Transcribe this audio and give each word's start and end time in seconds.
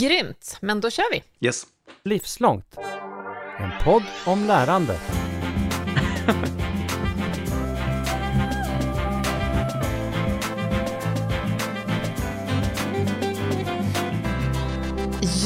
Grymt, 0.00 0.56
men 0.60 0.80
då 0.80 0.90
kör 0.90 1.12
vi. 1.12 1.46
Yes. 1.46 1.66
Livslångt. 2.04 2.76
En 3.58 3.70
podd 3.84 4.02
om 4.26 4.46
lärande. 4.46 4.98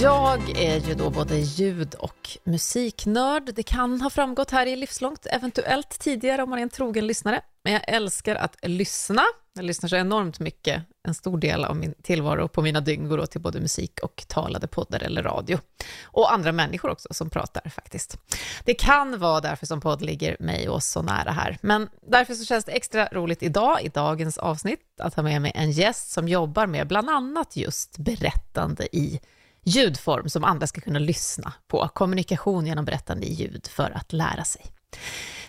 Jag 0.02 0.58
är 0.58 0.80
ju 0.80 0.94
då 0.94 1.10
både 1.10 1.36
ljud 1.36 1.94
och 1.94 2.38
musiknörd. 2.44 3.54
Det 3.54 3.62
kan 3.62 4.00
ha 4.00 4.10
framgått 4.10 4.50
här 4.50 4.66
i 4.66 4.76
Livslångt, 4.76 5.26
eventuellt 5.26 5.98
tidigare 6.00 6.42
om 6.42 6.50
man 6.50 6.58
är 6.58 6.62
en 6.62 6.70
trogen 6.70 7.06
lyssnare. 7.06 7.42
Men 7.64 7.72
jag 7.72 7.82
älskar 7.88 8.36
att 8.36 8.56
lyssna. 8.62 9.22
Jag 9.56 9.64
lyssnar 9.64 9.88
så 9.88 9.96
enormt 9.96 10.40
mycket. 10.40 10.82
En 11.08 11.14
stor 11.14 11.38
del 11.38 11.64
av 11.64 11.76
min 11.76 11.94
tillvaro 12.02 12.48
på 12.48 12.62
mina 12.62 12.80
dygn 12.80 13.08
går 13.08 13.18
åt 13.18 13.30
till 13.30 13.40
både 13.40 13.60
musik 13.60 14.00
och 14.02 14.24
talade 14.28 14.66
poddar 14.66 15.02
eller 15.02 15.22
radio. 15.22 15.58
Och 16.02 16.32
andra 16.32 16.52
människor 16.52 16.90
också 16.90 17.08
som 17.10 17.30
pratar 17.30 17.70
faktiskt. 17.70 18.18
Det 18.64 18.74
kan 18.74 19.18
vara 19.18 19.40
därför 19.40 19.66
som 19.66 19.80
podd 19.80 20.02
ligger 20.02 20.36
mig 20.40 20.68
och 20.68 20.74
oss 20.74 20.86
så 20.86 21.02
nära 21.02 21.30
här. 21.30 21.58
Men 21.60 21.88
därför 22.08 22.34
så 22.34 22.44
känns 22.44 22.64
det 22.64 22.72
extra 22.72 23.08
roligt 23.12 23.42
idag, 23.42 23.82
i 23.82 23.88
dagens 23.88 24.38
avsnitt, 24.38 24.80
att 24.98 25.14
ha 25.14 25.22
med 25.22 25.42
mig 25.42 25.52
en 25.54 25.70
gäst 25.70 26.10
som 26.10 26.28
jobbar 26.28 26.66
med 26.66 26.88
bland 26.88 27.10
annat 27.10 27.56
just 27.56 27.98
berättande 27.98 28.96
i 28.96 29.20
ljudform 29.64 30.28
som 30.28 30.44
andra 30.44 30.66
ska 30.66 30.80
kunna 30.80 30.98
lyssna 30.98 31.52
på. 31.68 31.88
Kommunikation 31.94 32.66
genom 32.66 32.84
berättande 32.84 33.26
i 33.26 33.32
ljud 33.32 33.66
för 33.66 33.90
att 33.90 34.12
lära 34.12 34.44
sig. 34.44 34.64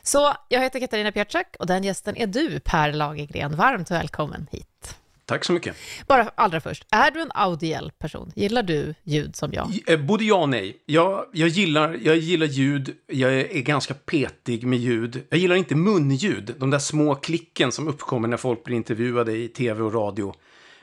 Så 0.08 0.34
jag 0.50 0.62
heter 0.62 0.80
Katarina 0.80 1.12
Pietschak 1.12 1.56
och 1.60 1.68
den 1.68 1.84
gästen 1.84 2.18
är 2.18 2.28
du, 2.28 2.60
Per 2.60 2.94
Lagergren. 2.94 3.56
Varmt 3.56 3.92
välkommen 3.92 4.48
hit. 4.52 4.96
Tack 5.26 5.44
så 5.46 5.54
mycket. 5.54 5.76
Bara 6.08 6.32
allra 6.36 6.62
först, 6.62 6.86
är 6.92 7.12
du 7.12 7.22
en 7.22 7.32
audiell 7.34 7.92
person? 8.00 8.32
Gillar 8.36 8.64
du 8.64 8.96
ljud 9.04 9.36
som 9.36 9.54
jag? 9.54 9.80
Eh, 9.88 10.00
Både 10.00 10.24
ja 10.24 10.36
och 10.36 10.50
nej. 10.50 10.78
Jag, 10.86 11.26
jag, 11.34 11.50
gillar, 11.50 11.98
jag 12.02 12.18
gillar 12.18 12.46
ljud, 12.48 12.96
jag 13.08 13.34
är 13.34 13.62
ganska 13.62 13.94
petig 13.94 14.66
med 14.68 14.80
ljud. 14.80 15.24
Jag 15.30 15.40
gillar 15.40 15.56
inte 15.56 15.76
munljud, 15.76 16.56
de 16.58 16.70
där 16.70 16.80
små 16.80 17.16
klicken 17.16 17.72
som 17.72 17.88
uppkommer 17.88 18.28
när 18.28 18.38
folk 18.38 18.64
blir 18.64 18.76
intervjuade 18.76 19.32
i 19.38 19.48
tv 19.48 19.84
och 19.84 19.94
radio. 19.94 20.34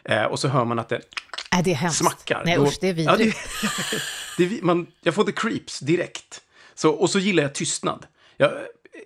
Eh, 0.05 0.23
och 0.25 0.39
så 0.39 0.49
hör 0.49 0.65
man 0.65 0.79
att 0.79 0.89
det 0.89 1.01
Är 1.51 1.63
det 1.63 1.71
är 1.71 1.75
hemskt. 1.75 1.99
smackar. 1.99 2.43
Nej 2.45 2.57
Då- 2.57 2.63
usch, 2.67 2.79
det 2.81 2.89
är 2.89 2.95
Ja, 2.95 3.13
vidrigt. 3.17 3.39
det, 4.39 4.47
det, 4.47 4.63
man, 4.63 4.87
jag 5.03 5.15
får 5.15 5.25
the 5.25 5.33
creeps 5.33 5.81
direkt. 5.81 6.41
Så, 6.75 6.91
och 6.91 7.11
så 7.11 7.19
gillar 7.19 7.43
jag 7.43 7.55
tystnad. 7.55 8.07
Jag, 8.37 8.53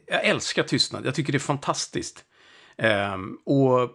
jag 0.06 0.24
älskar 0.24 0.62
tystnad, 0.62 1.06
jag 1.06 1.14
tycker 1.14 1.32
det 1.32 1.38
är 1.38 1.40
fantastiskt. 1.40 2.24
Um, 2.76 3.38
och, 3.44 3.90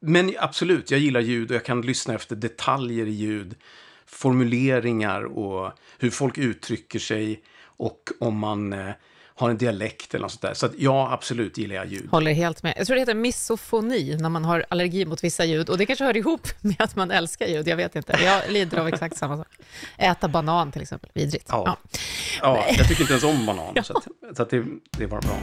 men 0.00 0.34
absolut, 0.38 0.90
jag 0.90 1.00
gillar 1.00 1.20
ljud 1.20 1.50
och 1.50 1.56
jag 1.56 1.64
kan 1.64 1.82
lyssna 1.82 2.14
efter 2.14 2.36
detaljer 2.36 3.06
i 3.06 3.10
ljud. 3.10 3.54
Formuleringar 4.06 5.22
och 5.22 5.72
hur 5.98 6.10
folk 6.10 6.38
uttrycker 6.38 6.98
sig. 6.98 7.42
Och 7.64 8.10
om 8.20 8.38
man 8.38 8.72
eh, 8.72 8.92
har 9.42 9.50
en 9.50 9.58
dialekt 9.58 10.14
eller 10.14 10.22
något 10.22 10.32
sånt 10.32 10.42
där. 10.42 10.54
Så 10.54 10.66
att, 10.66 10.72
ja, 10.78 11.12
absolut 11.12 11.58
gillar 11.58 11.74
jag 11.74 11.86
ljud. 11.86 12.08
Håller 12.10 12.32
helt 12.32 12.62
med. 12.62 12.74
Jag 12.76 12.86
tror 12.86 12.94
det 12.94 13.00
heter 13.00 13.14
misofoni 13.14 14.16
när 14.20 14.28
man 14.28 14.44
har 14.44 14.64
allergi 14.68 15.04
mot 15.04 15.24
vissa 15.24 15.44
ljud 15.44 15.68
och 15.68 15.78
det 15.78 15.86
kanske 15.86 16.04
hör 16.04 16.16
ihop 16.16 16.48
med 16.60 16.80
att 16.80 16.96
man 16.96 17.10
älskar 17.10 17.46
ljud, 17.46 17.68
jag 17.68 17.76
vet 17.76 17.96
inte. 17.96 18.18
Jag 18.24 18.42
lider 18.50 18.78
av 18.78 18.88
exakt 18.88 19.16
samma 19.16 19.36
sak. 19.36 19.48
Äta 19.98 20.28
banan 20.28 20.72
till 20.72 20.82
exempel, 20.82 21.10
vidrigt. 21.14 21.46
Ja. 21.48 21.76
Ja, 22.40 22.64
jag 22.76 22.88
tycker 22.88 23.00
inte 23.00 23.12
ens 23.12 23.24
om 23.24 23.46
banan. 23.46 23.74
Så, 23.84 23.96
att, 23.96 24.36
så 24.36 24.42
att 24.42 24.50
det, 24.50 24.64
det 24.98 25.04
är 25.04 25.08
bara 25.08 25.20
bra. 25.20 25.38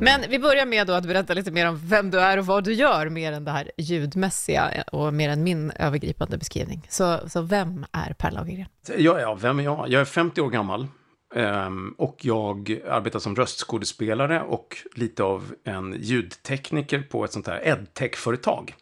Men 0.00 0.20
vi 0.28 0.38
börjar 0.38 0.66
med 0.66 0.86
då 0.86 0.92
att 0.92 1.06
berätta 1.06 1.34
lite 1.34 1.50
mer 1.50 1.68
om 1.68 1.80
vem 1.86 2.10
du 2.10 2.20
är 2.20 2.38
och 2.38 2.46
vad 2.46 2.64
du 2.64 2.72
gör, 2.72 3.08
mer 3.08 3.32
än 3.32 3.44
det 3.44 3.50
här 3.50 3.70
ljudmässiga 3.76 4.84
och 4.92 5.14
mer 5.14 5.28
än 5.28 5.42
min 5.42 5.70
övergripande 5.70 6.38
beskrivning. 6.38 6.86
Så, 6.88 7.28
så 7.28 7.42
vem 7.42 7.86
är 7.92 8.12
Per 8.12 8.30
Lagergren? 8.30 8.68
Ja, 8.98 9.20
ja, 9.20 9.34
vem 9.34 9.58
är 9.58 9.62
jag? 9.64 9.88
Jag 9.88 10.00
är 10.00 10.04
50 10.04 10.40
år 10.40 10.50
gammal. 10.50 10.86
Ehm, 11.34 11.94
och 11.98 12.16
jag 12.20 12.80
arbetar 12.88 13.18
som 13.18 13.36
röstskådespelare 13.36 14.42
och 14.42 14.76
lite 14.94 15.22
av 15.22 15.54
en 15.64 15.96
ljudtekniker 15.98 17.02
på 17.02 17.24
ett 17.24 17.32
sånt 17.32 17.46
här 17.46 17.60
edtech-företag. 17.64 18.74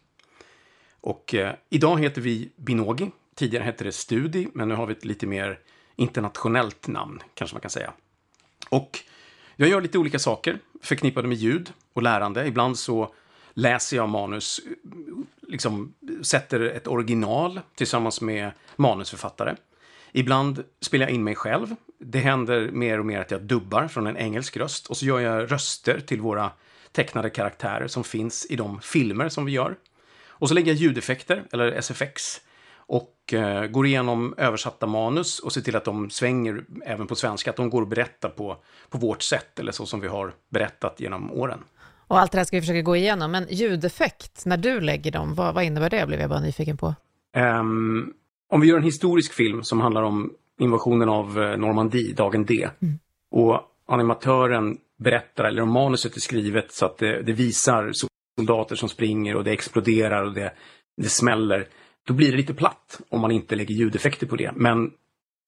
Och 1.01 1.35
eh, 1.35 1.53
idag 1.69 1.99
heter 1.99 2.21
vi 2.21 2.51
Binogi. 2.55 3.11
Tidigare 3.35 3.63
hette 3.63 3.83
det 3.83 3.91
Studi, 3.91 4.47
men 4.53 4.67
nu 4.67 4.75
har 4.75 4.85
vi 4.85 4.93
ett 4.93 5.05
lite 5.05 5.27
mer 5.27 5.59
internationellt 5.95 6.87
namn, 6.87 7.23
kanske 7.33 7.55
man 7.55 7.61
kan 7.61 7.71
säga. 7.71 7.93
Och 8.69 8.99
jag 9.55 9.69
gör 9.69 9.81
lite 9.81 9.97
olika 9.97 10.19
saker 10.19 10.59
förknippade 10.81 11.27
med 11.27 11.37
ljud 11.37 11.73
och 11.93 12.03
lärande. 12.03 12.47
Ibland 12.47 12.79
så 12.79 13.13
läser 13.53 13.97
jag 13.97 14.09
manus, 14.09 14.61
liksom 15.47 15.93
sätter 16.21 16.59
ett 16.59 16.87
original 16.87 17.61
tillsammans 17.75 18.21
med 18.21 18.51
manusförfattare. 18.75 19.55
Ibland 20.11 20.63
spelar 20.81 21.05
jag 21.05 21.13
in 21.13 21.23
mig 21.23 21.35
själv. 21.35 21.75
Det 21.99 22.19
händer 22.19 22.71
mer 22.71 22.99
och 22.99 23.05
mer 23.05 23.19
att 23.19 23.31
jag 23.31 23.41
dubbar 23.41 23.87
från 23.87 24.07
en 24.07 24.17
engelsk 24.17 24.57
röst 24.57 24.87
och 24.87 24.97
så 24.97 25.05
gör 25.05 25.19
jag 25.19 25.51
röster 25.51 25.99
till 25.99 26.21
våra 26.21 26.51
tecknade 26.91 27.29
karaktärer 27.29 27.87
som 27.87 28.03
finns 28.03 28.45
i 28.45 28.55
de 28.55 28.81
filmer 28.81 29.29
som 29.29 29.45
vi 29.45 29.51
gör. 29.51 29.75
Och 30.37 30.47
så 30.47 30.55
lägger 30.55 30.71
jag 30.71 30.81
ljudeffekter, 30.81 31.43
eller 31.51 31.71
SFX, 31.71 32.41
och 32.87 33.33
eh, 33.33 33.65
går 33.65 33.85
igenom 33.85 34.33
översatta 34.37 34.87
manus 34.87 35.39
och 35.39 35.53
ser 35.53 35.61
till 35.61 35.75
att 35.75 35.85
de 35.85 36.09
svänger 36.09 36.65
även 36.85 37.07
på 37.07 37.15
svenska, 37.15 37.49
att 37.49 37.55
de 37.55 37.69
går 37.69 37.81
att 37.81 37.89
berätta 37.89 38.29
på, 38.29 38.57
på 38.89 38.97
vårt 38.97 39.21
sätt, 39.21 39.59
eller 39.59 39.71
så 39.71 39.85
som 39.85 39.99
vi 39.99 40.07
har 40.07 40.33
berättat 40.49 40.99
genom 40.99 41.31
åren. 41.31 41.59
Och 42.07 42.19
allt 42.19 42.31
det 42.31 42.37
här 42.37 42.45
ska 42.45 42.57
vi 42.57 42.61
försöka 42.61 42.81
gå 42.81 42.95
igenom, 42.95 43.31
men 43.31 43.47
ljudeffekt, 43.49 44.45
när 44.45 44.57
du 44.57 44.81
lägger 44.81 45.11
dem, 45.11 45.35
vad, 45.35 45.53
vad 45.55 45.63
innebär 45.63 45.89
det, 45.89 46.07
blev 46.07 46.19
jag 46.19 46.29
bara 46.29 46.39
nyfiken 46.39 46.77
på. 46.77 46.95
Ehm, 47.37 48.13
om 48.51 48.61
vi 48.61 48.67
gör 48.67 48.77
en 48.77 48.83
historisk 48.83 49.33
film 49.33 49.63
som 49.63 49.81
handlar 49.81 50.03
om 50.03 50.33
invasionen 50.59 51.09
av 51.09 51.41
eh, 51.41 51.57
Normandie, 51.57 52.13
dagen 52.13 52.45
D, 52.45 52.69
och 53.31 53.61
animatören 53.87 54.77
berättar, 54.97 55.43
eller 55.43 55.61
om 55.61 55.69
manuset 55.69 56.15
är 56.15 56.19
skrivet 56.19 56.71
så 56.71 56.85
att 56.85 56.97
det, 56.97 57.21
det 57.21 57.33
visar 57.33 57.91
soldater 58.37 58.75
som 58.75 58.89
springer 58.89 59.35
och 59.35 59.43
det 59.43 59.51
exploderar 59.51 60.23
och 60.23 60.33
det, 60.33 60.53
det 60.97 61.09
smäller, 61.09 61.67
då 62.07 62.13
blir 62.13 62.31
det 62.31 62.37
lite 62.37 62.53
platt 62.53 63.01
om 63.09 63.21
man 63.21 63.31
inte 63.31 63.55
lägger 63.55 63.75
ljudeffekter 63.75 64.27
på 64.27 64.35
det. 64.35 64.51
Men 64.55 64.91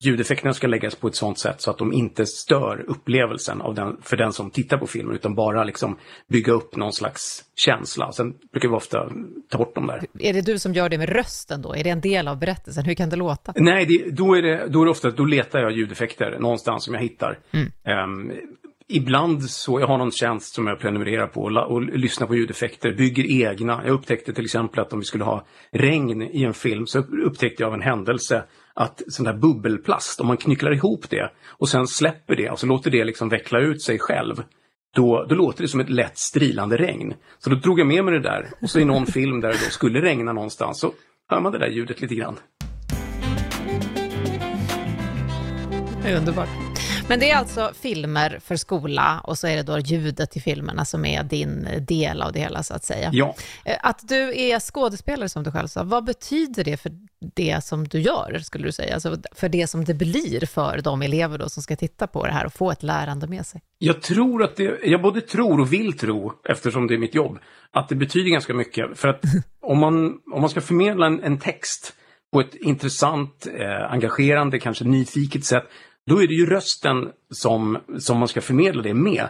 ljudeffekterna 0.04 0.54
ska 0.54 0.66
läggas 0.66 0.94
på 0.94 1.08
ett 1.08 1.14
sånt 1.14 1.38
sätt 1.38 1.60
så 1.60 1.70
att 1.70 1.78
de 1.78 1.92
inte 1.92 2.26
stör 2.26 2.84
upplevelsen 2.88 3.60
av 3.60 3.74
den, 3.74 3.96
för 4.02 4.16
den 4.16 4.32
som 4.32 4.50
tittar 4.50 4.78
på 4.78 4.86
filmen, 4.86 5.14
utan 5.14 5.34
bara 5.34 5.64
liksom 5.64 5.98
bygga 6.28 6.52
upp 6.52 6.76
någon 6.76 6.92
slags 6.92 7.44
känsla. 7.56 8.12
Sen 8.12 8.34
brukar 8.52 8.68
vi 8.68 8.74
ofta 8.74 9.10
ta 9.48 9.58
bort 9.58 9.74
dem 9.74 9.86
där. 9.86 10.04
Är 10.18 10.32
det 10.32 10.40
du 10.40 10.58
som 10.58 10.74
gör 10.74 10.88
det 10.88 10.98
med 10.98 11.08
rösten 11.08 11.62
då? 11.62 11.74
Är 11.74 11.84
det 11.84 11.90
en 11.90 12.00
del 12.00 12.28
av 12.28 12.38
berättelsen? 12.38 12.84
Hur 12.84 12.94
kan 12.94 13.10
det 13.10 13.16
låta? 13.16 13.52
Nej, 13.56 13.86
det, 13.86 14.10
då, 14.10 14.34
är 14.34 14.42
det, 14.42 14.68
då 14.68 14.80
är 14.80 14.84
det 14.84 14.90
ofta, 14.90 15.10
då 15.10 15.24
letar 15.24 15.58
jag 15.58 15.72
ljudeffekter 15.72 16.38
någonstans 16.40 16.84
som 16.84 16.94
jag 16.94 17.00
hittar. 17.00 17.38
Ehm, 17.84 18.32
ibland 18.88 19.50
så, 19.50 19.80
jag 19.80 19.86
har 19.86 19.98
någon 19.98 20.12
tjänst 20.12 20.54
som 20.54 20.66
jag 20.66 20.78
prenumererar 20.78 21.26
på 21.26 21.40
och, 21.40 21.72
och 21.72 21.82
lyssnar 21.82 22.26
på 22.26 22.34
ljudeffekter, 22.34 22.92
bygger 22.92 23.48
egna. 23.48 23.82
Jag 23.84 23.94
upptäckte 23.94 24.32
till 24.32 24.44
exempel 24.44 24.80
att 24.80 24.92
om 24.92 24.98
vi 24.98 25.04
skulle 25.04 25.24
ha 25.24 25.46
regn 25.72 26.22
i 26.22 26.44
en 26.44 26.54
film 26.54 26.86
så 26.86 26.98
upptäckte 26.98 27.62
jag 27.62 27.68
av 27.68 27.74
en 27.74 27.82
händelse 27.82 28.44
att 28.74 29.02
sån 29.08 29.24
där 29.24 29.34
bubbelplast, 29.34 30.20
om 30.20 30.26
man 30.26 30.36
knycklar 30.36 30.72
ihop 30.72 31.10
det 31.10 31.32
och 31.48 31.68
sen 31.68 31.86
släpper 31.86 32.36
det 32.36 32.50
och 32.50 32.58
så 32.58 32.66
låter 32.66 32.90
det 32.90 33.04
liksom 33.04 33.28
veckla 33.28 33.60
ut 33.60 33.82
sig 33.82 33.98
själv. 33.98 34.42
Då, 34.94 35.26
då 35.28 35.34
låter 35.34 35.62
det 35.62 35.68
som 35.68 35.80
ett 35.80 35.90
lätt 35.90 36.18
strilande 36.18 36.76
regn. 36.76 37.14
Så 37.38 37.50
då 37.50 37.56
drog 37.56 37.80
jag 37.80 37.86
med 37.86 38.04
mig 38.04 38.14
det 38.14 38.20
där 38.20 38.50
och 38.62 38.70
så 38.70 38.80
i 38.80 38.84
någon 38.84 39.06
film 39.06 39.40
där 39.40 39.48
det 39.48 39.54
då 39.64 39.70
skulle 39.70 40.00
regna 40.00 40.32
någonstans 40.32 40.80
så 40.80 40.92
hör 41.28 41.40
man 41.40 41.52
det 41.52 41.58
där 41.58 41.68
ljudet 41.68 42.00
lite 42.00 42.14
grann. 42.14 42.36
Det 46.02 46.08
är 46.08 46.18
Underbart. 46.18 46.67
Men 47.08 47.20
det 47.20 47.30
är 47.30 47.36
alltså 47.36 47.72
filmer 47.80 48.38
för 48.44 48.56
skola 48.56 49.20
och 49.24 49.38
så 49.38 49.46
är 49.46 49.56
det 49.56 49.62
då 49.62 49.78
ljudet 49.78 50.36
i 50.36 50.40
filmerna 50.40 50.84
som 50.84 51.04
är 51.04 51.22
din 51.22 51.68
del 51.80 52.22
av 52.22 52.32
det 52.32 52.40
hela 52.40 52.62
så 52.62 52.74
att 52.74 52.84
säga. 52.84 53.10
Ja. 53.12 53.34
Eh, 53.64 53.76
Att 53.82 54.08
du 54.08 54.40
är 54.40 54.60
skådespelare 54.60 55.28
som 55.28 55.42
du 55.42 55.50
själv 55.52 55.66
sa, 55.68 55.82
vad 55.82 56.04
betyder 56.04 56.64
det 56.64 56.76
för 56.76 56.92
det 57.34 57.64
som 57.64 57.88
du 57.88 58.00
gör, 58.00 58.38
skulle 58.38 58.64
du 58.64 58.72
säga? 58.72 58.94
Alltså 58.94 59.16
för 59.32 59.48
det 59.48 59.66
som 59.66 59.84
det 59.84 59.94
blir 59.94 60.46
för 60.46 60.80
de 60.84 61.02
elever 61.02 61.38
då 61.38 61.48
som 61.48 61.62
ska 61.62 61.76
titta 61.76 62.06
på 62.06 62.26
det 62.26 62.32
här 62.32 62.46
och 62.46 62.52
få 62.52 62.70
ett 62.70 62.82
lärande 62.82 63.26
med 63.26 63.46
sig? 63.46 63.60
Jag 63.78 64.02
tror 64.02 64.42
att 64.44 64.56
det, 64.56 64.78
jag 64.84 65.02
både 65.02 65.20
tror 65.20 65.60
och 65.60 65.72
vill 65.72 65.98
tro, 65.98 66.32
eftersom 66.48 66.86
det 66.86 66.94
är 66.94 66.98
mitt 66.98 67.14
jobb, 67.14 67.38
att 67.72 67.88
det 67.88 67.94
betyder 67.94 68.30
ganska 68.30 68.54
mycket. 68.54 68.98
För 68.98 69.08
att 69.08 69.20
om 69.62 69.78
man, 69.78 70.06
om 70.34 70.40
man 70.40 70.50
ska 70.50 70.60
förmedla 70.60 71.06
en, 71.06 71.22
en 71.22 71.38
text 71.38 71.94
på 72.32 72.40
ett 72.40 72.54
intressant, 72.54 73.46
eh, 73.58 73.92
engagerande, 73.92 74.58
kanske 74.58 74.84
nyfiket 74.84 75.44
sätt, 75.44 75.64
då 76.08 76.22
är 76.22 76.26
det 76.26 76.34
ju 76.34 76.46
rösten 76.46 77.10
som, 77.30 77.78
som 77.98 78.18
man 78.18 78.28
ska 78.28 78.40
förmedla 78.40 78.82
det 78.82 78.94
med. 78.94 79.28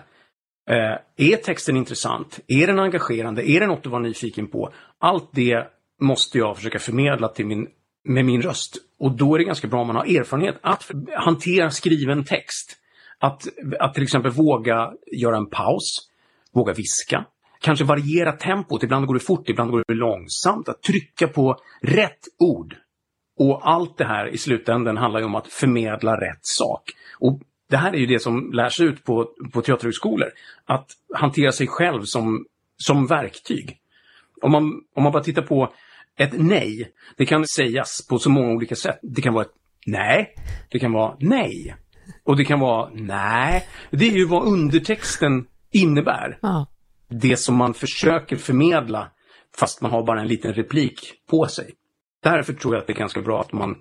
Eh, 0.71 1.27
är 1.31 1.37
texten 1.37 1.77
intressant? 1.77 2.41
Är 2.47 2.67
den 2.67 2.79
engagerande? 2.79 3.51
Är 3.51 3.61
det 3.61 3.67
något 3.67 3.83
du 3.83 3.91
var 3.91 4.01
nyfiken 4.01 4.47
på? 4.47 4.73
Allt 4.99 5.31
det 5.33 5.67
måste 6.01 6.39
jag 6.39 6.57
försöka 6.57 6.79
förmedla 6.79 7.29
till 7.29 7.47
min, 7.47 7.69
med 8.05 8.25
min 8.25 8.43
röst. 8.43 8.77
Och 8.99 9.17
då 9.17 9.35
är 9.35 9.39
det 9.39 9.45
ganska 9.45 9.69
bra 9.69 9.81
om 9.81 9.87
man 9.87 9.97
har 9.97 10.19
erfarenhet 10.21 10.59
att 10.63 10.91
hantera 11.17 11.71
skriven 11.71 12.25
text. 12.25 12.77
Att, 13.19 13.49
att 13.81 13.95
till 13.95 14.03
exempel 14.03 14.33
våga 14.33 14.93
göra 15.13 15.37
en 15.37 15.51
paus, 15.51 16.09
våga 16.55 16.73
viska, 16.73 17.25
kanske 17.61 17.85
variera 17.85 18.33
tempot, 18.33 18.83
ibland 18.83 19.07
går 19.07 19.15
det 19.15 19.21
fort, 19.21 19.49
ibland 19.49 19.71
går 19.71 19.85
det 19.89 19.95
långsamt, 19.95 20.69
att 20.69 20.83
trycka 20.83 21.29
på 21.29 21.57
rätt 21.83 22.21
ord. 22.39 22.77
Och 23.39 23.69
allt 23.69 23.99
det 23.99 24.05
här 24.05 24.27
i 24.27 24.39
slutändan 24.39 24.97
handlar 24.97 25.21
ju 25.21 25.27
om 25.27 25.35
att 25.35 25.49
förmedla 25.49 26.21
rätt 26.21 26.41
sak. 26.41 26.83
Och 27.19 27.41
det 27.71 27.77
här 27.77 27.93
är 27.93 27.99
ju 27.99 28.07
det 28.07 28.19
som 28.19 28.53
lärs 28.53 28.81
ut 28.81 29.05
på, 29.05 29.29
på 29.53 29.63
teaterhögskolor, 29.63 30.29
att 30.67 30.91
hantera 31.15 31.53
sig 31.53 31.67
själv 31.67 32.03
som, 32.03 32.45
som 32.77 33.07
verktyg. 33.07 33.79
Om 34.43 34.53
man, 34.53 34.63
om 34.95 35.03
man 35.03 35.13
bara 35.13 35.23
tittar 35.23 35.43
på 35.43 35.73
ett 36.19 36.33
nej, 36.33 36.93
det 37.17 37.27
kan 37.27 37.47
sägas 37.47 38.07
på 38.09 38.19
så 38.19 38.31
många 38.31 38.53
olika 38.53 38.77
sätt. 38.77 38.99
Det 39.03 39.23
kan 39.23 39.35
vara 39.35 39.45
ett 39.45 39.55
nej, 39.87 40.35
det 40.71 40.79
kan 40.79 40.93
vara 40.93 41.17
nej. 41.21 41.77
Och 42.25 42.37
det 42.37 42.45
kan 42.45 42.61
vara 42.61 42.91
nej. 42.95 43.67
Det 43.91 44.09
är 44.09 44.17
ju 44.17 44.27
vad 44.27 44.47
undertexten 44.47 45.47
innebär. 45.73 46.39
Ja. 46.43 46.67
Det 47.09 47.37
som 47.37 47.57
man 47.57 47.75
försöker 47.75 48.37
förmedla 48.37 49.11
fast 49.59 49.81
man 49.81 49.91
har 49.91 50.07
bara 50.07 50.21
en 50.21 50.29
liten 50.29 50.53
replik 50.53 51.01
på 51.31 51.47
sig. 51.47 51.75
Därför 52.33 52.53
tror 52.53 52.75
jag 52.75 52.81
att 52.81 52.87
det 52.87 52.93
är 52.93 52.99
ganska 52.99 53.21
bra 53.21 53.41
att 53.41 53.53
man 53.53 53.77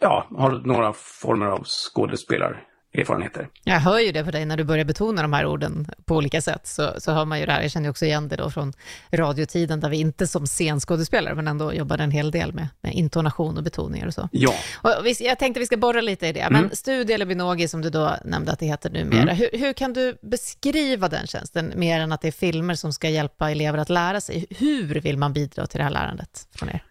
ja, 0.00 0.26
har 0.30 0.50
några 0.50 0.92
former 0.92 1.46
av 1.46 1.64
skådespelar 1.64 2.62
erfarenheter. 2.98 3.48
Jag 3.64 3.80
hör 3.80 3.98
ju 3.98 4.12
det 4.12 4.24
på 4.24 4.30
dig 4.30 4.44
när 4.44 4.56
du 4.56 4.64
börjar 4.64 4.84
betona 4.84 5.22
de 5.22 5.32
här 5.32 5.46
orden 5.46 5.86
på 6.04 6.16
olika 6.16 6.40
sätt, 6.40 6.66
så, 6.66 6.92
så 6.98 7.12
hör 7.12 7.24
man 7.24 7.40
ju 7.40 7.46
det 7.46 7.52
här. 7.52 7.62
Jag 7.62 7.70
känner 7.70 7.90
också 7.90 8.04
igen 8.04 8.28
det 8.28 8.36
då 8.36 8.50
från 8.50 8.72
radiotiden, 9.12 9.80
där 9.80 9.88
vi 9.88 9.96
inte 9.96 10.26
som 10.26 10.46
scenskådespelare, 10.46 11.34
men 11.34 11.48
ändå 11.48 11.72
jobbade 11.72 12.04
en 12.04 12.10
hel 12.10 12.30
del 12.30 12.52
med, 12.52 12.68
med 12.80 12.94
intonation 12.94 13.56
och 13.56 13.64
betoningar 13.64 14.06
och 14.06 14.14
så. 14.14 14.28
Ja. 14.32 14.54
Och 14.82 14.90
vi, 15.04 15.14
jag 15.20 15.38
tänkte 15.38 15.60
vi 15.60 15.66
ska 15.66 15.76
borra 15.76 16.00
lite 16.00 16.26
i 16.26 16.32
det, 16.32 16.48
men 16.50 16.64
mm. 16.64 16.70
Studie 16.74 17.12
eller 17.12 17.26
Binogi 17.26 17.68
som 17.68 17.82
du 17.82 17.90
då 17.90 18.16
nämnde 18.24 18.52
att 18.52 18.58
det 18.58 18.66
heter 18.66 18.90
numera, 18.90 19.22
mm. 19.22 19.36
hur, 19.36 19.58
hur 19.58 19.72
kan 19.72 19.92
du 19.92 20.18
beskriva 20.22 21.08
den 21.08 21.26
tjänsten, 21.26 21.72
mer 21.76 22.00
än 22.00 22.12
att 22.12 22.20
det 22.20 22.28
är 22.28 22.32
filmer 22.32 22.74
som 22.74 22.92
ska 22.92 23.08
hjälpa 23.08 23.50
elever 23.50 23.78
att 23.78 23.90
lära 23.90 24.20
sig? 24.20 24.46
Hur 24.50 25.00
vill 25.00 25.18
man 25.18 25.32
bidra 25.32 25.66
till 25.66 25.78
det 25.78 25.84
här 25.84 25.90
lärandet 25.90 26.48
från 26.54 26.68
er? 26.68 26.84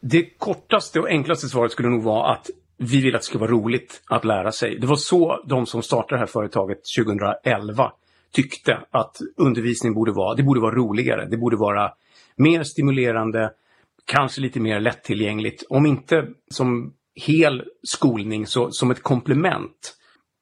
Det 0.00 0.38
kortaste 0.38 1.00
och 1.00 1.08
enklaste 1.08 1.48
svaret 1.48 1.72
skulle 1.72 1.88
nog 1.88 2.02
vara 2.02 2.32
att 2.32 2.50
vi 2.76 3.00
vill 3.00 3.14
att 3.14 3.20
det 3.20 3.26
ska 3.26 3.38
vara 3.38 3.50
roligt 3.50 4.02
att 4.06 4.24
lära 4.24 4.52
sig. 4.52 4.78
Det 4.78 4.86
var 4.86 4.96
så 4.96 5.44
de 5.46 5.66
som 5.66 5.82
startade 5.82 6.14
det 6.14 6.18
här 6.18 6.26
företaget 6.26 6.78
2011 6.98 7.92
tyckte 8.32 8.78
att 8.90 9.16
undervisning 9.36 9.94
borde 9.94 10.12
vara. 10.12 10.34
Det 10.34 10.42
borde 10.42 10.60
vara 10.60 10.74
roligare, 10.74 11.26
det 11.30 11.36
borde 11.36 11.56
vara 11.56 11.92
mer 12.36 12.62
stimulerande, 12.62 13.50
kanske 14.04 14.40
lite 14.40 14.60
mer 14.60 14.80
lättillgängligt. 14.80 15.64
Om 15.68 15.86
inte 15.86 16.26
som 16.50 16.92
hel 17.14 17.64
skolning 17.82 18.46
så 18.46 18.70
som 18.70 18.90
ett 18.90 19.02
komplement. 19.02 19.94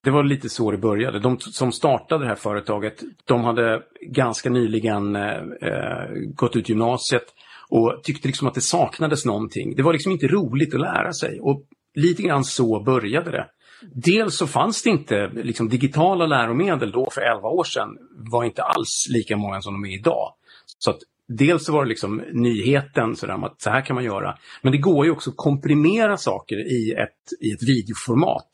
Det 0.04 0.10
var 0.10 0.24
lite 0.24 0.48
så 0.48 0.70
det 0.70 0.78
började. 0.78 1.18
De 1.18 1.38
som 1.40 1.72
startade 1.72 2.24
det 2.24 2.28
här 2.28 2.36
företaget, 2.36 3.02
de 3.24 3.44
hade 3.44 3.82
ganska 4.00 4.50
nyligen 4.50 5.16
eh, 5.16 5.36
eh 5.62 6.08
gått 6.34 6.56
ut 6.56 6.68
gymnasiet 6.68 7.24
och 7.68 8.00
tyckte 8.04 8.28
liksom 8.28 8.48
att 8.48 8.54
det 8.54 8.60
saknades 8.60 9.24
någonting. 9.24 9.76
Det 9.76 9.82
var 9.82 9.92
liksom 9.92 10.12
inte 10.12 10.26
roligt 10.26 10.74
att 10.74 10.80
lära 10.80 11.12
sig. 11.12 11.40
Och 11.40 11.62
lite 11.94 12.22
grann 12.22 12.44
så 12.44 12.82
började 12.82 13.30
det. 13.30 13.46
Dels 13.94 14.36
så 14.36 14.46
fanns 14.46 14.82
det 14.82 14.90
inte 14.90 15.30
liksom, 15.34 15.68
digitala 15.68 16.26
läromedel 16.26 16.90
då 16.90 17.10
för 17.10 17.20
11 17.20 17.48
år 17.48 17.64
sedan 17.64 17.88
var 18.30 18.44
inte 18.44 18.62
alls 18.62 19.06
lika 19.10 19.36
många 19.36 19.60
som 19.60 19.74
de 19.74 19.84
är 19.84 19.94
idag. 19.98 20.32
Så 20.78 20.90
att 20.90 20.98
dels 21.28 21.64
så 21.64 21.72
var 21.72 21.84
det 21.84 21.88
liksom 21.88 22.22
nyheten 22.32 23.16
så 23.16 23.32
att 23.32 23.62
så 23.62 23.70
här 23.70 23.80
kan 23.80 23.94
man 23.94 24.04
göra. 24.04 24.36
Men 24.62 24.72
det 24.72 24.78
går 24.78 25.06
ju 25.06 25.12
också 25.12 25.30
att 25.30 25.36
komprimera 25.36 26.16
saker 26.16 26.56
i 26.56 26.92
ett, 26.92 27.40
i 27.40 27.52
ett 27.52 27.62
videoformat. 27.62 28.50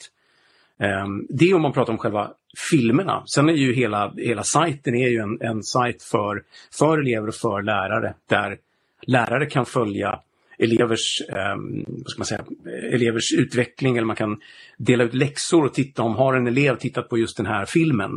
Um, 0.78 1.26
det 1.28 1.44
är 1.50 1.54
om 1.54 1.62
man 1.62 1.72
pratar 1.72 1.92
om 1.92 1.98
själva 1.98 2.30
filmerna. 2.70 3.22
Sen 3.34 3.48
är 3.48 3.52
ju 3.52 3.74
hela, 3.74 4.14
hela 4.16 4.42
sajten 4.42 4.94
är 4.94 5.08
ju 5.08 5.18
en, 5.18 5.40
en 5.40 5.62
sajt 5.62 6.02
för, 6.02 6.42
för 6.78 6.98
elever 6.98 7.28
och 7.28 7.34
för 7.34 7.62
lärare 7.62 8.14
där 8.28 8.58
lärare 9.06 9.46
kan 9.46 9.66
följa 9.66 10.20
elevers, 10.58 11.22
eh, 11.28 11.56
vad 11.86 12.10
ska 12.10 12.18
man 12.18 12.26
säga, 12.26 12.44
elevers 12.92 13.32
utveckling 13.32 13.96
eller 13.96 14.06
man 14.06 14.16
kan 14.16 14.40
dela 14.76 15.04
ut 15.04 15.14
läxor 15.14 15.64
och 15.64 15.74
titta 15.74 16.02
om 16.02 16.16
har 16.16 16.34
en 16.34 16.46
elev 16.46 16.76
tittat 16.76 17.08
på 17.08 17.18
just 17.18 17.36
den 17.36 17.46
här 17.46 17.64
filmen. 17.64 18.10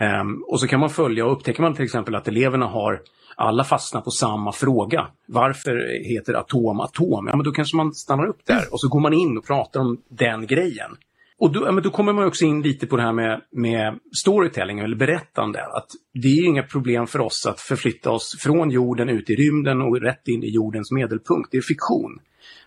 Eh, 0.00 0.24
och 0.46 0.60
så 0.60 0.66
kan 0.66 0.80
man 0.80 0.90
följa 0.90 1.26
och 1.26 1.32
upptäcker 1.32 1.62
man 1.62 1.74
till 1.74 1.84
exempel 1.84 2.14
att 2.14 2.28
eleverna 2.28 2.66
har 2.66 3.00
alla 3.36 3.64
fastnat 3.64 4.04
på 4.04 4.10
samma 4.10 4.52
fråga. 4.52 5.06
Varför 5.26 6.04
heter 6.04 6.34
atom 6.34 6.80
atom? 6.80 7.26
Ja, 7.26 7.36
men 7.36 7.44
då 7.44 7.52
kanske 7.52 7.76
man 7.76 7.94
stannar 7.94 8.26
upp 8.26 8.46
där 8.46 8.72
och 8.72 8.80
så 8.80 8.88
går 8.88 9.00
man 9.00 9.12
in 9.12 9.38
och 9.38 9.46
pratar 9.46 9.80
om 9.80 10.02
den 10.08 10.46
grejen. 10.46 10.96
Och 11.38 11.52
då, 11.52 11.72
men 11.72 11.82
då 11.82 11.90
kommer 11.90 12.12
man 12.12 12.24
också 12.24 12.44
in 12.44 12.62
lite 12.62 12.86
på 12.86 12.96
det 12.96 13.02
här 13.02 13.12
med, 13.12 13.40
med 13.50 13.98
storytelling 14.22 14.78
eller 14.78 14.96
berättande. 14.96 15.64
Att 15.64 15.86
det 16.14 16.28
är 16.28 16.46
inga 16.46 16.62
problem 16.62 17.06
för 17.06 17.20
oss 17.20 17.46
att 17.46 17.60
förflytta 17.60 18.10
oss 18.10 18.36
från 18.40 18.70
jorden 18.70 19.08
ut 19.08 19.30
i 19.30 19.34
rymden 19.34 19.82
och 19.82 20.00
rätt 20.00 20.28
in 20.28 20.42
i 20.42 20.50
jordens 20.50 20.92
medelpunkt. 20.92 21.48
Det 21.50 21.56
är 21.56 21.62
fiktion. 21.62 22.18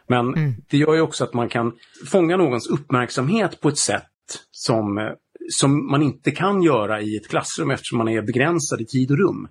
Men 0.07 0.33
mm. 0.33 0.53
det 0.69 0.77
gör 0.77 0.93
ju 0.93 1.01
också 1.01 1.23
att 1.23 1.33
man 1.33 1.49
kan 1.49 1.71
fånga 2.07 2.37
någons 2.37 2.67
uppmärksamhet 2.67 3.61
på 3.61 3.69
ett 3.69 3.77
sätt 3.77 4.05
som, 4.51 5.15
som 5.49 5.91
man 5.91 6.01
inte 6.01 6.31
kan 6.31 6.63
göra 6.63 7.01
i 7.01 7.17
ett 7.17 7.29
klassrum 7.29 7.71
eftersom 7.71 7.97
man 7.97 8.09
är 8.09 8.21
begränsad 8.21 8.81
i 8.81 8.85
tid 8.85 9.11
och 9.11 9.17
rum. 9.17 9.47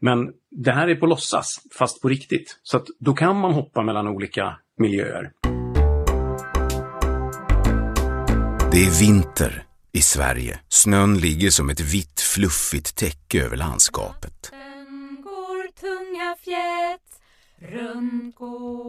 Men 0.00 0.32
det 0.50 0.72
här 0.72 0.88
är 0.88 0.94
på 0.94 1.06
låtsas, 1.06 1.46
fast 1.78 2.02
på 2.02 2.08
riktigt. 2.08 2.60
Så 2.62 2.76
att 2.76 2.86
då 2.98 3.14
kan 3.14 3.36
man 3.36 3.52
hoppa 3.52 3.82
mellan 3.82 4.08
olika 4.08 4.56
miljöer. 4.78 5.32
Det 8.74 8.84
är 8.84 9.00
vinter 9.00 9.64
i 9.92 10.02
Sverige. 10.02 10.60
Snön 10.68 11.18
ligger 11.18 11.50
som 11.50 11.70
ett 11.70 11.80
vitt 11.80 12.20
fluffigt 12.20 12.96
täcke 12.96 13.44
över 13.44 13.56
landskapet. 13.56 14.52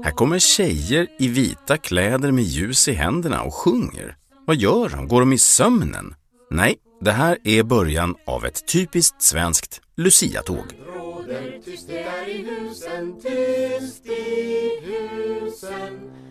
Här 0.04 0.12
kommer 0.12 0.40
tjejer 0.40 1.08
i 1.20 1.28
vita 1.28 1.78
kläder 1.78 2.32
med 2.32 2.44
ljus 2.44 2.88
i 2.88 2.94
händerna 2.94 3.42
och 3.42 3.54
sjunger. 3.54 4.18
Vad 4.46 4.56
gör 4.56 4.90
de? 4.90 5.08
Går 5.08 5.20
de 5.20 5.34
i 5.34 5.38
sömnen? 5.38 6.16
Nej, 6.50 6.76
det 7.02 7.12
här 7.12 7.38
är 7.44 7.64
början 7.64 8.16
av 8.26 8.46
ett 8.46 8.68
typiskt 8.68 9.22
svenskt 9.22 9.82
Lucia-tåg. 9.98 10.66
Tyst 11.66 11.88
det 11.88 12.04
är 12.04 12.30
i 12.30 12.38
husen, 12.38 13.22
tyst 13.22 14.06
i 14.06 14.80
husen 14.84 16.25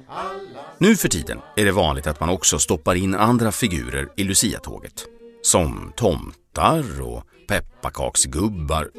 nu 0.79 0.97
för 0.97 1.09
tiden 1.09 1.39
är 1.57 1.65
det 1.65 1.73
vanligt 1.73 2.07
att 2.07 2.21
man 2.21 2.29
också 2.29 2.59
stoppar 2.59 2.95
in 2.95 3.15
andra 3.15 3.53
figurer 3.53 4.09
i 4.17 4.25
Lucia-tåget. 4.25 5.05
Som 5.43 5.93
tomtar 5.97 7.03
och 7.03 7.25
pepparkaksgubbar. 7.49 8.91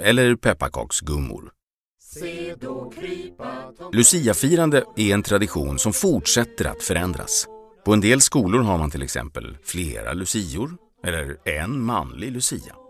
Eller 0.00 0.36
pepparkaksgummor. 0.36 1.52
Lucia-firande 3.92 4.84
är 4.96 5.14
en 5.14 5.22
tradition 5.22 5.78
som 5.78 5.92
fortsätter 5.92 6.64
att 6.64 6.82
förändras. 6.82 7.46
På 7.84 7.92
en 7.92 8.00
del 8.00 8.20
skolor 8.20 8.62
har 8.62 8.78
man 8.78 8.90
till 8.90 9.02
exempel 9.02 9.56
flera 9.64 10.12
lucior 10.12 10.76
eller 11.04 11.48
en 11.48 11.82
manlig 11.84 12.32
lucia. 12.32 12.85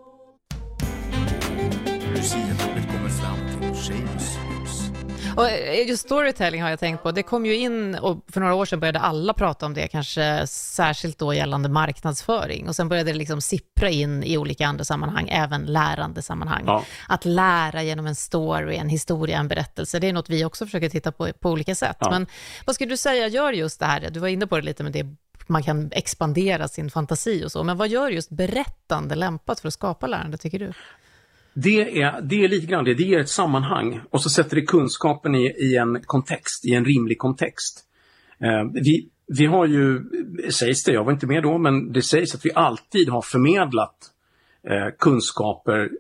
Och 5.37 5.49
eh, 5.49 5.89
just 5.89 6.05
storytelling 6.05 6.63
har 6.63 6.71
jag 6.71 6.79
tänkt 6.79 7.03
på. 7.03 7.13
Det 7.13 7.23
kom 7.23 7.47
ju 7.47 7.57
in 7.57 7.95
och 7.95 8.25
för 8.29 8.41
några 8.41 8.55
år 8.55 8.65
sedan 8.65 8.81
började 8.81 9.01
alla 9.01 9.35
prata 9.35 9.67
om 9.67 9.75
det, 9.75 9.89
kanske 9.89 10.47
särskilt 10.47 11.19
då 11.19 11.35
gällande 11.35 11.69
marknadsföring. 11.69 12.69
Och 12.69 12.77
sen 12.77 12.89
började 12.89 13.13
det 13.13 13.19
liksom 13.19 13.41
sippra 13.41 13.91
in 13.91 14.23
i 14.23 14.39
olika 14.39 14.67
andra 14.67 14.85
sammanhang, 14.85 15.29
även 15.29 15.67
lärande 15.67 16.23
sammanhang. 16.23 16.65
Ja. 16.67 16.85
Att 17.09 17.25
lära 17.25 17.83
genom 17.83 18.07
en 18.07 18.15
story, 18.15 18.77
en 18.77 18.89
historia, 18.89 19.39
en 19.39 19.49
berättelse, 19.49 19.99
det 19.99 20.09
är 20.09 20.13
något 20.13 20.31
vi 20.31 20.45
också 20.45 20.67
försöker 20.67 20.89
titta 20.89 21.13
på 21.13 21.33
på 21.41 21.51
olika 21.51 21.75
sätt. 21.75 21.97
Ja. 22.01 22.11
Men 22.11 22.27
vad 22.67 22.75
skulle 22.75 22.93
du 22.93 22.97
säga 22.97 23.29
gör 23.29 23.53
just 23.53 23.81
det 23.81 23.87
här, 23.87 24.11
du 24.11 24.21
var 24.21 24.29
inne 24.29 24.47
på 24.47 24.57
det 24.57 24.63
lite 24.63 24.83
med 24.83 24.93
det 24.93 25.07
man 25.47 25.63
kan 25.63 25.91
expandera 25.93 26.69
sin 26.69 26.91
fantasi 26.91 27.45
och 27.45 27.53
så, 27.53 27.65
men 27.65 27.77
vad 27.77 27.89
gör 27.89 28.09
just 28.09 28.31
berättande 28.31 29.15
lämpat 29.15 29.61
för 29.61 29.69
att 29.69 29.75
skapa 29.75 30.07
lärande, 30.07 30.39
tycker 30.39 30.59
du? 30.59 30.73
Det 31.59 32.03
är, 32.03 32.21
det 32.21 32.45
är 32.45 32.49
lite 32.49 32.67
grann 32.67 32.85
det, 32.85 32.95
det 32.95 33.03
ger 33.03 33.19
ett 33.19 33.29
sammanhang 33.29 34.01
och 34.11 34.23
så 34.23 34.31
sätter 34.31 34.57
det 34.57 34.63
kunskapen 34.63 35.35
i, 35.35 35.47
i 35.47 35.77
en 35.77 36.01
kontext, 36.03 36.65
i 36.65 36.75
en 36.75 36.85
rimlig 36.85 37.19
kontext. 37.19 37.85
Eh, 38.41 38.71
vi, 38.73 39.09
vi 39.27 39.47
har 39.47 39.67
ju, 39.67 40.05
sägs 40.51 40.85
det, 40.85 40.93
jag 40.93 41.05
var 41.05 41.13
inte 41.13 41.27
med 41.27 41.43
då, 41.43 41.59
men 41.59 41.93
det 41.93 42.03
sägs 42.03 42.35
att 42.35 42.47
vi 42.47 42.51
alltid 42.55 43.09
har 43.09 43.23
förmedlat 43.23 43.97
eh, 44.69 44.95
kunskaper 44.99 45.91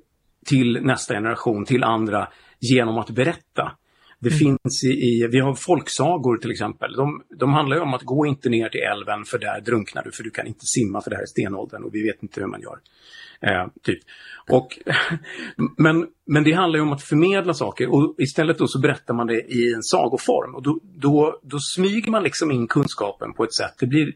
till 0.46 0.78
nästa 0.82 1.14
generation, 1.14 1.64
till 1.64 1.84
andra, 1.84 2.28
genom 2.58 2.98
att 2.98 3.10
berätta. 3.10 3.72
Det 4.20 4.28
mm. 4.28 4.38
finns 4.38 4.84
i, 4.84 4.88
i, 4.88 5.28
vi 5.32 5.40
har 5.40 5.54
folksagor 5.54 6.36
till 6.36 6.50
exempel. 6.50 6.92
De, 6.92 7.22
de 7.38 7.52
handlar 7.52 7.80
om 7.80 7.94
att 7.94 8.02
gå 8.02 8.26
inte 8.26 8.48
ner 8.48 8.68
till 8.68 8.80
älven 8.80 9.24
för 9.24 9.38
där 9.38 9.60
drunknar 9.60 10.02
du 10.04 10.12
för 10.12 10.24
du 10.24 10.30
kan 10.30 10.46
inte 10.46 10.66
simma 10.66 11.00
för 11.00 11.10
det 11.10 11.16
här 11.16 11.22
är 11.22 11.26
stenåldern 11.26 11.84
och 11.84 11.94
vi 11.94 12.02
vet 12.02 12.22
inte 12.22 12.40
hur 12.40 12.46
man 12.46 12.60
gör. 12.60 12.78
Eh, 13.40 13.66
typ. 13.82 13.98
och, 14.50 14.78
men, 15.76 16.06
men 16.26 16.44
det 16.44 16.52
handlar 16.52 16.78
ju 16.78 16.82
om 16.82 16.92
att 16.92 17.02
förmedla 17.02 17.54
saker 17.54 17.94
och 17.94 18.14
istället 18.18 18.58
då 18.58 18.66
så 18.68 18.78
berättar 18.78 19.14
man 19.14 19.26
det 19.26 19.40
i 19.40 19.72
en 19.74 19.82
sagoform 19.82 20.54
och 20.54 20.62
då, 20.62 20.80
då, 20.82 21.40
då 21.42 21.58
smyger 21.58 22.10
man 22.10 22.22
liksom 22.22 22.50
in 22.50 22.66
kunskapen 22.66 23.32
på 23.32 23.44
ett 23.44 23.54
sätt. 23.54 23.74
Det 23.78 23.86
blir 23.86 24.12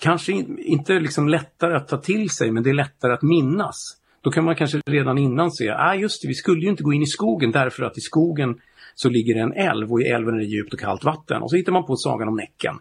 kanske 0.00 0.32
inte 0.58 1.00
liksom 1.00 1.28
lättare 1.28 1.76
att 1.76 1.88
ta 1.88 1.96
till 1.96 2.30
sig 2.30 2.50
men 2.50 2.62
det 2.62 2.70
är 2.70 2.74
lättare 2.74 3.12
att 3.12 3.22
minnas. 3.22 3.96
Då 4.20 4.30
kan 4.30 4.44
man 4.44 4.56
kanske 4.56 4.80
redan 4.86 5.18
innan 5.18 5.50
se, 5.50 5.70
ah 5.70 5.94
just 5.94 6.22
det, 6.22 6.28
vi 6.28 6.34
skulle 6.34 6.62
ju 6.62 6.68
inte 6.68 6.82
gå 6.82 6.92
in 6.92 7.02
i 7.02 7.06
skogen 7.06 7.50
därför 7.50 7.82
att 7.82 7.98
i 7.98 8.00
skogen 8.00 8.60
så 8.94 9.08
ligger 9.08 9.34
det 9.34 9.40
en 9.40 9.52
älv 9.52 9.92
och 9.92 10.00
i 10.02 10.04
älven 10.04 10.34
är 10.34 10.38
det 10.38 10.44
djupt 10.44 10.74
och 10.74 10.80
kallt 10.80 11.04
vatten. 11.04 11.42
Och 11.42 11.50
så 11.50 11.56
hittar 11.56 11.72
man 11.72 11.86
på 11.86 11.96
sagan 11.96 12.28
om 12.28 12.36
Näcken. 12.36 12.78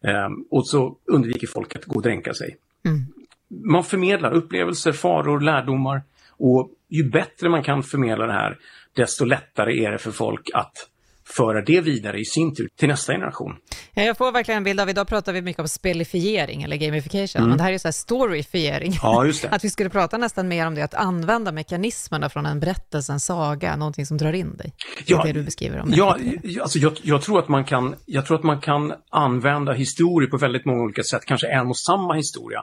Um, 0.00 0.46
och 0.50 0.66
så 0.66 0.96
undviker 1.04 1.46
folk 1.46 1.76
att 1.76 1.84
gå 1.84 1.96
och 1.96 2.02
dränka 2.02 2.34
sig. 2.34 2.56
Mm. 2.84 3.06
Man 3.50 3.84
förmedlar 3.84 4.32
upplevelser, 4.32 4.92
faror, 4.92 5.40
lärdomar. 5.40 6.02
Och 6.38 6.70
ju 6.88 7.10
bättre 7.10 7.48
man 7.48 7.62
kan 7.62 7.82
förmedla 7.82 8.26
det 8.26 8.32
här, 8.32 8.58
desto 8.96 9.24
lättare 9.24 9.84
är 9.84 9.90
det 9.90 9.98
för 9.98 10.10
folk 10.10 10.50
att 10.54 10.90
föra 11.30 11.62
det 11.62 11.80
vidare 11.80 12.20
i 12.20 12.24
sin 12.24 12.54
tur 12.54 12.68
till 12.76 12.88
nästa 12.88 13.12
generation. 13.12 13.56
Ja, 13.94 14.02
jag 14.02 14.16
får 14.16 14.32
verkligen 14.32 14.56
en 14.56 14.64
bild 14.64 14.80
av, 14.80 14.90
idag 14.90 15.08
pratar 15.08 15.32
vi 15.32 15.42
mycket 15.42 15.60
om 15.60 15.68
spelifiering 15.68 16.62
eller 16.62 16.76
gamification, 16.76 17.40
mm. 17.40 17.48
men 17.48 17.58
det 17.58 17.62
här 17.62 17.70
är 17.70 17.72
ju 17.72 17.78
så 17.78 17.88
här 17.88 17.92
storyfiering. 17.92 18.92
Ja, 19.02 19.24
just 19.24 19.42
det. 19.42 19.48
att 19.50 19.64
vi 19.64 19.70
skulle 19.70 19.90
prata 19.90 20.18
nästan 20.18 20.48
mer 20.48 20.66
om 20.66 20.74
det, 20.74 20.82
att 20.82 20.94
använda 20.94 21.52
mekanismerna 21.52 22.28
från 22.28 22.46
en 22.46 22.60
berättelse, 22.60 23.12
en 23.12 23.20
saga, 23.20 23.76
någonting 23.76 24.06
som 24.06 24.16
drar 24.16 24.32
in 24.32 24.56
dig. 24.56 24.74
Ja, 25.06 25.22
det 25.24 25.32
du 25.32 25.42
beskriver 25.42 25.80
om. 25.80 25.92
Ja, 25.94 26.18
alltså 26.62 26.78
jag, 26.78 26.92
jag, 27.02 27.22
tror 27.22 27.38
att 27.38 27.48
man 27.48 27.64
kan, 27.64 27.94
jag 28.06 28.26
tror 28.26 28.38
att 28.38 28.44
man 28.44 28.60
kan 28.60 28.92
använda 29.10 29.72
historier 29.72 30.30
på 30.30 30.36
väldigt 30.36 30.64
många 30.64 30.82
olika 30.82 31.02
sätt, 31.02 31.24
kanske 31.26 31.46
en 31.46 31.66
och 31.66 31.78
samma 31.78 32.14
historia. 32.14 32.62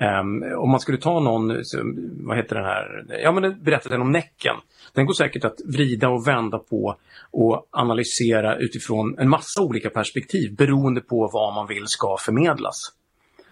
Um, 0.00 0.42
om 0.58 0.70
man 0.70 0.80
skulle 0.80 0.98
ta 0.98 1.20
någon, 1.20 1.62
vad 2.26 2.36
heter 2.36 2.56
den 2.56 2.64
här, 2.64 3.04
ja 3.22 3.32
men 3.32 3.62
berättelsen 3.62 4.00
om 4.00 4.12
Näcken. 4.12 4.56
Den 4.94 5.06
går 5.06 5.14
säkert 5.14 5.44
att 5.44 5.56
vrida 5.64 6.08
och 6.08 6.26
vända 6.26 6.58
på 6.58 6.96
och 7.30 7.68
analysera 7.70 8.56
utifrån 8.56 9.18
en 9.18 9.28
massa 9.28 9.62
olika 9.62 9.90
perspektiv 9.90 10.56
beroende 10.56 11.00
på 11.00 11.30
vad 11.32 11.54
man 11.54 11.66
vill 11.66 11.86
ska 11.86 12.16
förmedlas. 12.20 12.76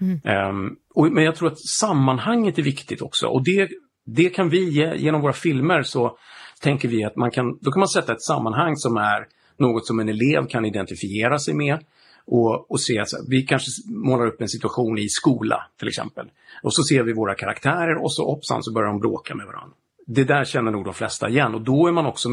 Mm. 0.01 0.49
Um, 0.49 0.77
och, 0.95 1.13
men 1.13 1.25
jag 1.25 1.37
tror 1.37 1.49
att 1.49 1.59
sammanhanget 1.59 2.59
är 2.59 2.63
viktigt 2.63 3.03
också 3.03 3.27
och 3.27 3.45
det, 3.45 3.69
det 4.05 4.29
kan 4.29 4.49
vi 4.49 4.95
genom 4.97 5.21
våra 5.21 5.33
filmer 5.33 5.83
så 5.83 6.19
tänker 6.61 6.89
vi 6.89 7.05
att 7.05 7.17
man 7.17 7.31
kan, 7.31 7.59
då 7.61 7.71
kan 7.71 7.81
man 7.81 7.89
sätta 7.89 8.13
ett 8.13 8.23
sammanhang 8.23 8.77
som 8.77 8.97
är 8.97 9.27
något 9.57 9.87
som 9.87 10.01
en 10.01 10.09
elev 10.09 10.47
kan 10.47 10.65
identifiera 10.65 11.39
sig 11.39 11.55
med 11.55 11.79
och, 12.27 12.71
och 12.71 12.81
se, 12.81 12.99
alltså, 12.99 13.17
vi 13.29 13.43
kanske 13.43 13.71
målar 13.87 14.27
upp 14.27 14.41
en 14.41 14.49
situation 14.49 14.99
i 14.99 15.09
skola 15.09 15.67
till 15.79 15.89
exempel. 15.89 16.31
Och 16.63 16.75
så 16.75 16.83
ser 16.83 17.03
vi 17.03 17.13
våra 17.13 17.35
karaktärer 17.35 18.03
och 18.03 18.13
så 18.13 18.25
hoppsan 18.25 18.63
så 18.63 18.73
börjar 18.73 18.89
de 18.89 19.01
bråka 19.01 19.35
med 19.35 19.47
varandra. 19.47 19.77
Det 20.07 20.25
där 20.25 20.45
känner 20.45 20.71
nog 20.71 20.85
de 20.85 20.95
flesta 20.95 21.29
igen 21.29 21.55
och 21.55 21.61
då 21.61 21.87
är 21.87 21.93
man 21.93 22.07
också 22.07 22.29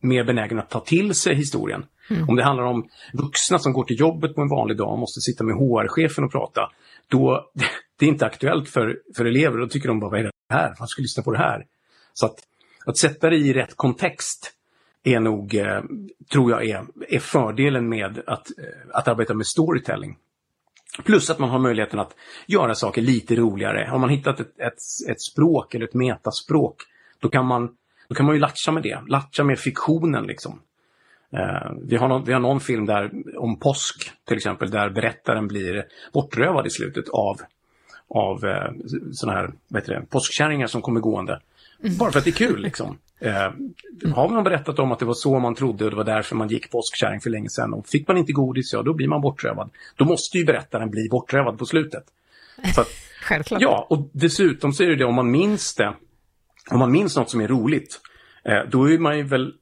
mer 0.00 0.24
benägen 0.24 0.58
att 0.58 0.70
ta 0.70 0.80
till 0.80 1.14
sig 1.14 1.34
historien. 1.34 1.84
Mm. 2.10 2.28
Om 2.28 2.36
det 2.36 2.44
handlar 2.44 2.64
om 2.64 2.88
vuxna 3.12 3.58
som 3.58 3.72
går 3.72 3.84
till 3.84 4.00
jobbet 4.00 4.34
på 4.34 4.40
en 4.40 4.48
vanlig 4.48 4.76
dag 4.76 4.92
och 4.92 4.98
måste 4.98 5.20
sitta 5.20 5.44
med 5.44 5.54
HR-chefen 5.54 6.24
och 6.24 6.32
prata, 6.32 6.60
då 7.08 7.50
det 7.98 8.06
är 8.06 8.08
inte 8.08 8.26
aktuellt 8.26 8.68
för, 8.68 8.98
för 9.16 9.24
elever. 9.24 9.58
Då 9.58 9.68
tycker 9.68 9.88
de 9.88 10.00
bara, 10.00 10.10
vad 10.10 10.20
är 10.20 10.24
det 10.24 10.30
här? 10.50 10.74
Man 10.78 10.88
ska 10.88 11.02
lyssna 11.02 11.22
på 11.22 11.32
det 11.32 11.38
här. 11.38 11.66
Så 12.14 12.26
att, 12.26 12.34
att 12.86 12.98
sätta 12.98 13.30
det 13.30 13.36
i 13.36 13.52
rätt 13.52 13.76
kontext 13.76 14.52
är 15.04 15.20
nog, 15.20 15.54
eh, 15.54 15.82
tror 16.32 16.50
jag, 16.50 16.64
är, 16.64 16.84
är 17.08 17.18
fördelen 17.18 17.88
med 17.88 18.22
att, 18.26 18.58
eh, 18.58 18.64
att 18.92 19.08
arbeta 19.08 19.34
med 19.34 19.46
storytelling. 19.46 20.16
Plus 21.04 21.30
att 21.30 21.38
man 21.38 21.50
har 21.50 21.58
möjligheten 21.58 21.98
att 21.98 22.14
göra 22.46 22.74
saker 22.74 23.02
lite 23.02 23.36
roligare. 23.36 23.86
Har 23.90 23.98
man 23.98 24.10
hittat 24.10 24.40
ett, 24.40 24.60
ett, 24.60 24.78
ett 25.10 25.20
språk 25.20 25.74
eller 25.74 25.86
ett 25.86 25.94
metaspråk, 25.94 26.76
då 27.18 27.28
kan 27.28 27.46
man, 27.46 27.68
då 28.08 28.14
kan 28.14 28.26
man 28.26 28.34
ju 28.34 28.40
latcha 28.40 28.72
med 28.72 28.82
det. 28.82 29.00
Latcha 29.06 29.44
med 29.44 29.58
fiktionen 29.58 30.26
liksom. 30.26 30.60
Uh, 31.34 31.72
vi, 31.82 31.96
har 31.96 32.08
någon, 32.08 32.24
vi 32.24 32.32
har 32.32 32.40
någon 32.40 32.60
film 32.60 32.86
där 32.86 33.10
om 33.36 33.58
påsk 33.58 34.10
till 34.24 34.36
exempel 34.36 34.70
där 34.70 34.90
berättaren 34.90 35.48
blir 35.48 35.84
bortrövad 36.12 36.66
i 36.66 36.70
slutet 36.70 37.08
av, 37.08 37.40
av 38.08 38.44
eh, 38.44 38.50
uh, 38.50 38.70
sådana 39.12 39.38
här 39.38 39.52
vad 39.68 39.82
heter 39.82 39.94
det, 39.94 40.06
påskkärringar 40.10 40.66
som 40.66 40.82
kommer 40.82 41.00
gående. 41.00 41.40
Mm. 41.82 41.96
Bara 41.96 42.12
för 42.12 42.18
att 42.18 42.24
det 42.24 42.30
är 42.30 42.48
kul 42.48 42.62
liksom. 42.62 42.98
Eh, 43.20 43.52
har 44.14 44.28
man 44.28 44.44
berättat 44.44 44.78
om 44.78 44.92
att 44.92 44.98
det 44.98 45.04
var 45.04 45.14
så 45.14 45.38
man 45.38 45.54
trodde 45.54 45.84
och 45.84 45.90
det 45.90 45.96
var 45.96 46.04
därför 46.04 46.36
man 46.36 46.48
gick 46.48 46.70
påskkärring 46.70 47.20
för 47.20 47.30
länge 47.30 47.48
sedan 47.48 47.74
och 47.74 47.86
fick 47.86 48.08
man 48.08 48.16
inte 48.16 48.32
godis, 48.32 48.72
ja 48.72 48.82
då 48.82 48.94
blir 48.94 49.08
man 49.08 49.20
bortrövad. 49.20 49.70
Då 49.96 50.04
måste 50.04 50.38
ju 50.38 50.44
berättaren 50.44 50.90
bli 50.90 51.08
bortrövad 51.10 51.58
på 51.58 51.66
slutet. 51.66 52.04
Att, 52.76 52.88
Självklart. 53.22 53.62
Ja, 53.62 53.86
och 53.90 54.10
dessutom 54.12 54.72
så 54.72 54.82
är 54.82 54.86
det 54.86 54.96
det 54.96 55.04
om 55.04 55.14
man 55.14 55.30
minns 55.30 55.74
det, 55.74 55.94
om 56.70 56.78
man 56.78 56.92
minns 56.92 57.16
något 57.16 57.30
som 57.30 57.40
är 57.40 57.48
roligt, 57.48 58.00
eh, 58.44 58.70
då 58.70 58.90
är 58.90 58.98
man 58.98 59.16
ju 59.16 59.22
väl, 59.22 59.52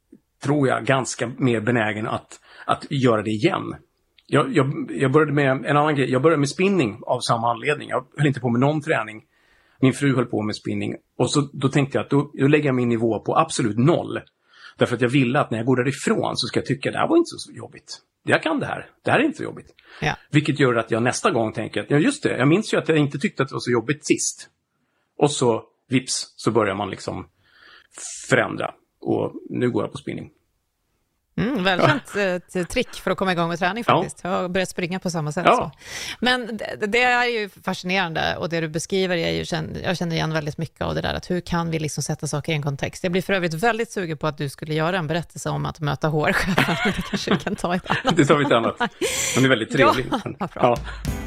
tror 0.42 0.68
jag, 0.68 0.84
ganska 0.84 1.30
mer 1.38 1.60
benägen 1.60 2.06
att, 2.06 2.40
att 2.66 2.86
göra 2.90 3.22
det 3.22 3.30
igen. 3.30 3.74
Jag, 4.26 4.56
jag, 4.56 4.90
jag 4.90 5.12
började 5.12 5.32
med 5.32 5.50
en 5.50 5.76
annan 5.76 5.94
grej, 5.94 6.10
jag 6.10 6.22
började 6.22 6.40
med 6.40 6.48
spinning 6.48 7.00
av 7.02 7.20
samma 7.20 7.50
anledning. 7.50 7.88
Jag 7.88 8.06
höll 8.16 8.26
inte 8.26 8.40
på 8.40 8.48
med 8.48 8.60
någon 8.60 8.80
träning 8.80 9.22
min 9.86 9.94
fru 9.94 10.14
höll 10.14 10.26
på 10.26 10.42
med 10.42 10.56
spinning 10.56 10.96
och 11.16 11.30
så, 11.30 11.40
då 11.52 11.68
tänkte 11.68 11.98
jag 11.98 12.04
att 12.04 12.10
då, 12.10 12.30
då 12.34 12.46
lägger 12.46 12.66
jag 12.66 12.74
min 12.74 12.88
nivå 12.88 13.20
på 13.20 13.38
absolut 13.38 13.78
noll. 13.78 14.20
Därför 14.78 14.94
att 14.96 15.00
jag 15.00 15.08
ville 15.08 15.40
att 15.40 15.50
när 15.50 15.58
jag 15.58 15.66
går 15.66 15.76
därifrån 15.76 16.36
så 16.36 16.46
ska 16.46 16.60
jag 16.60 16.66
tycka 16.66 16.88
att 16.88 16.92
det 16.92 16.98
här 16.98 17.08
var 17.08 17.16
inte 17.16 17.28
så 17.28 17.52
jobbigt. 17.52 17.98
Jag 18.22 18.42
kan 18.42 18.60
det 18.60 18.66
här. 18.66 18.90
Det 19.04 19.10
här 19.10 19.18
är 19.18 19.22
inte 19.22 19.36
så 19.36 19.44
jobbigt. 19.44 19.74
Ja. 20.00 20.16
Vilket 20.30 20.60
gör 20.60 20.74
att 20.74 20.90
jag 20.90 21.02
nästa 21.02 21.30
gång 21.30 21.52
tänker 21.52 21.80
att 21.80 21.90
ja 21.90 21.98
just 21.98 22.22
det, 22.22 22.36
jag 22.36 22.48
minns 22.48 22.74
ju 22.74 22.78
att 22.78 22.88
jag 22.88 22.98
inte 22.98 23.18
tyckte 23.18 23.42
att 23.42 23.48
det 23.48 23.54
var 23.54 23.60
så 23.60 23.70
jobbigt 23.70 24.06
sist. 24.06 24.48
Och 25.18 25.30
så 25.30 25.64
vips 25.88 26.32
så 26.36 26.50
börjar 26.50 26.74
man 26.74 26.90
liksom 26.90 27.28
förändra. 28.28 28.74
Och 29.00 29.32
nu 29.50 29.70
går 29.70 29.84
jag 29.84 29.92
på 29.92 29.98
spinning. 29.98 30.30
Mm, 31.40 31.64
välkänt 31.64 32.12
ja. 32.14 32.60
Eh, 32.60 32.66
trick 32.66 32.94
för 32.94 33.10
att 33.10 33.18
komma 33.18 33.32
igång 33.32 33.48
med 33.48 33.58
träning 33.58 33.84
faktiskt. 33.84 34.20
Ja. 34.22 34.30
Jag 34.30 34.36
har 34.36 34.48
börjat 34.48 34.68
springa 34.68 34.98
på 34.98 35.10
samma 35.10 35.32
sätt. 35.32 35.44
Ja. 35.46 35.72
Men 36.20 36.56
det, 36.56 36.86
det, 36.86 37.02
är 37.02 37.24
ju 37.24 37.48
fascinerande 37.64 38.36
och 38.36 38.48
det 38.48 38.60
du 38.60 38.68
beskriver, 38.68 39.16
är 39.16 39.30
ju, 39.30 39.44
jag 39.84 39.96
känner 39.96 40.16
igen 40.16 40.32
väldigt 40.32 40.58
mycket 40.58 40.80
av 40.80 40.94
det 40.94 41.00
där, 41.00 41.14
att 41.14 41.30
hur 41.30 41.40
kan 41.40 41.70
vi 41.70 41.78
liksom 41.78 42.02
sätta 42.02 42.26
saker 42.26 42.52
i 42.52 42.54
en 42.54 42.62
kontext? 42.62 43.02
Jag 43.02 43.12
blir 43.12 43.22
för 43.22 43.32
övrigt 43.32 43.54
väldigt 43.54 43.92
sugen 43.92 44.18
på 44.18 44.26
att 44.26 44.38
du 44.38 44.48
skulle 44.48 44.74
göra 44.74 44.98
en 44.98 45.06
berättelse 45.06 45.50
om 45.50 45.66
att 45.66 45.80
möta 45.80 46.08
hårchefen, 46.08 46.54
det 46.84 47.02
kanske 47.10 47.30
vi 47.30 47.40
kan 47.40 47.56
ta 47.56 47.74
ett 47.74 47.90
annat 47.90 48.16
Det 48.16 48.24
tar 48.24 48.36
vi 48.36 48.44
ett 48.44 48.52
annat. 48.52 48.78
Men 48.78 48.88
det 49.42 49.46
är 49.46 49.48
väldigt 49.48 49.72
trevligt. 49.72 50.12
Ja, 50.54 50.76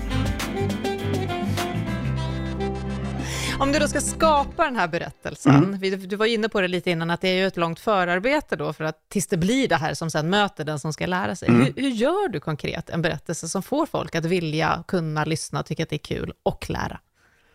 Om 3.61 3.71
du 3.71 3.79
då 3.79 3.87
ska 3.87 4.01
skapa 4.01 4.65
den 4.65 4.75
här 4.75 4.87
berättelsen, 4.87 5.55
mm. 5.55 6.07
du 6.09 6.15
var 6.15 6.25
inne 6.25 6.49
på 6.49 6.61
det 6.61 6.67
lite 6.67 6.91
innan, 6.91 7.09
att 7.09 7.21
det 7.21 7.27
är 7.27 7.35
ju 7.35 7.47
ett 7.47 7.57
långt 7.57 7.79
förarbete 7.79 8.55
då 8.55 8.73
för 8.73 8.83
att 8.83 9.09
tills 9.09 9.27
det 9.27 9.37
blir 9.37 9.67
det 9.67 9.75
här 9.75 9.93
som 9.93 10.09
sen 10.09 10.29
möter 10.29 10.63
den 10.63 10.79
som 10.79 10.93
ska 10.93 11.05
lära 11.05 11.35
sig. 11.35 11.49
Mm. 11.49 11.61
Hur, 11.61 11.73
hur, 11.75 11.89
gör 11.89 12.29
du 12.29 12.39
konkret 12.39 12.89
en 12.89 13.01
berättelse 13.01 13.47
som 13.47 13.63
får 13.63 13.85
folk 13.85 14.15
att 14.15 14.25
vilja, 14.25 14.83
kunna 14.87 15.25
lyssna, 15.25 15.63
tycka 15.63 15.83
att 15.83 15.89
det 15.89 15.95
är 15.95 16.15
kul 16.15 16.33
och 16.43 16.69
lära? 16.69 16.99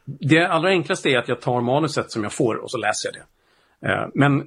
Det 0.05 0.47
allra 0.47 0.69
enklaste 0.69 1.09
är 1.09 1.19
att 1.19 1.29
jag 1.29 1.41
tar 1.41 1.61
manuset 1.61 2.11
som 2.11 2.23
jag 2.23 2.33
får 2.33 2.55
och 2.55 2.71
så 2.71 2.79
läser 2.79 3.11
jag 3.13 3.15
det. 3.15 3.89
Eh, 3.89 4.09
men 4.15 4.43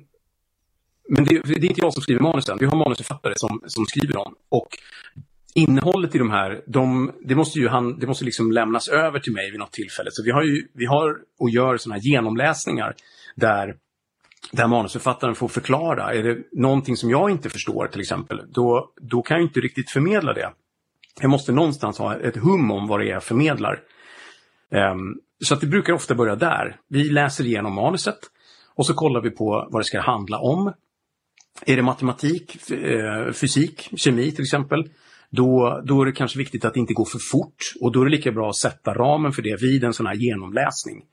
men 1.10 1.24
det, 1.24 1.42
det, 1.44 1.54
är 1.54 1.66
inte 1.66 1.82
jag 1.82 1.94
som 1.94 2.02
skriver 2.02 2.22
manusen, 2.22 2.58
vi 2.60 2.66
har 2.66 2.78
manusförfattare 2.78 3.34
som, 3.36 3.62
som 3.68 3.86
skriver 3.86 4.14
dem. 4.14 4.36
Och 4.50 4.68
innehållet 5.58 6.16
i 6.16 6.18
de 6.18 6.32
här, 6.32 6.62
de, 6.68 7.12
det 7.22 7.36
måste 7.36 7.60
ju 7.60 7.68
han, 7.68 8.00
det 8.00 8.08
måste 8.08 8.26
liksom 8.26 8.52
lämnas 8.52 8.88
över 8.88 9.20
till 9.20 9.34
mig 9.34 9.52
vid 9.52 9.60
något 9.60 9.72
tillfälle. 9.72 10.10
Så 10.12 10.24
vi 10.24 10.32
har 10.32 10.44
ju, 10.44 10.68
vi 10.74 10.86
har 10.86 11.18
och 11.40 11.50
gör 11.50 11.78
sådana 11.78 11.96
här 11.96 12.02
genomläsningar 12.02 12.96
där, 13.36 13.76
där 14.52 14.68
manusförfattaren 14.68 15.36
får 15.36 15.48
förklara. 15.48 16.14
Är 16.14 16.24
det 16.24 16.38
någonting 16.52 16.98
som 16.98 17.10
jag 17.10 17.30
inte 17.30 17.50
förstår 17.50 17.88
till 17.88 18.02
exempel, 18.02 18.42
då, 18.50 18.92
då 19.02 19.22
kan 19.22 19.38
jag 19.38 19.46
inte 19.46 19.60
riktigt 19.60 19.92
förmedla 19.92 20.34
det. 20.34 20.52
Jag 21.22 21.30
måste 21.30 21.52
någonstans 21.52 21.98
ha 21.98 22.16
ett 22.16 22.38
hum 22.38 22.72
om 22.72 22.88
vad 22.88 23.00
det 23.00 23.06
är 23.06 23.12
jag 23.14 23.24
förmedlar. 23.24 23.80
Um, 24.70 25.20
så 25.44 25.54
att 25.54 25.62
det 25.62 25.68
brukar 25.68 25.94
ofta 25.94 26.16
börja 26.16 26.36
där. 26.36 26.76
Vi 26.88 27.04
läser 27.04 27.46
igenom 27.46 27.74
manuset 27.74 28.20
och 28.76 28.86
så 28.86 28.94
kollar 28.94 29.22
vi 29.22 29.30
på 29.30 29.68
vad 29.72 29.82
det 29.82 29.86
ska 29.86 30.02
handla 30.02 30.40
om. 30.40 30.74
Är 31.66 31.76
det 31.76 31.82
matematik, 31.82 32.72
eh, 32.72 33.32
fysik, 33.32 33.90
kemi 33.96 34.32
till 34.32 34.44
exempel? 34.44 34.90
Då, 35.30 35.82
då 35.86 36.02
är 36.02 36.06
det 36.06 36.12
kanske 36.12 36.38
viktigt 36.38 36.66
att 36.66 36.74
det 36.74 36.80
inte 36.80 36.94
går 36.94 37.06
för 37.06 37.20
fort 37.32 37.58
och 37.82 37.92
då 37.92 38.02
är 38.02 38.06
det 38.06 38.12
lika 38.12 38.32
bra 38.32 38.50
att 38.50 38.58
sätta 38.58 38.94
ramen 38.94 39.32
för 39.32 39.42
det 39.42 39.62
vid 39.62 39.84
en 39.84 39.94
sån 39.94 40.06
här 40.06 40.16
genomläsning. 40.16 41.04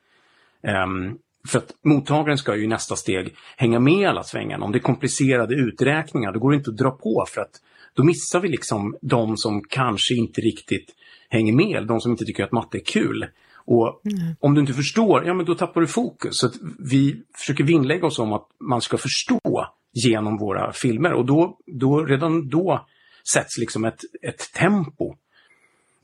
Um, 0.62 1.18
för 1.48 1.58
att 1.58 1.70
mottagaren 1.84 2.38
ska 2.38 2.56
ju 2.56 2.64
i 2.64 2.66
nästa 2.66 2.96
steg 2.96 3.34
hänga 3.56 3.80
med 3.80 4.00
i 4.00 4.04
alla 4.04 4.22
svängarna. 4.22 4.64
Om 4.64 4.72
det 4.72 4.78
är 4.78 4.80
komplicerade 4.80 5.54
uträkningar 5.54 6.32
då 6.32 6.40
går 6.40 6.50
det 6.50 6.56
inte 6.56 6.70
att 6.70 6.76
dra 6.76 6.90
på 6.90 7.24
för 7.28 7.40
att 7.40 7.60
då 7.94 8.04
missar 8.04 8.40
vi 8.40 8.48
liksom 8.48 8.96
de 9.02 9.36
som 9.36 9.62
kanske 9.68 10.14
inte 10.14 10.40
riktigt 10.40 10.94
hänger 11.28 11.52
med, 11.52 11.86
de 11.86 12.00
som 12.00 12.12
inte 12.12 12.24
tycker 12.24 12.44
att 12.44 12.52
matte 12.52 12.78
är 12.78 12.84
kul. 12.84 13.26
Och 13.66 14.00
mm. 14.04 14.36
om 14.40 14.54
du 14.54 14.60
inte 14.60 14.72
förstår, 14.72 15.26
ja 15.26 15.34
men 15.34 15.46
då 15.46 15.54
tappar 15.54 15.80
du 15.80 15.86
fokus. 15.86 16.38
Så 16.38 16.50
vi 16.78 17.22
försöker 17.38 17.64
vinnlägga 17.64 18.06
oss 18.06 18.18
om 18.18 18.32
att 18.32 18.48
man 18.60 18.80
ska 18.80 18.96
förstå 18.96 19.66
genom 19.92 20.36
våra 20.36 20.72
filmer 20.72 21.12
och 21.12 21.26
då, 21.26 21.58
då 21.66 22.04
redan 22.04 22.48
då 22.48 22.86
sätts 23.32 23.58
liksom 23.58 23.84
ett, 23.84 24.00
ett 24.22 24.52
tempo. 24.52 25.14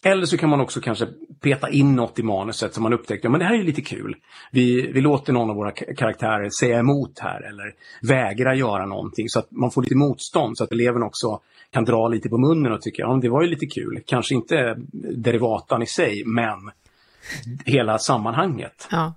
Eller 0.03 0.27
så 0.27 0.39
kan 0.39 0.51
man 0.51 0.61
också 0.61 0.81
kanske 0.81 1.09
peta 1.41 1.71
in 1.71 1.97
något 1.97 2.19
i 2.19 2.23
manuset 2.23 2.75
som 2.75 2.83
man 2.83 2.93
upptäcker, 2.93 3.25
ja 3.25 3.31
men 3.31 3.41
det 3.41 3.47
här 3.47 3.55
är 3.55 3.63
lite 3.63 3.83
kul. 3.83 4.17
Vi, 4.51 4.93
vi 4.93 5.01
låter 5.01 5.33
någon 5.33 5.51
av 5.51 5.57
våra 5.57 5.71
karaktärer 5.71 6.51
säga 6.61 6.79
emot 6.79 7.19
här 7.19 7.49
eller 7.49 7.75
vägra 8.03 8.55
göra 8.55 8.87
någonting 8.87 9.29
så 9.29 9.39
att 9.39 9.51
man 9.51 9.71
får 9.71 9.83
lite 9.83 9.97
motstånd 9.97 10.59
så 10.59 10.65
att 10.65 10.73
eleven 10.73 11.03
också 11.03 11.41
kan 11.71 11.85
dra 11.85 12.09
lite 12.09 12.29
på 12.29 12.39
munnen 12.39 12.73
och 12.73 12.83
tycka, 12.83 13.03
ja 13.03 13.19
det 13.23 13.29
var 13.29 13.43
ju 13.43 13.49
lite 13.49 13.67
kul. 13.67 14.01
Kanske 14.07 14.35
inte 14.35 14.77
derivatan 15.17 15.83
i 15.83 15.87
sig, 15.87 16.23
men 16.25 16.71
hela 17.65 17.99
sammanhanget. 17.99 18.89
Ja. 18.91 19.15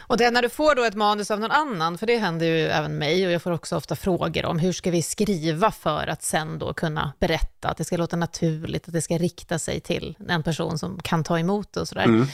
Och 0.00 0.16
det 0.16 0.24
är 0.24 0.30
när 0.30 0.42
du 0.42 0.48
får 0.48 0.74
då 0.74 0.84
ett 0.84 0.94
manus 0.94 1.30
av 1.30 1.40
någon 1.40 1.50
annan, 1.50 1.98
för 1.98 2.06
det 2.06 2.16
händer 2.16 2.46
ju 2.46 2.66
även 2.68 2.98
mig 2.98 3.26
och 3.26 3.32
jag 3.32 3.42
får 3.42 3.50
också 3.50 3.76
ofta 3.76 3.96
frågor 3.96 4.44
om 4.44 4.58
hur 4.58 4.72
ska 4.72 4.90
vi 4.90 5.02
skriva 5.02 5.70
för 5.70 6.06
att 6.06 6.22
sen 6.22 6.58
då 6.58 6.72
kunna 6.72 7.12
berätta, 7.18 7.68
att 7.68 7.76
det 7.76 7.84
ska 7.84 7.96
låta 7.96 8.16
naturligt, 8.16 8.88
att 8.88 8.94
det 8.94 9.02
ska 9.02 9.18
rikta 9.18 9.58
sig 9.58 9.80
till 9.80 10.16
en 10.28 10.42
person 10.42 10.78
som 10.78 11.00
kan 11.02 11.24
ta 11.24 11.38
emot 11.38 11.72
det 11.72 11.80
och 11.80 11.88
sådär. 11.88 12.04
Mm. 12.04 12.28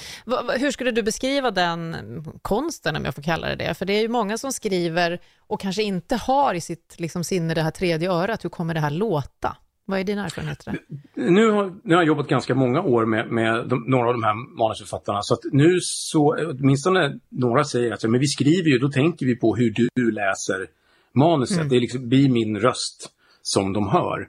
Hur 0.58 0.70
skulle 0.70 0.90
du 0.90 1.02
beskriva 1.02 1.50
den 1.50 2.24
konsten, 2.42 2.96
om 2.96 3.04
jag 3.04 3.14
får 3.14 3.22
kalla 3.22 3.48
det 3.48 3.56
det? 3.56 3.74
För 3.74 3.86
det 3.86 3.92
är 3.92 4.00
ju 4.00 4.08
många 4.08 4.38
som 4.38 4.52
skriver 4.52 5.20
och 5.38 5.60
kanske 5.60 5.82
inte 5.82 6.16
har 6.16 6.54
i 6.54 6.60
sitt 6.60 6.94
liksom, 6.98 7.24
sinne 7.24 7.54
det 7.54 7.62
här 7.62 7.70
tredje 7.70 8.10
örat, 8.10 8.44
hur 8.44 8.50
kommer 8.50 8.74
det 8.74 8.80
här 8.80 8.90
låta? 8.90 9.56
Vad 9.88 10.00
är 10.00 10.04
dina 10.04 10.24
erfarenheter? 10.24 10.78
Nu 11.14 11.50
har, 11.50 11.64
nu 11.84 11.94
har 11.94 12.02
jag 12.02 12.06
jobbat 12.06 12.28
ganska 12.28 12.54
många 12.54 12.82
år 12.82 13.06
med, 13.06 13.30
med 13.30 13.68
de, 13.68 13.84
några 13.86 14.06
av 14.06 14.12
de 14.12 14.22
här 14.22 14.58
manusförfattarna. 14.58 15.22
Så 15.22 15.34
att 15.34 15.40
nu 15.52 15.78
så, 15.80 16.36
åtminstone 16.50 17.18
några 17.28 17.64
säger 17.64 17.92
att 17.92 18.02
men 18.02 18.20
vi 18.20 18.26
skriver 18.26 18.70
ju, 18.70 18.78
då 18.78 18.88
tänker 18.88 19.26
vi 19.26 19.36
på 19.36 19.56
hur 19.56 19.74
du 19.94 20.10
läser 20.10 20.66
manuset. 21.14 21.56
Mm. 21.56 21.68
Det 21.68 21.76
är 21.76 21.80
liksom, 21.80 22.08
blir 22.08 22.28
min 22.28 22.60
röst 22.60 23.10
som 23.42 23.72
de 23.72 23.88
hör. 23.88 24.28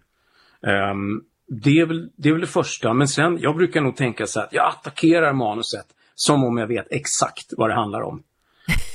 Um, 0.92 1.24
det, 1.48 1.80
är 1.80 1.86
väl, 1.86 2.10
det 2.16 2.30
är 2.30 2.34
väl 2.34 2.42
det 2.42 2.48
första, 2.48 2.94
men 2.94 3.08
sen, 3.08 3.38
jag 3.42 3.56
brukar 3.56 3.82
nog 3.82 3.96
tänka 3.96 4.28
så 4.28 4.40
att 4.40 4.54
jag 4.54 4.68
attackerar 4.68 5.34
manuset 5.34 5.86
som 6.16 6.44
om 6.44 6.58
jag 6.58 6.68
vet 6.68 6.88
exakt 6.92 7.54
vad 7.58 7.70
det 7.70 7.76
handlar 7.76 8.02
om. 8.02 8.24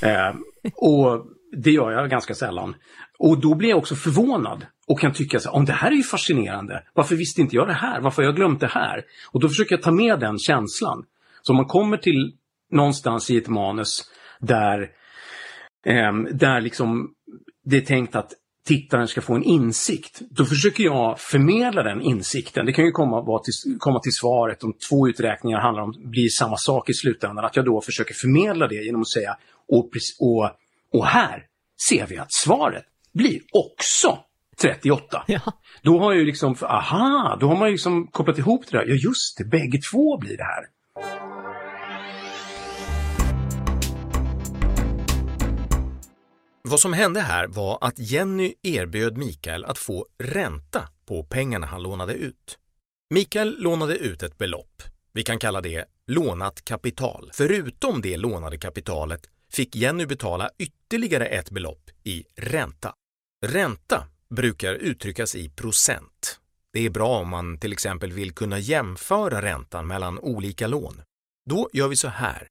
uh, 0.03 0.41
och 0.75 1.25
det 1.51 1.71
gör 1.71 1.91
jag 1.91 2.09
ganska 2.09 2.35
sällan. 2.35 2.75
Och 3.17 3.41
då 3.41 3.55
blir 3.55 3.69
jag 3.69 3.77
också 3.77 3.95
förvånad 3.95 4.65
och 4.87 4.99
kan 4.99 5.13
tycka 5.13 5.39
så 5.39 5.49
om 5.49 5.65
det 5.65 5.73
här 5.73 5.91
är 5.91 5.95
ju 5.95 6.03
fascinerande. 6.03 6.83
Varför 6.93 7.15
visste 7.15 7.41
inte 7.41 7.55
jag 7.55 7.67
det 7.67 7.73
här? 7.73 8.01
Varför 8.01 8.21
har 8.21 8.27
jag 8.27 8.35
glömt 8.35 8.59
det 8.59 8.67
här? 8.67 9.03
Och 9.31 9.39
då 9.39 9.49
försöker 9.49 9.75
jag 9.75 9.83
ta 9.83 9.91
med 9.91 10.19
den 10.19 10.39
känslan. 10.39 11.05
Så 11.41 11.53
om 11.53 11.57
man 11.57 11.65
kommer 11.65 11.97
till 11.97 12.33
någonstans 12.71 13.29
i 13.29 13.37
ett 13.37 13.47
manus 13.47 14.03
där, 14.39 14.89
eh, 15.85 16.13
där 16.33 16.61
liksom 16.61 17.11
det 17.65 17.77
är 17.77 17.81
tänkt 17.81 18.15
att 18.15 18.33
tittaren 18.67 19.07
ska 19.07 19.21
få 19.21 19.35
en 19.35 19.43
insikt. 19.43 20.21
Då 20.29 20.45
försöker 20.45 20.83
jag 20.83 21.19
förmedla 21.19 21.83
den 21.83 22.01
insikten. 22.01 22.65
Det 22.65 22.73
kan 22.73 22.85
ju 22.85 22.91
komma, 22.91 23.39
till, 23.39 23.79
komma 23.79 23.99
till 23.99 24.13
svaret 24.13 24.63
om 24.63 24.73
två 24.89 25.07
uträkningar 25.07 25.59
handlar 25.59 25.83
om 25.83 25.93
blir 25.97 26.29
samma 26.29 26.57
sak 26.57 26.89
i 26.89 26.93
slutändan. 26.93 27.45
Att 27.45 27.55
jag 27.55 27.65
då 27.65 27.81
försöker 27.81 28.13
förmedla 28.13 28.67
det 28.67 28.85
genom 28.85 29.01
att 29.01 29.09
säga 29.09 29.37
och, 29.67 29.89
och, 30.19 30.51
och 30.93 31.05
här 31.05 31.43
ser 31.89 32.07
vi 32.07 32.17
att 32.17 32.33
svaret 32.33 32.85
blir 33.15 33.41
också 33.53 34.19
38. 34.61 35.23
Ja. 35.27 35.39
Då 35.81 35.99
har 35.99 36.11
jag 36.11 36.19
ju 36.19 36.25
liksom, 36.25 36.55
aha, 36.61 37.37
då 37.39 37.47
har 37.47 37.57
man 37.57 37.67
ju 37.67 37.71
liksom 37.71 38.07
kopplat 38.07 38.37
ihop 38.37 38.65
det 38.71 38.77
där. 38.77 38.85
Ja 38.85 38.95
just 38.95 39.37
det, 39.37 39.45
bägge 39.45 39.77
två 39.91 40.17
blir 40.17 40.37
det 40.37 40.43
här. 40.43 40.65
Vad 46.67 46.79
som 46.79 46.93
hände 46.93 47.21
här 47.21 47.47
var 47.47 47.77
att 47.81 47.99
Jenny 47.99 48.53
erbjöd 48.63 49.17
Mikael 49.17 49.65
att 49.65 49.77
få 49.77 50.05
ränta 50.17 50.89
på 51.05 51.23
pengarna 51.23 51.67
han 51.67 51.83
lånade 51.83 52.13
ut. 52.13 52.57
Mikael 53.09 53.55
lånade 53.59 53.97
ut 53.97 54.23
ett 54.23 54.37
belopp. 54.37 54.83
Vi 55.13 55.23
kan 55.23 55.39
kalla 55.39 55.61
det 55.61 55.85
lånat 56.07 56.65
kapital. 56.65 57.31
Förutom 57.33 58.01
det 58.01 58.17
lånade 58.17 58.57
kapitalet 58.57 59.21
fick 59.51 59.75
Jenny 59.75 60.05
betala 60.05 60.49
ytterligare 60.57 61.25
ett 61.25 61.51
belopp 61.51 61.89
i 62.03 62.23
ränta. 62.35 62.93
Ränta 63.47 64.07
brukar 64.29 64.73
uttryckas 64.73 65.35
i 65.35 65.49
procent. 65.49 66.39
Det 66.73 66.85
är 66.85 66.89
bra 66.89 67.19
om 67.19 67.29
man 67.29 67.59
till 67.59 67.71
exempel 67.73 68.11
vill 68.11 68.31
kunna 68.31 68.59
jämföra 68.59 69.41
räntan 69.41 69.87
mellan 69.87 70.19
olika 70.19 70.67
lån. 70.67 71.01
Då 71.49 71.69
gör 71.73 71.87
vi 71.87 71.95
så 71.95 72.07
här. 72.07 72.47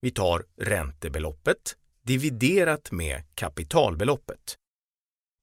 Vi 0.00 0.10
tar 0.10 0.44
räntebeloppet 0.60 1.76
dividerat 2.02 2.92
med 2.92 3.22
kapitalbeloppet. 3.34 4.56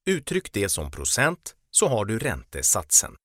Uttryck 0.05 0.53
det 0.53 0.69
som 0.69 0.91
procent 0.91 1.55
så 1.71 1.87
har 1.87 2.05
du 2.05 2.19
räntesatsen. 2.19 3.15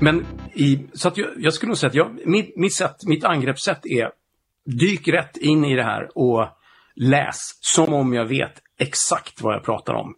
Men 0.00 0.26
i, 0.54 0.86
så 0.92 1.08
att 1.08 1.16
jag, 1.16 1.30
jag 1.36 1.54
skulle 1.54 1.68
nog 1.68 1.78
säga 1.78 1.88
att 1.88 1.94
jag, 1.94 2.26
mitt, 2.26 2.56
mitt, 2.56 2.74
sätt, 2.74 2.96
mitt 3.06 3.24
angreppssätt 3.24 3.86
är 3.86 4.10
dyk 4.64 5.08
rätt 5.08 5.36
in 5.36 5.64
i 5.64 5.76
det 5.76 5.84
här 5.84 6.18
och 6.18 6.48
läs 6.96 7.58
som 7.60 7.94
om 7.94 8.14
jag 8.14 8.24
vet 8.24 8.52
exakt 8.78 9.40
vad 9.40 9.54
jag 9.54 9.64
pratar 9.64 9.94
om. 9.94 10.14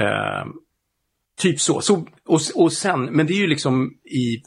Uh, 0.00 0.52
typ 1.38 1.60
så. 1.60 1.80
så 1.80 2.06
och, 2.26 2.40
och 2.54 2.72
sen, 2.72 3.04
men 3.04 3.26
det 3.26 3.32
är 3.32 3.38
ju 3.38 3.46
liksom 3.46 3.94
i, 4.04 4.42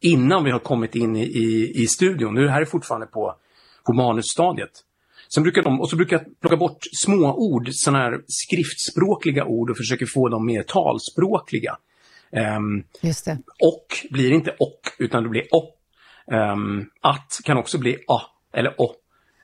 innan 0.00 0.44
vi 0.44 0.50
har 0.50 0.58
kommit 0.58 0.94
in 0.94 1.16
i, 1.16 1.22
i, 1.22 1.72
i 1.82 1.86
studion. 1.86 2.34
Nu 2.34 2.48
här 2.48 2.60
är 2.60 2.64
fortfarande 2.64 3.06
på, 3.06 3.34
på 3.86 3.92
manusstadiet. 3.92 4.70
Sen 5.34 5.42
brukar 5.42 5.62
de, 5.62 5.80
och 5.80 5.90
så 5.90 5.96
brukar 5.96 6.16
jag 6.16 6.40
plocka 6.40 6.56
bort 6.56 6.78
små 6.92 7.34
ord, 7.34 7.68
sådana 7.72 7.98
här 7.98 8.20
skriftspråkliga 8.26 9.44
ord 9.44 9.70
och 9.70 9.76
försöker 9.76 10.06
få 10.06 10.28
dem 10.28 10.46
mer 10.46 10.62
talspråkliga. 10.62 11.76
Um. 12.56 12.84
Och 13.62 13.86
blir 14.10 14.32
inte 14.32 14.50
och, 14.50 14.80
utan 14.98 15.22
det 15.22 15.28
blir 15.28 15.54
o. 15.54 15.74
Um, 16.26 16.90
att 17.00 17.40
kan 17.44 17.56
också 17.56 17.78
bli 17.78 17.96
a, 18.08 18.20
eller 18.52 18.80
o. 18.80 18.94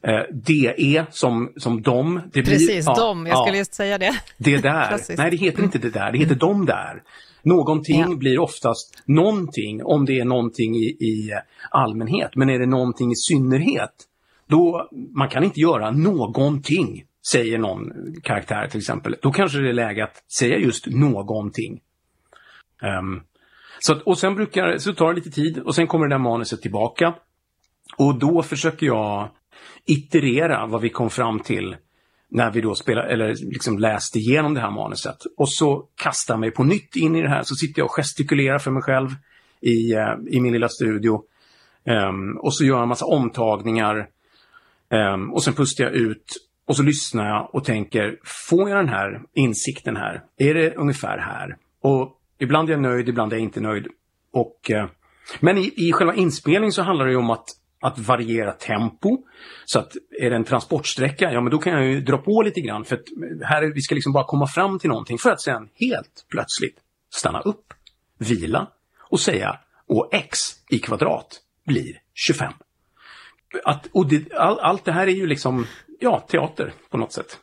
Uh, 0.08 0.22
DE 0.32 1.06
som, 1.10 1.52
som 1.56 1.82
dom. 1.82 2.20
Det 2.32 2.42
blir, 2.42 2.52
Precis, 2.52 2.86
ja, 2.86 2.94
dom. 2.94 3.26
Jag 3.26 3.38
skulle 3.38 3.56
ja, 3.56 3.58
just 3.58 3.74
säga 3.74 3.98
det. 3.98 4.20
Det 4.38 4.56
där. 4.56 5.16
Nej, 5.16 5.30
det 5.30 5.36
heter 5.36 5.62
inte 5.62 5.78
det 5.78 5.90
där. 5.90 6.12
Det 6.12 6.18
heter 6.18 6.34
mm. 6.34 6.38
dom 6.38 6.66
där. 6.66 7.02
Någonting 7.42 8.00
ja. 8.00 8.16
blir 8.16 8.38
oftast 8.38 9.02
någonting 9.04 9.84
om 9.84 10.04
det 10.04 10.18
är 10.18 10.24
någonting 10.24 10.76
i, 10.76 10.84
i 10.84 11.32
allmänhet. 11.70 12.30
Men 12.34 12.50
är 12.50 12.58
det 12.58 12.66
någonting 12.66 13.12
i 13.12 13.16
synnerhet, 13.16 13.92
då 14.46 14.88
man 15.14 15.28
kan 15.28 15.44
inte 15.44 15.60
göra 15.60 15.90
någonting, 15.90 17.04
säger 17.32 17.58
någon 17.58 17.92
karaktär 18.22 18.68
till 18.68 18.78
exempel. 18.78 19.16
Då 19.22 19.32
kanske 19.32 19.58
det 19.58 19.68
är 19.68 19.72
läge 19.72 20.04
att 20.04 20.32
säga 20.38 20.58
just 20.58 20.86
någonting. 20.86 21.80
Um, 22.82 23.22
så, 23.78 24.00
och 24.04 24.18
sen 24.18 24.34
brukar, 24.34 24.78
så 24.78 24.92
tar 24.94 25.08
det 25.08 25.14
lite 25.14 25.30
tid 25.30 25.58
och 25.58 25.74
sen 25.74 25.86
kommer 25.86 26.06
det 26.06 26.14
där 26.14 26.18
manuset 26.18 26.62
tillbaka. 26.62 27.14
Och 27.96 28.18
då 28.18 28.42
försöker 28.42 28.86
jag 28.86 29.30
iterera 29.86 30.66
vad 30.66 30.80
vi 30.80 30.90
kom 30.90 31.10
fram 31.10 31.40
till 31.40 31.76
när 32.30 32.50
vi 32.50 32.60
då 32.60 32.74
spelade, 32.74 33.08
eller 33.08 33.34
liksom 33.52 33.78
läste 33.78 34.18
igenom 34.18 34.54
det 34.54 34.60
här 34.60 34.70
manuset. 34.70 35.16
Och 35.36 35.48
så 35.48 35.88
kastar 36.02 36.36
mig 36.36 36.50
på 36.50 36.64
nytt 36.64 36.96
in 36.96 37.16
i 37.16 37.22
det 37.22 37.28
här, 37.28 37.42
så 37.42 37.54
sitter 37.54 37.80
jag 37.80 37.86
och 37.86 37.94
gestikulerar 37.94 38.58
för 38.58 38.70
mig 38.70 38.82
själv 38.82 39.08
i, 39.60 39.92
eh, 39.92 40.14
i 40.30 40.40
min 40.40 40.52
lilla 40.52 40.68
studio. 40.68 41.22
Um, 41.84 42.36
och 42.36 42.54
så 42.54 42.64
gör 42.64 42.74
jag 42.74 42.82
en 42.82 42.88
massa 42.88 43.06
omtagningar. 43.06 44.08
Um, 45.14 45.32
och 45.32 45.44
sen 45.44 45.54
pustar 45.54 45.84
jag 45.84 45.92
ut 45.92 46.36
och 46.66 46.76
så 46.76 46.82
lyssnar 46.82 47.28
jag 47.28 47.54
och 47.54 47.64
tänker, 47.64 48.18
får 48.24 48.70
jag 48.70 48.78
den 48.78 48.88
här 48.88 49.22
insikten 49.34 49.96
här? 49.96 50.22
Är 50.38 50.54
det 50.54 50.74
ungefär 50.74 51.18
här? 51.18 51.56
Och 51.82 52.16
Ibland 52.38 52.68
är 52.68 52.72
jag 52.72 52.82
nöjd, 52.82 53.08
ibland 53.08 53.32
är 53.32 53.36
jag 53.36 53.42
inte 53.42 53.60
nöjd. 53.60 53.86
Och, 54.32 54.70
uh, 54.70 54.86
men 55.40 55.58
i, 55.58 55.72
i 55.76 55.92
själva 55.92 56.14
inspelningen 56.14 56.72
så 56.72 56.82
handlar 56.82 57.06
det 57.06 57.16
om 57.16 57.30
att, 57.30 57.44
att 57.86 57.98
variera 57.98 58.52
tempo. 58.52 59.18
Så 59.64 59.78
att 59.78 59.92
är 60.20 60.30
det 60.30 60.36
en 60.36 60.44
transportsträcka, 60.44 61.32
ja 61.32 61.40
men 61.40 61.50
då 61.50 61.58
kan 61.58 61.72
jag 61.72 61.84
ju 61.84 62.00
dra 62.00 62.18
på 62.18 62.42
lite 62.42 62.60
grann. 62.60 62.84
För 62.84 62.96
att 62.96 63.04
här, 63.42 63.72
vi 63.74 63.80
ska 63.80 63.94
liksom 63.94 64.12
bara 64.12 64.24
komma 64.24 64.46
fram 64.46 64.78
till 64.78 64.90
någonting 64.90 65.18
för 65.18 65.30
att 65.30 65.40
sen 65.40 65.68
helt 65.74 66.26
plötsligt 66.30 66.76
stanna 67.14 67.40
upp, 67.40 67.74
vila 68.18 68.70
och 69.10 69.20
säga 69.20 69.58
och 69.88 70.08
x 70.12 70.38
i 70.70 70.78
kvadrat 70.78 71.40
blir 71.66 72.00
25. 72.14 72.52
Att, 73.64 73.86
och 73.92 74.08
det, 74.08 74.32
all, 74.32 74.58
allt 74.58 74.84
det 74.84 74.92
här 74.92 75.06
är 75.06 75.12
ju 75.12 75.26
liksom, 75.26 75.66
ja, 76.00 76.20
teater 76.20 76.72
på 76.90 76.98
något 76.98 77.12
sätt. 77.12 77.38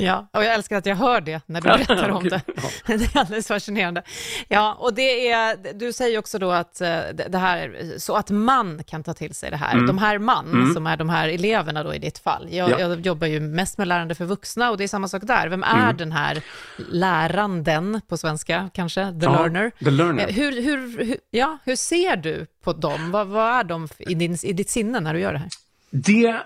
Ja, 0.00 0.28
och 0.32 0.44
jag 0.44 0.54
älskar 0.54 0.76
att 0.76 0.86
jag 0.86 0.96
hör 0.96 1.20
det 1.20 1.40
när 1.46 1.60
du 1.60 1.68
berättar 1.68 2.08
om 2.08 2.28
det. 2.28 2.40
Det 2.86 3.14
är 3.14 3.18
alldeles 3.18 3.48
fascinerande. 3.48 4.02
Ja, 4.48 4.74
och 4.74 4.94
det 4.94 5.30
är, 5.30 5.72
du 5.74 5.92
säger 5.92 6.18
också 6.18 6.38
då 6.38 6.50
att 6.50 6.80
eh, 6.80 7.00
det 7.28 7.38
här, 7.38 7.94
så 7.98 8.14
att 8.16 8.30
man 8.30 8.84
kan 8.84 9.02
ta 9.02 9.14
till 9.14 9.34
sig 9.34 9.50
det 9.50 9.56
här. 9.56 9.72
Mm. 9.72 9.86
De 9.86 9.98
här 9.98 10.18
man, 10.18 10.52
mm. 10.52 10.74
som 10.74 10.86
är 10.86 10.96
de 10.96 11.08
här 11.08 11.28
eleverna 11.28 11.82
då 11.82 11.94
i 11.94 11.98
ditt 11.98 12.18
fall. 12.18 12.48
Jag, 12.50 12.70
ja. 12.70 12.78
jag, 12.78 13.00
jobbar 13.00 13.26
ju 13.26 13.40
mest 13.40 13.78
med 13.78 13.88
lärande 13.88 14.14
för 14.14 14.24
vuxna 14.24 14.70
och 14.70 14.76
det 14.76 14.84
är 14.84 14.88
samma 14.88 15.08
sak 15.08 15.22
där. 15.22 15.48
Vem 15.48 15.62
är 15.62 15.82
mm. 15.82 15.96
den 15.96 16.12
här 16.12 16.42
läranden 16.90 18.00
på 18.08 18.16
svenska 18.16 18.70
kanske? 18.74 19.04
The 19.20 19.24
ja, 19.24 19.32
learner. 19.32 19.70
The 19.84 19.90
learner. 19.90 20.28
Eh, 20.28 20.34
hur, 20.34 20.62
hur, 20.62 21.04
hur, 21.04 21.16
ja, 21.30 21.58
hur 21.64 21.76
ser 21.76 22.16
du 22.16 22.46
på 22.64 22.72
dem? 22.72 23.10
Vad, 23.10 23.26
vad 23.26 23.52
är 23.52 23.64
de 23.64 23.88
i, 23.98 24.14
din, 24.14 24.38
i 24.42 24.52
ditt 24.52 24.70
sinne 24.70 25.00
när 25.00 25.14
du 25.14 25.20
gör 25.20 25.32
det 25.32 25.38
här? 25.38 25.50
Det 25.90 26.42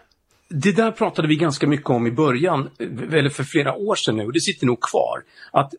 det 0.53 0.73
där 0.73 0.91
pratade 0.91 1.29
vi 1.29 1.37
ganska 1.37 1.67
mycket 1.67 1.91
om 1.91 2.07
i 2.07 2.11
början, 2.11 2.71
eller 3.13 3.29
för 3.29 3.45
flera 3.45 3.75
år 3.75 3.95
sedan 3.95 4.17
nu, 4.17 4.25
och 4.25 4.33
det 4.33 4.41
sitter 4.41 4.67
nog 4.67 4.81
kvar. 4.81 5.23
Att 5.51 5.73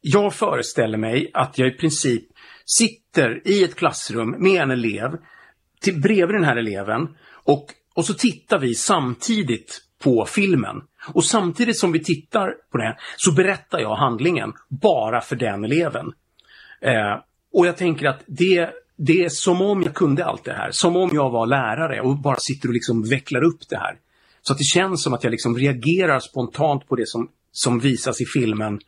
jag 0.00 0.34
föreställer 0.34 0.98
mig 0.98 1.30
att 1.34 1.58
jag 1.58 1.68
i 1.68 1.70
princip 1.70 2.24
sitter 2.64 3.48
i 3.48 3.64
ett 3.64 3.74
klassrum 3.74 4.36
med 4.38 4.62
en 4.62 4.70
elev, 4.70 5.10
till, 5.80 6.00
bredvid 6.00 6.36
den 6.36 6.44
här 6.44 6.56
eleven, 6.56 7.16
och, 7.44 7.66
och 7.94 8.04
så 8.04 8.14
tittar 8.14 8.58
vi 8.58 8.74
samtidigt 8.74 9.80
på 10.02 10.26
filmen. 10.26 10.76
Och 11.12 11.24
samtidigt 11.24 11.78
som 11.78 11.92
vi 11.92 12.04
tittar 12.04 12.54
på 12.72 12.78
det 12.78 12.96
så 13.16 13.32
berättar 13.32 13.78
jag 13.78 13.96
handlingen 13.96 14.52
bara 14.68 15.20
för 15.20 15.36
den 15.36 15.64
eleven. 15.64 16.12
Eh, 16.80 17.20
och 17.52 17.66
jag 17.66 17.76
tänker 17.76 18.06
att 18.06 18.22
det, 18.26 18.70
det 18.96 19.24
är 19.24 19.28
som 19.28 19.62
om 19.62 19.82
jag 19.82 19.94
kunde 19.94 20.24
allt 20.24 20.44
det 20.44 20.52
här. 20.52 20.70
Som 20.72 20.96
om 20.96 21.10
jag 21.12 21.30
var 21.30 21.46
lärare 21.46 22.00
och 22.00 22.18
bara 22.18 22.36
sitter 22.38 22.68
och 22.68 22.74
liksom 22.74 23.02
vecklar 23.02 23.44
upp 23.44 23.68
det 23.68 23.76
här. 23.76 23.98
Så 24.42 24.52
att 24.52 24.58
det 24.58 24.64
känns 24.64 25.02
som 25.02 25.14
att 25.14 25.24
jag 25.24 25.30
liksom 25.30 25.56
reagerar 25.56 26.20
spontant 26.20 26.88
på 26.88 26.96
det 26.96 27.08
som, 27.08 27.28
som 27.52 27.78
visas 27.78 28.20
i 28.20 28.24
filmen 28.26 28.80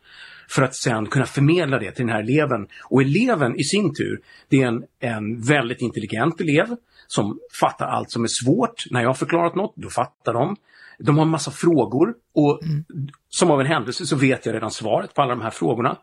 för 0.49 0.63
att 0.63 0.75
sen 0.75 1.05
kunna 1.05 1.25
förmedla 1.25 1.79
det 1.79 1.91
till 1.91 2.05
den 2.05 2.15
här 2.15 2.23
eleven. 2.23 2.67
Och 2.83 3.01
eleven 3.01 3.59
i 3.59 3.63
sin 3.63 3.93
tur, 3.95 4.19
det 4.49 4.61
är 4.61 4.67
en, 4.67 4.83
en 4.99 5.41
väldigt 5.41 5.81
intelligent 5.81 6.41
elev 6.41 6.75
som 7.07 7.39
fattar 7.59 7.85
allt 7.85 8.11
som 8.11 8.23
är 8.23 8.43
svårt. 8.43 8.83
När 8.91 9.01
jag 9.01 9.09
har 9.09 9.13
förklarat 9.13 9.55
något, 9.55 9.73
då 9.75 9.89
fattar 9.89 10.33
de. 10.33 10.55
De 10.99 11.17
har 11.17 11.25
en 11.25 11.31
massa 11.31 11.51
frågor 11.51 12.13
och 12.33 12.63
mm. 12.63 12.85
som 13.29 13.51
av 13.51 13.61
en 13.61 13.67
händelse 13.67 14.05
så 14.05 14.15
vet 14.15 14.45
jag 14.45 14.55
redan 14.55 14.71
svaret 14.71 15.13
på 15.13 15.21
alla 15.21 15.35
de 15.35 15.41
här 15.41 15.49
frågorna. 15.49 15.97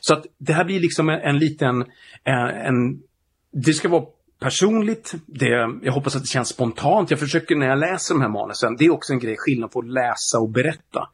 Så 0.00 0.14
att 0.14 0.26
det 0.38 0.52
här 0.52 0.64
blir 0.64 0.80
liksom 0.80 1.08
en, 1.08 1.20
en 1.20 1.38
liten, 1.38 1.84
en, 2.24 2.48
en, 2.48 3.02
det 3.52 3.72
ska 3.72 3.88
vara 3.88 4.04
personligt, 4.40 5.14
det, 5.26 5.48
jag 5.82 5.92
hoppas 5.92 6.16
att 6.16 6.22
det 6.22 6.28
känns 6.28 6.48
spontant. 6.48 7.10
Jag 7.10 7.20
försöker 7.20 7.56
när 7.56 7.66
jag 7.66 7.78
läser 7.78 8.14
de 8.14 8.20
här 8.20 8.28
manusen, 8.28 8.76
det 8.76 8.84
är 8.84 8.90
också 8.90 9.12
en 9.12 9.18
grej, 9.18 9.36
skillnad 9.38 9.70
på 9.70 9.78
att 9.78 9.88
läsa 9.88 10.38
och 10.38 10.50
berätta. 10.50 11.08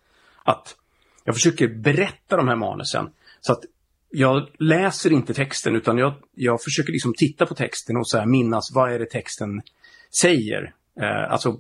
Att 0.44 0.76
jag 1.24 1.34
försöker 1.34 1.68
berätta 1.68 2.36
de 2.36 2.48
här 2.48 2.56
manusen. 2.56 3.10
Så 3.40 3.52
att 3.52 3.60
jag 4.10 4.48
läser 4.58 5.12
inte 5.12 5.34
texten 5.34 5.76
utan 5.76 5.98
jag, 5.98 6.14
jag 6.34 6.62
försöker 6.62 6.92
liksom 6.92 7.14
titta 7.16 7.46
på 7.46 7.54
texten 7.54 7.96
och 7.96 8.08
så 8.08 8.26
minnas 8.26 8.72
vad 8.74 8.92
är 8.92 8.98
det 8.98 9.10
texten 9.10 9.62
säger. 10.20 10.72
Eh, 11.00 11.32
alltså, 11.32 11.58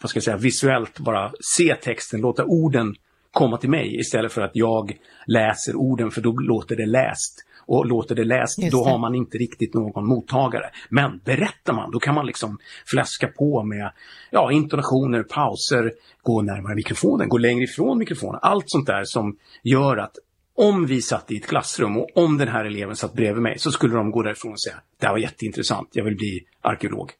vad 0.00 0.10
ska 0.10 0.16
jag 0.16 0.24
säga, 0.24 0.36
visuellt 0.36 0.98
bara 0.98 1.32
se 1.56 1.74
texten, 1.74 2.20
låta 2.20 2.44
orden 2.44 2.94
komma 3.32 3.56
till 3.56 3.70
mig 3.70 4.00
istället 4.00 4.32
för 4.32 4.42
att 4.42 4.50
jag 4.54 4.98
läser 5.26 5.76
orden 5.76 6.10
för 6.10 6.20
då 6.20 6.32
låter 6.32 6.76
det 6.76 6.86
läst. 6.86 7.46
Och 7.72 7.86
låter 7.86 8.14
det 8.14 8.24
läst, 8.24 8.60
det. 8.60 8.70
då 8.70 8.84
har 8.84 8.98
man 8.98 9.14
inte 9.14 9.38
riktigt 9.38 9.74
någon 9.74 10.06
mottagare. 10.06 10.70
Men 10.88 11.20
berättar 11.24 11.72
man, 11.72 11.90
då 11.90 11.98
kan 11.98 12.14
man 12.14 12.26
liksom 12.26 12.58
fläska 12.86 13.28
på 13.28 13.62
med 13.62 13.92
ja, 14.30 14.52
intonationer, 14.52 15.22
pauser, 15.22 15.92
gå 16.22 16.42
närmare 16.42 16.74
mikrofonen, 16.74 17.28
gå 17.28 17.38
längre 17.38 17.64
ifrån 17.64 17.98
mikrofonen. 17.98 18.40
Allt 18.42 18.64
sånt 18.66 18.86
där 18.86 19.04
som 19.04 19.36
gör 19.62 19.96
att 19.96 20.16
om 20.56 20.86
vi 20.86 21.02
satt 21.02 21.30
i 21.30 21.36
ett 21.36 21.46
klassrum 21.46 21.96
och 21.96 22.08
om 22.14 22.38
den 22.38 22.48
här 22.48 22.64
eleven 22.64 22.96
satt 22.96 23.14
bredvid 23.14 23.42
mig 23.42 23.58
så 23.58 23.72
skulle 23.72 23.94
de 23.94 24.10
gå 24.10 24.22
därifrån 24.22 24.52
och 24.52 24.60
säga 24.60 24.76
det 25.00 25.06
här 25.06 25.12
var 25.12 25.18
jätteintressant, 25.18 25.88
jag 25.92 26.04
vill 26.04 26.16
bli 26.16 26.40
arkeolog. 26.60 27.10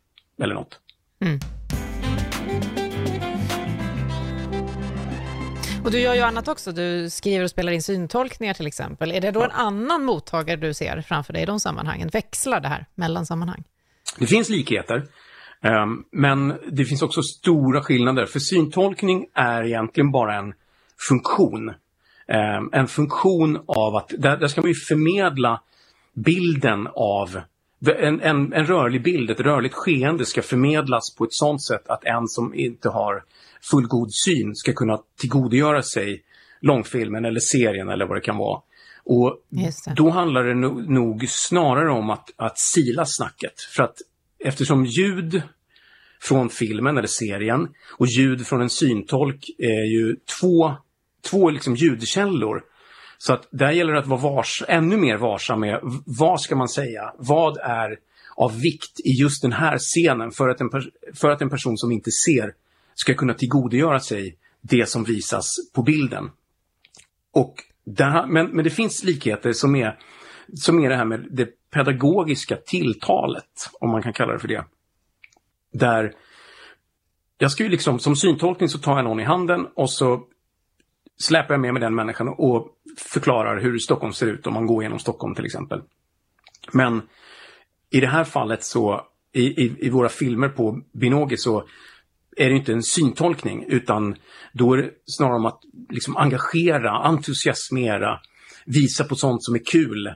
Eller 0.43 0.55
något. 0.55 0.81
Mm. 1.21 1.39
Och 5.85 5.91
du 5.91 6.01
gör 6.01 6.15
ju 6.15 6.21
annat 6.21 6.49
också, 6.49 6.73
du 6.73 7.11
skriver 7.11 7.45
och 7.45 7.51
spelar 7.51 7.73
in 7.73 7.83
syntolkningar 7.83 8.55
till 8.55 8.67
exempel. 8.67 9.13
Är 9.13 9.21
det 9.21 9.31
då 9.31 9.43
en 9.43 9.51
annan 9.51 10.05
mottagare 10.05 10.57
du 10.57 10.75
ser 10.75 11.01
framför 11.01 11.33
dig 11.33 11.43
i 11.43 11.47
de 11.47 11.61
sammanhangen? 11.61 12.09
Växlar 12.09 12.61
det 12.61 12.69
här 12.69 12.87
mellan 12.95 13.27
sammanhang? 13.27 13.65
Det 14.19 14.27
finns 14.27 14.49
likheter. 14.49 15.07
Um, 15.63 16.05
men 16.13 16.55
det 16.73 16.85
finns 16.85 17.03
också 17.03 17.23
stora 17.23 17.83
skillnader. 17.83 18.27
För 18.27 18.39
syntolkning 18.39 19.27
är 19.35 19.65
egentligen 19.65 20.11
bara 20.11 20.39
en 20.39 20.55
funktion. 21.09 21.69
Um, 21.69 22.71
en 22.73 22.89
funktion 22.89 23.61
av 23.67 23.97
att, 23.97 24.13
där, 24.19 24.37
där 24.37 24.49
ska 24.49 24.61
man 24.61 24.71
ju 24.71 24.75
förmedla 24.75 25.63
bilden 26.15 26.89
av 26.95 27.41
en, 27.87 28.21
en, 28.21 28.53
en, 28.53 28.67
rörlig 28.67 29.03
bild, 29.03 29.31
ett 29.31 29.41
rörligt 29.41 29.75
skeende 29.75 30.25
ska 30.25 30.43
förmedlas 30.43 31.15
på 31.15 31.25
ett 31.25 31.33
sådant 31.33 31.63
sätt 31.63 31.89
att 31.89 32.05
en 32.05 32.29
som 32.29 32.55
inte 32.55 32.89
har 32.89 33.25
fullgod 33.71 34.09
syn 34.25 34.55
ska 34.55 34.73
kunna 34.73 35.01
tillgodogöra 35.21 35.83
sig 35.83 36.23
långfilmen 36.61 37.25
eller 37.25 37.41
serien 37.41 37.89
eller 37.89 38.07
vad 38.07 38.17
det 38.17 38.21
kan 38.21 38.37
vara. 38.37 38.61
Och 39.05 39.39
då 39.97 40.11
handlar 40.11 40.45
det 40.45 40.55
nog, 40.55 40.91
nog 40.91 41.29
snarare 41.29 41.91
om 41.91 42.11
att, 42.11 42.31
att 42.37 42.59
sila 42.59 43.05
snacket. 43.07 43.61
För 43.77 43.83
att 43.83 43.97
eftersom 44.39 44.85
ljud 44.87 45.43
från 46.21 46.51
filmen 46.51 46.99
eller 46.99 47.09
serien 47.09 47.69
och 47.99 48.07
ljud 48.07 48.47
från 48.47 48.63
en 48.63 48.71
syntolk 48.71 49.51
är 49.59 49.93
ju 49.93 50.17
två, 50.41 50.75
två 51.31 51.51
liksom 51.51 51.77
ljudkällor. 51.77 52.63
Så 53.19 53.33
att 53.33 53.49
där 53.51 53.71
gäller 53.71 53.93
det 53.93 53.99
att 53.99 54.07
vara 54.07 54.21
vars, 54.21 54.63
ännu 54.69 54.97
mer 54.97 55.17
varsam 55.17 55.61
med 55.61 55.81
vad 56.07 56.41
ska 56.41 56.57
man 56.57 56.69
säga? 56.69 57.13
Vad 57.19 57.57
är 57.59 57.99
av 58.37 58.61
vikt 58.61 59.01
i 59.05 59.11
just 59.11 59.43
den 59.43 59.53
här 59.53 59.79
scenen 59.79 60.31
för 60.31 60.49
att 60.49 60.61
en, 60.61 60.71
för 61.15 61.31
att 61.31 61.43
en 61.43 61.51
person 61.51 61.77
som 61.77 61.93
inte 61.93 62.11
ser 62.11 62.55
ska 63.03 63.15
kunna 63.15 63.35
tillgodogöra 63.35 64.01
sig 64.01 64.37
det 64.61 64.89
som 64.89 65.05
visas 65.05 65.57
på 65.75 65.83
bilden. 65.83 66.31
Och 67.33 67.55
där, 67.85 68.27
men, 68.27 68.51
men 68.51 68.65
det 68.65 68.71
finns 68.71 69.05
likheter 69.05 69.53
som 69.53 69.77
är, 69.77 69.99
som 70.55 70.85
är 70.85 70.89
det 70.89 70.97
här 70.97 71.05
med 71.05 71.27
det 71.31 71.49
pedagogiska 71.71 72.57
tilltalet, 72.57 73.71
om 73.81 73.91
man 73.91 74.03
kan 74.03 74.13
kalla 74.13 74.33
det 74.33 74.39
för 74.39 74.49
det. 74.49 74.65
Där 75.73 76.15
jag 77.39 77.51
ska 77.51 77.63
ju 77.63 77.69
liksom, 77.69 77.99
som 77.99 78.17
syntolkning 78.17 78.69
så 78.69 78.79
tar 78.79 78.97
jag 78.97 79.05
någon 79.05 79.21
i 79.21 79.25
handen 79.25 79.67
och 79.75 79.91
så 79.91 80.25
släpar 81.19 81.55
jag 81.55 81.61
med 81.61 81.73
mig 81.75 81.81
den 81.81 81.95
människan 81.95 82.29
och 82.29 82.69
förklarar 82.99 83.61
hur 83.61 83.79
Stockholm 83.79 84.13
ser 84.13 84.27
ut 84.27 84.47
om 84.47 84.55
man 84.55 84.67
går 84.67 84.83
genom 84.83 84.99
Stockholm 84.99 85.35
till 85.35 85.45
exempel. 85.45 85.83
Men 86.73 87.03
i 87.91 88.01
det 88.01 88.07
här 88.07 88.25
fallet 88.25 88.65
så, 88.65 89.07
i, 89.33 89.43
i, 89.43 89.77
i 89.87 89.91
våra 89.91 90.09
filmer 90.09 90.49
på 90.49 90.83
Binogi 90.93 91.37
så 91.37 91.65
är 92.37 92.51
det 92.51 92.57
inte 92.57 92.73
en 92.73 92.83
syntolkning 92.83 93.65
utan 93.69 94.17
då 94.53 94.73
är 94.73 94.79
det 94.79 94.91
snarare 95.07 95.37
om 95.37 95.47
att 95.47 95.61
liksom 95.91 96.17
engagera, 96.17 96.91
entusiasmera, 96.91 98.21
visa 98.67 99.05
på 99.05 99.15
sånt 99.17 99.45
som 99.45 99.55
är 99.55 99.65
kul. 99.65 100.07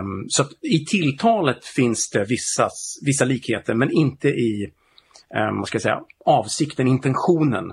Um, 0.00 0.26
så 0.28 0.44
i 0.62 0.84
tilltalet 0.84 1.64
finns 1.64 2.10
det 2.10 2.24
vissa, 2.24 2.68
vissa 3.02 3.24
likheter 3.24 3.74
men 3.74 3.90
inte 3.92 4.28
i 4.28 4.72
um, 5.36 5.58
vad 5.58 5.68
ska 5.68 5.76
jag 5.76 5.82
säga, 5.82 6.00
avsikten, 6.24 6.88
intentionen. 6.88 7.72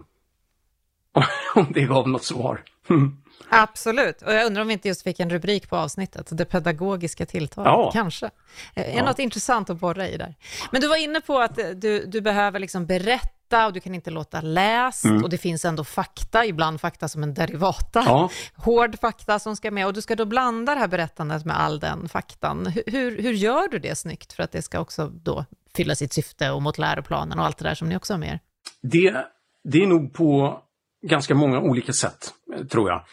om 1.56 1.72
det 1.74 1.82
gav 1.82 2.10
något 2.10 2.24
svar. 2.24 2.64
Absolut, 3.50 4.22
och 4.22 4.34
jag 4.34 4.46
undrar 4.46 4.62
om 4.62 4.68
vi 4.68 4.74
inte 4.74 4.88
just 4.88 5.04
fick 5.04 5.20
en 5.20 5.30
rubrik 5.30 5.70
på 5.70 5.78
avsnittet, 5.78 6.28
det 6.32 6.46
pedagogiska 6.46 7.26
tilltalet, 7.26 7.72
ja. 7.72 7.92
kanske. 7.94 8.30
Är 8.76 8.98
ja. 8.98 9.06
något 9.06 9.20
intressant 9.20 9.70
att 9.70 9.80
borra 9.80 10.10
i 10.10 10.18
där. 10.18 10.36
Men 10.72 10.82
du 10.82 10.88
var 10.88 11.04
inne 11.04 11.22
på 11.22 11.40
att 11.40 11.60
du, 11.76 12.06
du 12.06 12.22
behöver 12.22 12.60
liksom 12.60 12.86
berätta 12.86 13.43
fakta 13.54 13.68
och 13.68 13.74
du 13.74 13.80
kan 13.80 13.96
inte 13.96 14.12
låta 14.12 14.42
läst 14.42 15.06
mm. 15.06 15.24
och 15.24 15.30
det 15.30 15.38
finns 15.38 15.66
ändå 15.66 15.84
fakta, 15.84 16.46
ibland 16.46 16.82
fakta 16.82 17.08
som 17.08 17.24
en 17.24 17.34
derivata, 17.34 18.04
ja. 18.06 18.30
hård 18.56 19.00
fakta 19.00 19.40
som 19.40 19.56
ska 19.56 19.72
med 19.72 19.88
och 19.88 19.94
du 19.94 20.02
ska 20.02 20.16
då 20.16 20.26
blanda 20.26 20.74
det 20.74 20.80
här 20.80 20.88
berättandet 20.88 21.46
med 21.46 21.60
all 21.60 21.80
den 21.80 22.10
faktan. 22.10 22.74
Hur, 22.88 23.22
hur 23.22 23.34
gör 23.34 23.68
du 23.68 23.80
det 23.80 23.96
snyggt 23.96 24.34
för 24.34 24.44
att 24.44 24.52
det 24.52 24.62
ska 24.62 24.80
också 24.80 25.08
då 25.08 25.46
fylla 25.76 25.96
sitt 25.96 26.14
syfte 26.14 26.52
och 26.52 26.62
mot 26.62 26.78
läroplanen 26.78 27.40
och 27.40 27.46
allt 27.46 27.58
det 27.58 27.64
där 27.64 27.76
som 27.76 27.90
ni 27.90 27.98
också 27.98 28.14
har 28.14 28.20
med 28.20 28.30
er? 28.30 28.40
Det, 28.82 29.26
det 29.64 29.84
är 29.84 29.88
nog 29.88 30.14
på 30.14 30.60
ganska 31.08 31.36
många 31.36 31.60
olika 31.60 31.94
sätt, 31.94 32.34
tror 32.72 32.90
jag. 32.90 33.04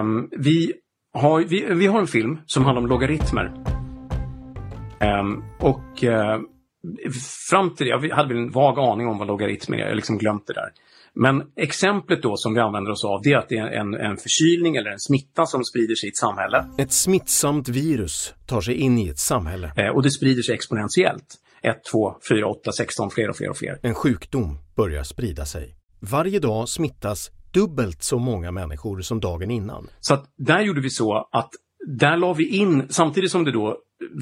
Um, 0.00 0.28
vi, 0.38 0.72
har, 1.12 1.40
vi, 1.40 1.74
vi 1.74 1.86
har 1.86 2.00
en 2.00 2.06
film 2.06 2.38
som 2.46 2.64
handlar 2.64 2.82
om 2.82 2.88
logaritmer. 2.88 3.52
Um, 5.00 5.44
och 5.60 6.02
uh, 6.02 6.40
fram 7.50 7.74
till 7.74 7.86
det, 7.86 7.90
jag 7.90 8.16
hade 8.16 8.28
väl 8.34 8.42
en 8.42 8.50
vag 8.50 8.78
aning 8.78 9.06
om 9.06 9.18
vad 9.18 9.28
logaritmer 9.28 9.78
är, 9.78 9.86
jag 9.86 9.96
liksom 9.96 10.18
glömt 10.18 10.46
det 10.46 10.52
där. 10.52 10.68
Men 11.14 11.42
exemplet 11.56 12.22
då 12.22 12.36
som 12.36 12.54
vi 12.54 12.60
använder 12.60 12.90
oss 12.90 13.04
av 13.04 13.20
det 13.22 13.32
är 13.32 13.38
att 13.38 13.48
det 13.48 13.56
är 13.56 13.66
en, 13.66 13.94
en 13.94 14.16
förkylning 14.16 14.76
eller 14.76 14.90
en 14.90 14.98
smitta 14.98 15.46
som 15.46 15.64
sprider 15.64 15.94
sig 15.94 16.08
i 16.08 16.10
ett 16.10 16.16
samhälle. 16.16 16.64
Ett 16.78 16.92
smittsamt 16.92 17.68
virus 17.68 18.34
tar 18.46 18.60
sig 18.60 18.74
in 18.74 18.98
i 18.98 19.08
ett 19.08 19.18
samhälle. 19.18 19.72
Eh, 19.76 19.88
och 19.88 20.02
det 20.02 20.10
sprider 20.10 20.42
sig 20.42 20.54
exponentiellt. 20.54 21.34
1, 21.62 21.84
2, 21.92 22.14
4, 22.28 22.46
8, 22.46 22.72
16, 22.72 23.10
fler 23.10 23.28
och 23.28 23.36
fler 23.36 23.50
och 23.50 23.56
fler. 23.56 23.78
En 23.82 23.94
sjukdom 23.94 24.58
börjar 24.76 25.02
sprida 25.02 25.44
sig. 25.44 25.74
Varje 26.00 26.38
dag 26.38 26.68
smittas 26.68 27.30
dubbelt 27.52 28.02
så 28.02 28.18
många 28.18 28.50
människor 28.50 29.00
som 29.00 29.20
dagen 29.20 29.50
innan. 29.50 29.88
Så 30.00 30.14
att 30.14 30.24
där 30.36 30.60
gjorde 30.60 30.80
vi 30.80 30.90
så 30.90 31.28
att 31.32 31.50
där 31.86 32.16
la 32.16 32.32
vi 32.32 32.56
in, 32.56 32.86
samtidigt 32.88 33.30
som 33.30 33.44
det 33.44 33.52
då 33.52 33.76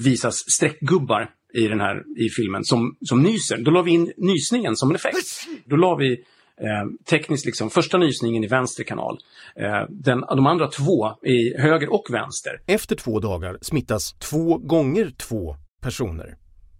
visas 0.04 0.34
streckgubbar 0.36 1.30
i 1.56 1.68
den 1.68 1.80
här 1.80 2.02
i 2.16 2.28
filmen 2.30 2.64
som, 2.64 2.96
som 3.00 3.22
nyser. 3.22 3.58
Då 3.64 3.70
la 3.70 3.82
vi 3.82 3.90
in 3.90 4.12
nysningen 4.16 4.76
som 4.76 4.90
en 4.90 4.96
effekt. 4.96 5.48
Då 5.64 5.76
la 5.76 5.96
vi 5.96 6.12
eh, 6.12 7.06
tekniskt 7.10 7.46
liksom 7.46 7.70
första 7.70 7.98
nysningen 7.98 8.44
i 8.44 8.46
vänster 8.46 8.84
kanal. 8.84 9.18
Eh, 9.56 9.82
den, 9.88 10.20
de 10.20 10.46
andra 10.46 10.68
två 10.68 11.08
i 11.24 11.58
höger 11.58 11.92
och 11.92 12.06
vänster. 12.10 12.52
Efter 12.66 12.96
två 12.96 13.20
dagar 13.20 13.58
smittas 13.62 14.12
två 14.12 14.58
gånger 14.58 15.10
två 15.16 15.56
personer. 15.82 16.36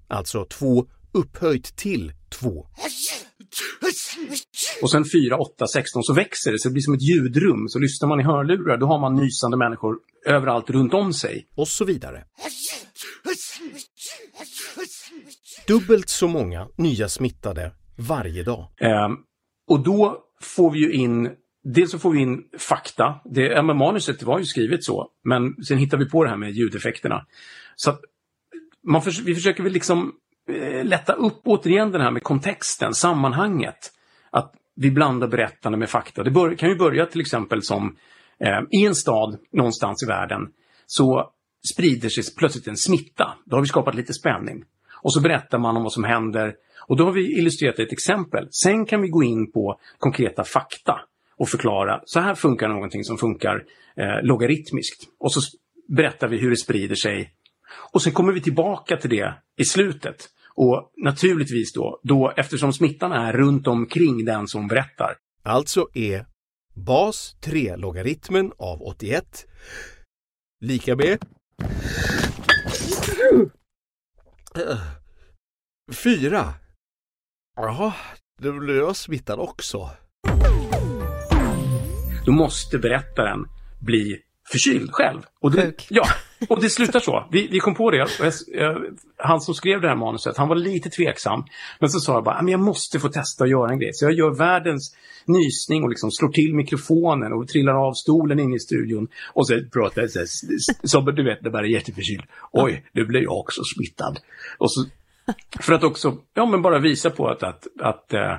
Alltså 0.09 0.45
två 0.45 0.87
upphöjt 1.13 1.77
till 1.77 2.13
två. 2.29 2.67
Och 4.83 4.91
sen 4.91 5.05
4, 5.05 5.37
8, 5.37 5.67
16 5.67 6.03
så 6.03 6.15
växer 6.15 6.53
det 6.53 6.59
så 6.59 6.69
det 6.69 6.73
blir 6.73 6.83
som 6.83 6.95
ett 6.95 7.03
ljudrum. 7.03 7.69
Så 7.69 7.79
lyssnar 7.79 8.09
man 8.09 8.21
i 8.21 8.23
hörlurar 8.23 8.77
då 8.77 8.87
har 8.87 8.99
man 8.99 9.15
nysande 9.15 9.57
människor 9.57 9.99
överallt 10.27 10.71
runt 10.71 10.95
om 10.95 11.13
sig. 11.13 11.49
Och 11.55 11.69
så 11.69 11.85
vidare. 11.85 12.25
Dubbelt 15.67 16.09
så 16.09 16.29
många 16.29 16.69
nya 16.77 17.09
smittade 17.09 17.73
varje 17.97 18.43
dag. 18.43 18.69
Eh, 18.81 19.09
och 19.69 19.81
då 19.81 20.25
får 20.41 20.71
vi 20.71 20.79
ju 20.79 20.93
in 20.93 21.31
Dels 21.75 21.91
så 21.91 21.99
får 21.99 22.13
vi 22.13 22.19
in 22.19 22.45
fakta. 22.59 23.21
Det, 23.25 23.43
ja, 23.43 23.63
men 23.63 23.77
manuset 23.77 24.23
var 24.23 24.39
ju 24.39 24.45
skrivet 24.45 24.85
så, 24.85 25.11
men 25.25 25.65
sen 25.65 25.79
hittar 25.79 25.99
vi 25.99 26.11
på 26.11 26.25
det 26.25 26.31
här 26.31 26.37
med 26.37 26.53
ljudeffekterna. 26.53 27.27
Så 27.77 27.91
att 27.91 28.01
man 28.83 29.03
för, 29.03 29.25
vi 29.25 29.35
försöker 29.35 29.63
väl 29.63 29.73
liksom 29.73 30.13
Eh, 30.49 30.85
lätta 30.85 31.13
upp 31.13 31.41
återigen 31.45 31.91
den 31.91 32.01
här 32.01 32.11
med 32.11 32.23
kontexten, 32.23 32.95
sammanhanget. 32.95 33.93
Att 34.31 34.55
vi 34.77 34.91
blandar 34.91 35.29
berättande 35.29 35.79
med 35.79 35.91
fakta. 35.91 36.23
Det 36.23 36.31
bör, 36.31 36.55
kan 36.55 36.69
ju 36.69 36.77
börja 36.77 37.07
till 37.07 37.21
exempel 37.21 37.63
som 37.63 37.97
eh, 38.39 38.81
i 38.81 38.87
en 38.87 38.95
stad 38.95 39.39
någonstans 39.53 40.03
i 40.03 40.07
världen 40.07 40.49
så 40.87 41.31
sprider 41.75 42.09
sig 42.09 42.25
plötsligt 42.39 42.69
en 42.69 42.77
smitta. 42.77 43.35
Då 43.45 43.57
har 43.57 43.61
vi 43.61 43.69
skapat 43.69 43.95
lite 43.95 44.15
spänning. 44.15 44.65
Och 45.03 45.13
så 45.13 45.21
berättar 45.21 45.59
man 45.59 45.77
om 45.77 45.83
vad 45.83 45.93
som 45.93 46.05
händer 46.05 46.55
och 46.89 46.97
då 46.97 47.05
har 47.05 47.13
vi 47.13 47.39
illustrerat 47.39 47.79
ett 47.79 47.93
exempel. 47.93 48.49
Sen 48.51 48.87
kan 48.87 49.03
vi 49.03 49.09
gå 49.09 49.23
in 49.23 49.53
på 49.53 49.81
konkreta 49.99 50.45
fakta 50.45 51.01
och 51.37 51.49
förklara, 51.49 52.01
så 52.05 52.21
här 52.21 52.35
funkar 52.35 52.69
någonting 52.69 53.05
som 53.05 53.19
funkar 53.19 53.65
eh, 53.97 54.23
logaritmiskt. 54.23 55.03
Och 55.19 55.33
så 55.33 55.41
berättar 55.89 56.29
vi 56.29 56.39
hur 56.39 56.51
det 56.51 56.57
sprider 56.57 56.95
sig. 56.95 57.33
Och 57.93 58.03
sen 58.03 58.13
kommer 58.13 58.33
vi 58.33 58.41
tillbaka 58.41 58.97
till 58.97 59.11
det 59.11 59.35
i 59.57 59.65
slutet. 59.65 60.29
Och 60.57 60.93
naturligtvis 60.97 61.73
då, 61.73 62.01
då 62.03 62.33
eftersom 62.37 62.73
smittan 62.73 63.13
är 63.13 63.33
runt 63.33 63.67
omkring 63.67 64.25
den 64.25 64.49
som 64.49 64.69
berättar. 64.69 65.17
Alltså 65.43 65.89
är 65.95 66.27
bas 66.75 67.37
3-logaritmen 67.43 68.53
av 68.59 68.83
81 68.83 69.47
lika 70.61 70.97
med 70.97 71.19
4. 75.95 76.55
Jaha, 77.57 77.95
då 78.43 78.53
blir 78.53 78.77
jag 78.77 78.97
smittad 78.97 79.39
också. 79.39 79.91
Då 82.27 82.33
måste 82.33 82.79
berättaren 82.79 83.45
bli 83.81 84.23
förkyld 84.53 84.91
själv. 84.93 85.21
Och 85.41 85.51
det, 85.51 85.63
Sjuk. 85.63 85.87
Ja, 85.91 86.07
och 86.49 86.61
det 86.63 86.71
slutar 86.71 87.01
så. 87.01 87.29
Vi, 87.31 87.49
vi 87.51 87.59
kom 87.59 87.75
på 87.75 87.91
det. 87.91 87.97
Jag, 87.97 88.09
jag, 88.47 88.83
han 89.17 89.41
som 89.41 89.55
skrev 89.55 89.81
det 89.81 89.89
här 89.89 89.97
manuset, 89.97 90.37
han 90.37 90.49
var 90.49 90.57
lite 90.57 90.91
tveksam. 90.91 91.45
Men 91.81 91.91
så 91.91 92.01
sa 92.01 92.13
jag 92.13 92.25
bara, 92.25 92.43
"Men 92.43 92.53
jag 92.53 92.61
måste 92.61 93.01
få 93.01 93.09
testa 93.09 93.45
att 93.45 93.51
göra 93.51 93.71
en 93.73 93.79
grej. 93.79 93.91
Så 93.93 94.05
jag 94.05 94.13
gör 94.13 94.39
världens 94.39 94.97
nysning 95.25 95.83
och 95.83 95.89
liksom 95.89 96.11
slår 96.11 96.29
till 96.29 96.55
mikrofonen 96.55 97.33
och 97.33 97.49
trillar 97.49 97.89
av 97.89 97.93
stolen 97.93 98.39
in 98.39 98.55
i 98.55 98.59
studion. 98.59 99.09
Och 99.35 99.47
så 99.47 99.61
pratar 99.73 100.03
jag 100.03 100.11
så, 100.11 100.19
här, 101.01 101.13
du 101.13 101.25
vet, 101.25 101.43
det 101.43 101.51
bara 101.51 101.63
är 101.67 101.71
jätteförkyld. 101.71 102.23
Oj, 102.53 102.85
nu 102.93 103.05
blir 103.05 103.23
jag 103.23 103.39
också 103.39 103.61
smittad. 103.75 104.19
Och 104.59 104.73
så, 104.73 104.85
för 105.61 105.73
att 105.73 105.85
också, 105.85 106.17
ja 106.35 106.47
men 106.47 106.63
bara 106.63 106.79
visa 106.79 107.11
på 107.11 107.29
att, 107.29 107.43
att, 107.43 107.67
att 107.81 108.13
eh, 108.13 108.37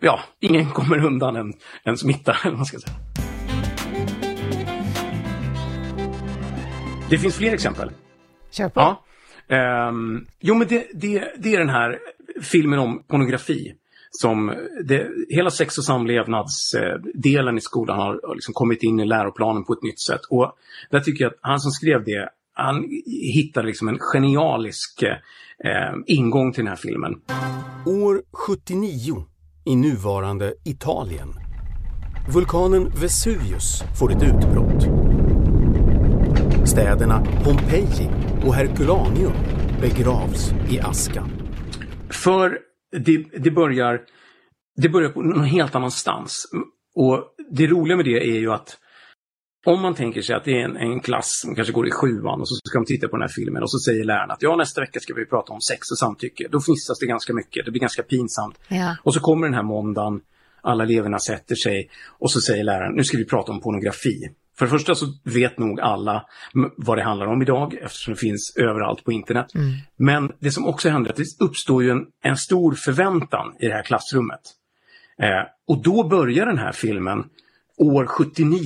ja, 0.00 0.20
ingen 0.40 0.70
kommer 0.70 1.04
undan 1.04 1.36
en, 1.36 1.52
en 1.84 1.96
smitta, 1.96 2.36
man 2.44 2.64
ska 2.66 2.78
säga. 2.78 3.29
Det 7.10 7.18
finns 7.18 7.36
fler 7.36 7.52
exempel. 7.52 7.90
Kör 8.50 8.68
på. 8.68 8.80
Ja. 8.80 9.04
Ehm, 9.56 10.26
jo, 10.40 10.54
men 10.54 10.68
det, 10.68 10.86
det, 10.94 11.24
det 11.38 11.54
är 11.54 11.58
den 11.58 11.68
här 11.68 11.98
filmen 12.42 12.78
om 12.78 13.02
pornografi. 13.08 13.74
Som 14.10 14.54
det, 14.84 15.08
hela 15.28 15.50
sex 15.50 15.78
och 15.78 15.84
samlevnadsdelen 15.84 17.58
i 17.58 17.60
skolan 17.60 17.98
har 17.98 18.20
har 18.26 18.34
liksom 18.34 18.54
kommit 18.54 18.82
in 18.82 19.00
i 19.00 19.04
läroplanen 19.04 19.64
på 19.64 19.72
ett 19.72 19.82
nytt 19.82 20.00
sätt. 20.00 20.20
Och 20.30 20.52
där 20.90 21.00
tycker 21.00 21.24
jag 21.24 21.32
att 21.32 21.38
han 21.40 21.60
som 21.60 21.70
skrev 21.70 22.04
det, 22.04 22.28
han 22.52 22.88
hittade 23.34 23.66
liksom 23.66 23.88
en 23.88 23.98
genialisk 23.98 25.02
eh, 25.02 25.94
ingång 26.06 26.52
till 26.52 26.64
den 26.64 26.68
här 26.68 26.76
filmen. 26.76 27.14
År 27.86 28.22
79 28.32 29.24
i 29.64 29.76
nuvarande 29.76 30.54
Italien. 30.64 31.28
Vulkanen 32.34 32.92
Vesuvius 33.00 33.82
får 33.98 34.12
ett 34.12 34.22
utbrott. 34.22 34.99
Städerna 36.70 37.24
Pompeji 37.44 38.10
och 38.46 38.54
Herculaneum 38.54 39.32
begravs 39.80 40.52
i 40.70 40.80
aska. 40.80 41.28
För 42.10 42.58
det, 42.90 43.42
det, 43.42 43.50
börjar, 43.50 44.00
det 44.76 44.88
börjar 44.88 45.10
på 45.10 45.22
någon 45.22 45.44
helt 45.44 45.74
annanstans. 45.74 46.46
Och 46.94 47.24
det 47.50 47.66
roliga 47.66 47.96
med 47.96 48.04
det 48.04 48.20
är 48.30 48.38
ju 48.38 48.52
att 48.52 48.78
om 49.66 49.82
man 49.82 49.94
tänker 49.94 50.22
sig 50.22 50.36
att 50.36 50.44
det 50.44 50.60
är 50.60 50.64
en, 50.64 50.76
en 50.76 51.00
klass 51.00 51.40
som 51.42 51.54
kanske 51.54 51.72
går 51.72 51.88
i 51.88 51.90
sjuan 51.90 52.40
och 52.40 52.48
så 52.48 52.54
ska 52.54 52.78
de 52.78 52.84
titta 52.84 53.08
på 53.08 53.16
den 53.16 53.22
här 53.22 53.34
filmen 53.34 53.62
och 53.62 53.70
så 53.70 53.78
säger 53.78 54.04
läraren 54.04 54.30
att 54.30 54.42
ja, 54.42 54.56
nästa 54.56 54.80
vecka 54.80 55.00
ska 55.00 55.14
vi 55.14 55.26
prata 55.26 55.52
om 55.52 55.60
sex 55.60 55.90
och 55.90 55.98
samtycke. 55.98 56.48
Då 56.50 56.60
fnissas 56.60 56.98
det 56.98 57.06
ganska 57.06 57.34
mycket, 57.34 57.64
det 57.64 57.70
blir 57.70 57.80
ganska 57.80 58.02
pinsamt. 58.02 58.60
Ja. 58.68 58.96
Och 59.02 59.14
så 59.14 59.20
kommer 59.20 59.46
den 59.46 59.54
här 59.54 59.62
måndagen, 59.62 60.20
alla 60.62 60.84
eleverna 60.84 61.18
sätter 61.18 61.54
sig 61.54 61.90
och 62.18 62.30
så 62.30 62.40
säger 62.40 62.64
läraren, 62.64 62.94
nu 62.94 63.04
ska 63.04 63.18
vi 63.18 63.24
prata 63.24 63.52
om 63.52 63.60
pornografi. 63.60 64.30
För 64.60 64.66
det 64.66 64.70
första 64.70 64.94
så 64.94 65.06
vet 65.24 65.58
nog 65.58 65.80
alla 65.80 66.24
vad 66.76 66.98
det 66.98 67.02
handlar 67.04 67.26
om 67.26 67.42
idag 67.42 67.74
eftersom 67.74 68.14
det 68.14 68.20
finns 68.20 68.56
överallt 68.56 69.04
på 69.04 69.12
internet. 69.12 69.46
Men 69.96 70.32
det 70.40 70.50
som 70.50 70.66
också 70.66 70.88
händer 70.88 71.08
är 71.10 71.12
att 71.12 71.16
det 71.16 71.44
uppstår 71.44 71.82
ju 71.82 71.90
en, 71.90 72.06
en 72.22 72.36
stor 72.36 72.74
förväntan 72.74 73.54
i 73.60 73.66
det 73.66 73.72
här 73.74 73.82
klassrummet. 73.82 74.40
Eh, 75.22 75.28
och 75.68 75.82
då 75.82 76.08
börjar 76.08 76.46
den 76.46 76.58
här 76.58 76.72
filmen 76.72 77.24
år 77.76 78.06
79 78.06 78.58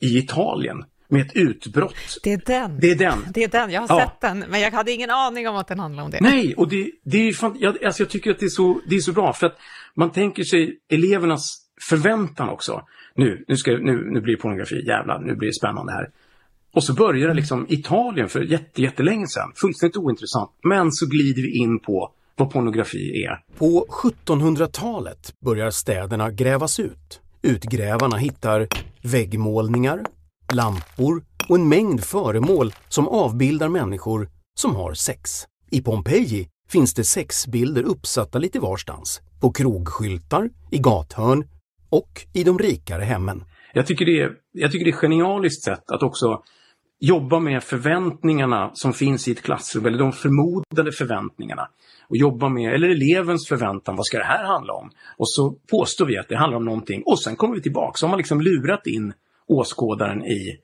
i 0.00 0.18
Italien 0.18 0.84
med 1.08 1.26
ett 1.26 1.36
utbrott. 1.36 1.94
Det 2.22 2.32
är 2.32 2.42
den. 2.46 2.80
Det 2.80 2.90
är 2.90 2.94
den. 2.96 3.18
Det 3.34 3.44
är 3.44 3.48
den. 3.48 3.70
Jag 3.70 3.80
har 3.80 4.00
Ja. 4.00 4.00
sett 4.06 4.20
den, 4.20 4.38
men 4.48 4.60
jag 4.60 4.70
hade 4.70 4.92
ingen 4.92 5.10
aning 5.10 5.48
om 5.48 5.56
att 5.56 5.68
den 5.68 5.78
handlade 5.78 6.04
om 6.04 6.10
det. 6.10 6.18
Nej, 6.20 6.54
och 6.56 6.68
det, 6.68 6.90
det 7.04 7.28
är 7.28 7.32
fan, 7.32 7.56
jag, 7.58 7.84
alltså 7.84 8.02
jag 8.02 8.10
tycker 8.10 8.30
att 8.30 8.38
det 8.38 8.46
är, 8.46 8.48
så, 8.48 8.80
det 8.86 8.94
är 8.96 9.00
så 9.00 9.12
bra 9.12 9.32
för 9.32 9.46
att 9.46 9.56
man 9.96 10.10
tänker 10.12 10.42
sig 10.44 10.78
elevernas 10.92 11.42
förväntan 11.88 12.48
också. 12.48 12.82
Nu, 13.14 13.44
nu, 13.48 13.56
ska, 13.56 13.70
nu, 13.70 14.10
nu 14.10 14.20
blir 14.20 14.36
det 14.36 14.42
pornografi, 14.42 14.86
jävlar, 14.86 15.18
nu 15.18 15.34
blir 15.34 15.48
det 15.48 15.54
spännande 15.54 15.92
här. 15.92 16.10
Och 16.72 16.84
så 16.84 16.94
börjar 16.94 17.28
det 17.28 17.34
liksom 17.34 17.66
Italien 17.68 18.28
för 18.28 18.40
jätte, 18.40 18.82
jättelänge 18.82 19.26
sedan, 19.26 19.52
fullständigt 19.54 19.96
ointressant. 19.96 20.50
Men 20.62 20.92
så 20.92 21.06
glider 21.06 21.42
vi 21.42 21.58
in 21.58 21.78
på 21.78 22.12
vad 22.36 22.50
pornografi 22.50 23.24
är. 23.24 23.58
På 23.58 23.86
1700-talet 24.26 25.34
börjar 25.44 25.70
städerna 25.70 26.30
grävas 26.30 26.80
ut. 26.80 27.20
Utgrävarna 27.42 28.16
hittar 28.16 28.68
väggmålningar, 29.02 30.04
lampor 30.52 31.24
och 31.48 31.56
en 31.56 31.68
mängd 31.68 32.04
föremål 32.04 32.72
som 32.88 33.08
avbildar 33.08 33.68
människor 33.68 34.28
som 34.54 34.76
har 34.76 34.94
sex. 34.94 35.44
I 35.70 35.82
Pompeji 35.82 36.48
finns 36.68 36.94
det 36.94 37.04
sexbilder 37.04 37.82
uppsatta 37.82 38.38
lite 38.38 38.60
varstans. 38.60 39.20
På 39.40 39.52
krogskyltar, 39.52 40.50
i 40.70 40.78
gathörn 40.78 41.44
och 41.90 42.26
i 42.32 42.44
de 42.44 42.58
rikare 42.58 43.02
hemmen. 43.02 43.44
Jag 43.72 43.86
tycker 43.86 44.06
det 44.06 44.20
är, 44.20 44.32
jag 44.52 44.72
tycker 44.72 44.84
det 44.84 44.90
är 44.90 44.94
ett 44.94 45.00
genialiskt 45.00 45.64
sätt 45.64 45.90
att 45.90 46.02
också 46.02 46.42
jobba 47.00 47.40
med 47.40 47.62
förväntningarna 47.62 48.70
som 48.74 48.92
finns 48.92 49.28
i 49.28 49.32
ett 49.32 49.42
klassrum, 49.42 49.86
eller 49.86 49.98
de 49.98 50.12
förmodade 50.12 50.92
förväntningarna. 50.92 51.68
Och 52.08 52.16
jobba 52.16 52.48
med, 52.48 52.74
eller 52.74 52.88
elevens 52.88 53.48
förväntan, 53.48 53.96
vad 53.96 54.06
ska 54.06 54.18
det 54.18 54.24
här 54.24 54.44
handla 54.44 54.72
om? 54.72 54.90
Och 55.16 55.30
så 55.30 55.56
påstår 55.70 56.06
vi 56.06 56.18
att 56.18 56.28
det 56.28 56.36
handlar 56.36 56.56
om 56.56 56.64
någonting 56.64 57.02
och 57.06 57.22
sen 57.22 57.36
kommer 57.36 57.54
vi 57.54 57.62
tillbaka. 57.62 57.96
Så 57.96 58.06
har 58.06 58.10
man 58.10 58.18
liksom 58.18 58.40
lurat 58.40 58.86
in 58.86 59.12
åskådaren 59.46 60.24
i, 60.24 60.58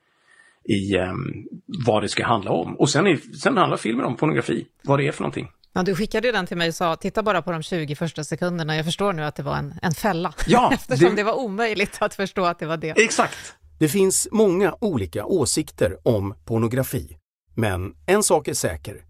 i 0.63 0.97
um, 0.97 1.47
vad 1.85 2.03
det 2.03 2.09
ska 2.09 2.25
handla 2.25 2.51
om. 2.51 2.75
Och 2.75 2.89
sen, 2.89 3.07
är, 3.07 3.15
sen 3.15 3.57
handlar 3.57 3.77
filmen 3.77 4.05
om 4.05 4.15
pornografi, 4.15 4.67
vad 4.83 4.99
det 4.99 5.07
är 5.07 5.11
för 5.11 5.21
någonting. 5.21 5.47
Ja, 5.73 5.83
du 5.83 5.95
skickade 5.95 6.27
ju 6.27 6.31
den 6.31 6.45
till 6.47 6.57
mig 6.57 6.67
och 6.67 6.75
sa, 6.75 6.95
titta 6.95 7.23
bara 7.23 7.41
på 7.41 7.51
de 7.51 7.63
20 7.63 7.95
första 7.95 8.23
sekunderna. 8.23 8.75
Jag 8.75 8.85
förstår 8.85 9.13
nu 9.13 9.23
att 9.23 9.35
det 9.35 9.43
var 9.43 9.55
en, 9.55 9.73
en 9.81 9.91
fälla. 9.91 10.33
Ja, 10.47 10.71
Eftersom 10.73 11.09
det- 11.09 11.15
det... 11.15 11.23
var 11.23 11.33
omöjligt 11.39 11.97
att 12.01 12.13
förstå 12.15 12.45
att 12.45 12.59
det 12.59 12.65
var 12.65 12.77
det. 12.77 12.89
Exakt! 12.89 13.37
Det 13.79 13.87
finns 13.89 14.27
många 14.31 14.75
olika 14.81 15.25
åsikter 15.25 15.97
om 16.03 16.35
pornografi. 16.45 17.17
Men 17.55 17.93
en 18.05 18.23
sak 18.23 18.47
är 18.47 18.53
säker. 18.53 19.03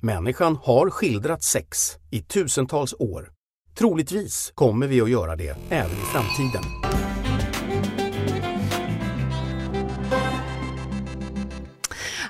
Människan 0.00 0.58
har 0.62 0.90
skildrat 0.90 1.42
sex 1.42 1.96
i 2.10 2.22
tusentals 2.22 2.94
år. 2.98 3.30
Troligtvis 3.78 4.52
kommer 4.54 4.86
vi 4.86 5.00
att 5.00 5.10
göra 5.10 5.36
det 5.36 5.56
även 5.70 5.90
i 5.92 6.04
framtiden. 6.12 6.62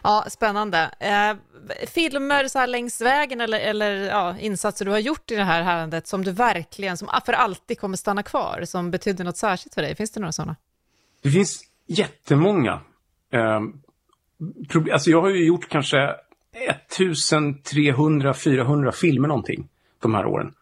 Ja, 0.02 0.24
spännande. 0.28 0.90
Eh, 1.00 1.36
filmer 1.94 2.48
så 2.48 2.66
längs 2.66 3.00
vägen 3.00 3.40
eller, 3.40 3.60
eller 3.60 3.94
ja, 3.94 4.38
insatser 4.38 4.84
du 4.84 4.90
har 4.90 4.98
gjort 4.98 5.30
i 5.30 5.34
det 5.34 5.44
här 5.44 5.62
härandet 5.62 6.06
som 6.06 6.24
du 6.24 6.32
verkligen, 6.32 6.96
som 6.96 7.08
för 7.26 7.32
alltid 7.32 7.80
kommer 7.80 7.96
stanna 7.96 8.22
kvar, 8.22 8.62
som 8.64 8.90
betydde 8.90 9.24
något 9.24 9.36
särskilt 9.36 9.74
för 9.74 9.82
dig? 9.82 9.96
Finns 9.96 10.10
det 10.10 10.20
några 10.20 10.32
sådana? 10.32 10.56
Det 11.22 11.30
finns 11.30 11.60
jättemånga. 11.86 12.80
Proble- 14.68 14.92
alltså 14.92 15.10
jag 15.10 15.22
har 15.22 15.30
ju 15.30 15.46
gjort 15.46 15.68
kanske 15.68 16.14
1300-400 16.98 18.92
filmer 18.92 19.28
någonting 19.28 19.68
de 20.00 20.14
här 20.14 20.26
åren. 20.26 20.54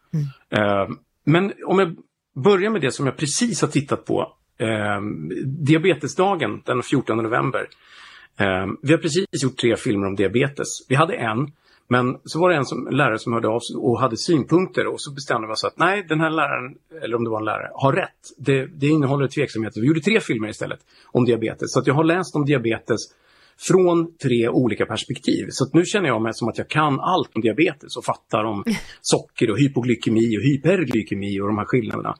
Ehm, 0.50 0.98
men 1.24 1.52
om 1.66 1.78
jag 1.78 1.96
börjar 2.34 2.70
med 2.70 2.80
det 2.80 2.90
som 2.90 3.06
jag 3.06 3.16
precis 3.16 3.60
har 3.60 3.68
tittat 3.68 4.04
på. 4.04 4.32
Um, 4.58 5.32
diabetesdagen 5.44 6.62
den 6.64 6.82
14 6.82 7.16
november. 7.16 7.66
Ehm, 8.36 8.76
vi 8.82 8.92
har 8.92 8.98
precis 8.98 9.26
gjort 9.42 9.56
tre 9.56 9.76
filmer 9.76 10.06
om 10.06 10.16
diabetes. 10.16 10.68
Vi 10.88 10.94
hade 10.94 11.14
en, 11.14 11.52
men 11.88 12.16
så 12.24 12.40
var 12.40 12.50
det 12.50 12.56
en, 12.56 12.64
som, 12.64 12.86
en 12.86 12.96
lärare 12.96 13.18
som 13.18 13.32
hörde 13.32 13.48
av 13.48 13.60
sig 13.60 13.76
och 13.76 14.00
hade 14.00 14.16
synpunkter 14.16 14.86
och 14.86 15.00
så 15.00 15.12
bestämde 15.12 15.46
vi 15.46 15.52
oss 15.52 15.64
att 15.64 15.78
nej, 15.78 16.06
den 16.08 16.20
här 16.20 16.30
läraren, 16.30 16.74
eller 17.02 17.16
om 17.16 17.24
det 17.24 17.30
var 17.30 17.38
en 17.38 17.44
lärare, 17.44 17.70
har 17.74 17.92
rätt. 17.92 18.10
Det, 18.38 18.66
det 18.66 18.86
innehåller 18.86 19.28
tveksamheter. 19.28 19.80
Vi 19.80 19.86
gjorde 19.86 20.00
tre 20.00 20.20
filmer 20.20 20.48
istället 20.48 20.80
om 21.06 21.24
diabetes. 21.24 21.72
Så 21.72 21.78
att 21.78 21.86
jag 21.86 21.94
har 21.94 22.04
läst 22.04 22.36
om 22.36 22.44
diabetes 22.44 23.00
från 23.58 24.16
tre 24.22 24.48
olika 24.48 24.86
perspektiv. 24.86 25.46
Så 25.50 25.66
nu 25.72 25.84
känner 25.84 26.08
jag 26.08 26.22
mig 26.22 26.34
som 26.34 26.48
att 26.48 26.58
jag 26.58 26.68
kan 26.68 27.00
allt 27.00 27.30
om 27.34 27.42
diabetes 27.42 27.96
och 27.96 28.04
fattar 28.04 28.44
om 28.44 28.64
socker 29.00 29.50
och 29.50 29.58
hypoglykemi 29.58 30.38
och 30.38 30.42
hyperglykemi 30.42 31.40
och 31.40 31.46
de 31.46 31.58
här 31.58 31.64
skillnaderna. 31.64 32.14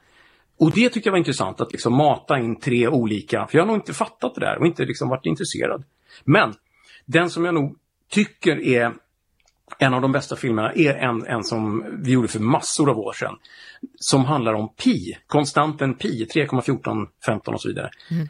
Och 0.59 0.71
det 0.71 0.89
tycker 0.89 1.07
jag 1.07 1.13
var 1.13 1.19
intressant, 1.19 1.61
att 1.61 1.73
liksom 1.73 1.93
mata 1.93 2.39
in 2.39 2.61
tre 2.61 2.89
olika, 2.89 3.47
för 3.47 3.59
jag 3.59 3.63
har 3.65 3.67
nog 3.67 3.77
inte 3.77 3.93
fattat 3.93 4.35
det 4.35 4.41
där 4.41 4.59
och 4.59 4.67
inte 4.67 4.85
liksom 4.85 5.09
varit 5.09 5.27
intresserad. 5.27 5.85
Men 6.25 6.55
den 7.07 7.31
som 7.31 7.45
jag 7.45 7.55
nog 7.55 7.77
tycker 8.11 8.57
är 8.61 8.95
en 9.79 9.95
av 9.95 10.03
de 10.03 10.13
bästa 10.13 10.37
filmerna 10.37 10.73
är 10.73 10.95
en, 10.95 11.27
en 11.27 11.45
som 11.45 11.85
vi 12.03 12.13
gjorde 12.13 12.29
för 12.29 12.41
massor 12.41 12.91
av 12.91 12.99
år 12.99 13.13
sedan. 13.13 13.35
Som 13.95 14.25
handlar 14.25 14.55
om 14.55 14.75
pi, 14.75 15.19
konstanten 15.27 15.95
pi, 15.95 16.27
3,1415 16.35 17.53
och 17.53 17.61
så 17.61 17.69
vidare. 17.69 17.91
Mm. 18.11 18.29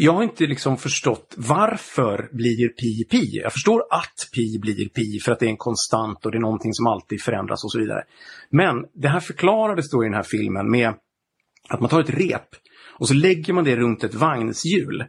Jag 0.00 0.12
har 0.12 0.22
inte 0.22 0.46
liksom 0.46 0.76
förstått 0.76 1.34
varför 1.36 2.28
blir 2.32 2.68
pi 2.68 3.04
pi. 3.10 3.40
Jag 3.42 3.52
förstår 3.52 3.82
att 3.90 4.30
pi 4.34 4.58
blir 4.58 4.88
pi 4.88 5.20
för 5.24 5.32
att 5.32 5.38
det 5.38 5.46
är 5.46 5.50
en 5.50 5.56
konstant 5.56 6.26
och 6.26 6.32
det 6.32 6.38
är 6.38 6.40
någonting 6.40 6.74
som 6.74 6.86
alltid 6.86 7.22
förändras 7.22 7.64
och 7.64 7.72
så 7.72 7.78
vidare. 7.78 8.04
Men 8.50 8.84
det 8.94 9.08
här 9.08 9.20
förklarades 9.20 9.90
då 9.90 10.04
i 10.04 10.06
den 10.06 10.14
här 10.14 10.22
filmen 10.22 10.70
med 10.70 10.94
att 11.68 11.80
man 11.80 11.90
tar 11.90 12.00
ett 12.00 12.10
rep 12.10 12.48
och 12.98 13.08
så 13.08 13.14
lägger 13.14 13.52
man 13.52 13.64
det 13.64 13.76
runt 13.76 14.04
ett 14.04 14.14
vagnshjul. 14.14 15.04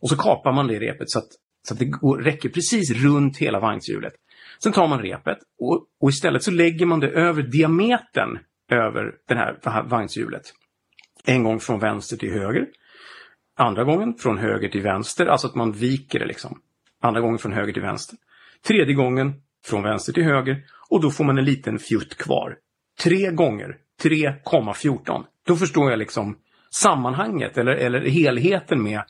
Och 0.00 0.08
så 0.08 0.16
kapar 0.16 0.52
man 0.52 0.66
det 0.66 0.78
repet 0.78 1.10
så 1.10 1.18
att, 1.18 1.28
så 1.68 1.74
att 1.74 1.78
det 1.78 1.84
går, 1.84 2.18
räcker 2.18 2.48
precis 2.48 2.90
runt 2.90 3.36
hela 3.36 3.60
vagnshjulet. 3.60 4.12
Sen 4.62 4.72
tar 4.72 4.88
man 4.88 5.02
repet 5.02 5.38
och, 5.60 5.86
och 6.00 6.10
istället 6.10 6.42
så 6.42 6.50
lägger 6.50 6.86
man 6.86 7.00
det 7.00 7.08
över 7.08 7.42
diametern 7.42 8.38
över 8.70 9.14
det 9.28 9.34
här, 9.34 9.58
det 9.62 9.70
här 9.70 9.82
vagnshjulet. 9.82 10.42
En 11.24 11.44
gång 11.44 11.60
från 11.60 11.78
vänster 11.78 12.16
till 12.16 12.32
höger. 12.32 12.66
Andra 13.56 13.84
gången 13.84 14.14
från 14.14 14.38
höger 14.38 14.68
till 14.68 14.82
vänster, 14.82 15.26
alltså 15.26 15.46
att 15.46 15.54
man 15.54 15.72
viker 15.72 16.18
det 16.18 16.26
liksom. 16.26 16.60
Andra 17.02 17.20
gången 17.20 17.38
från 17.38 17.52
höger 17.52 17.72
till 17.72 17.82
vänster. 17.82 18.18
Tredje 18.66 18.94
gången 18.94 19.32
från 19.64 19.82
vänster 19.82 20.12
till 20.12 20.24
höger 20.24 20.64
och 20.88 21.02
då 21.02 21.10
får 21.10 21.24
man 21.24 21.38
en 21.38 21.44
liten 21.44 21.78
fjutt 21.78 22.16
kvar. 22.16 22.56
Tre 23.02 23.30
gånger 23.30 23.76
3,14. 24.02 25.24
Då 25.46 25.56
förstår 25.56 25.90
jag 25.90 25.98
liksom 25.98 26.38
sammanhanget 26.70 27.58
eller, 27.58 27.72
eller 27.72 28.00
helheten 28.00 28.82
med 28.82 29.02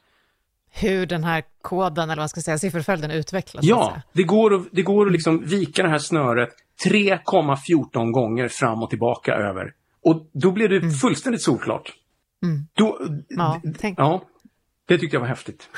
hur 0.71 1.07
den 1.07 1.25
här 1.25 1.43
koden, 1.63 2.05
eller 2.05 2.17
vad 2.17 2.23
man 2.23 2.29
ska 2.29 2.41
säga, 2.41 2.59
sifferföljden 2.59 3.11
utvecklas. 3.11 3.65
Ja, 3.65 4.03
det 4.13 4.23
går 4.23 4.55
att, 4.55 4.63
det 4.73 4.83
går 4.83 5.07
att 5.07 5.13
liksom 5.13 5.45
vika 5.45 5.83
det 5.83 5.89
här 5.89 5.99
snöret 5.99 6.49
3,14 6.87 8.11
gånger 8.11 8.49
fram 8.49 8.83
och 8.83 8.91
tillbaka 8.91 9.33
över. 9.33 9.73
Och 10.03 10.31
då 10.33 10.53
blir 10.53 10.69
det 10.69 10.77
mm. 10.77 10.91
fullständigt 10.91 11.43
solklart. 11.43 11.93
Mm. 12.43 12.67
Då, 12.75 12.99
ja, 13.29 13.61
tänk. 13.79 13.99
ja, 13.99 14.23
det 14.89 14.99
tyckte 14.99 15.17
jag 15.17 15.21
var 15.21 15.29
häftigt. 15.29 15.69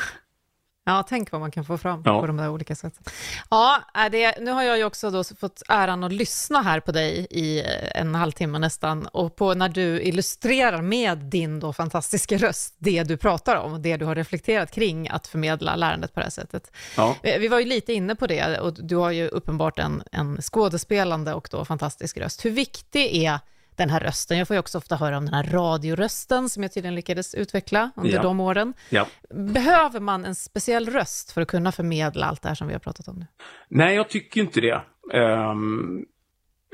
Ja, 0.85 1.05
tänk 1.09 1.33
vad 1.33 1.41
man 1.41 1.51
kan 1.51 1.65
få 1.65 1.79
fram 1.79 2.03
ja. 2.05 2.21
på 2.21 2.27
de 2.27 2.37
där 2.37 2.51
olika 2.51 2.75
sätten. 2.75 3.03
Ja, 3.51 3.81
det, 4.13 4.35
nu 4.41 4.51
har 4.51 4.63
jag 4.63 4.79
ju 4.79 4.85
också 4.85 5.11
då 5.11 5.25
fått 5.25 5.63
äran 5.69 6.05
att 6.05 6.13
lyssna 6.13 6.63
här 6.63 6.81
på 6.81 6.93
dig 6.93 7.27
i 7.31 7.61
eh, 7.61 8.01
en 8.01 8.15
halvtimme 8.15 8.59
nästan 8.59 9.07
och 9.07 9.37
på 9.37 9.55
när 9.55 9.69
du 9.69 10.03
illustrerar 10.03 10.83
med 10.83 11.19
din 11.19 11.61
då 11.61 11.73
fantastiska 11.73 12.37
röst 12.37 12.75
det 12.79 13.03
du 13.03 13.17
pratar 13.17 13.57
om, 13.57 13.83
det 13.83 13.97
du 13.97 14.05
har 14.05 14.15
reflekterat 14.15 14.71
kring 14.71 15.09
att 15.09 15.27
förmedla 15.27 15.77
lärandet 15.77 16.15
på 16.15 16.21
det 16.21 16.25
här 16.25 16.31
sättet. 16.31 16.73
Ja. 16.97 17.17
Vi, 17.23 17.39
vi 17.39 17.49
var 17.49 17.59
ju 17.59 17.67
lite 17.67 17.93
inne 17.93 18.15
på 18.15 18.27
det 18.27 18.59
och 18.59 18.75
du 18.75 18.97
har 18.97 19.11
ju 19.11 19.29
uppenbart 19.29 19.79
en, 19.79 20.03
en 20.13 20.43
skådespelande 20.43 21.35
och 21.35 21.49
då 21.51 21.65
fantastisk 21.65 22.17
röst. 22.17 22.45
Hur 22.45 22.51
viktig 22.51 23.25
är 23.25 23.39
den 23.77 23.91
här 23.91 24.01
rösten. 24.01 24.39
Jag 24.39 24.49
får 24.49 24.55
ju 24.55 24.61
också 24.61 24.79
ofta 24.79 24.97
höra 24.97 25.19
om 25.19 25.25
den 25.25 25.35
här 25.35 25.45
radiorösten 25.45 26.49
som 26.49 26.63
jag 26.63 26.73
tydligen 26.73 26.95
lyckades 26.95 27.35
utveckla 27.35 27.91
under 27.97 28.13
ja. 28.13 28.23
de 28.23 28.41
åren. 28.41 28.75
Ja. 28.91 29.07
Behöver 29.31 30.01
man 30.01 30.25
en 30.25 30.35
speciell 30.35 30.87
röst 30.87 31.33
för 31.33 31.41
att 31.41 31.49
kunna 31.49 31.73
förmedla 31.73 32.27
allt 32.27 32.43
det 32.43 32.49
här 32.49 32.55
som 32.55 32.67
vi 32.67 32.73
har 32.73 32.81
pratat 32.81 33.09
om 33.09 33.17
nu? 33.19 33.27
Nej, 33.69 33.97
jag 33.97 34.09
tycker 34.09 34.41
inte 34.41 34.61
det. 34.61 34.83
Um, 35.19 36.05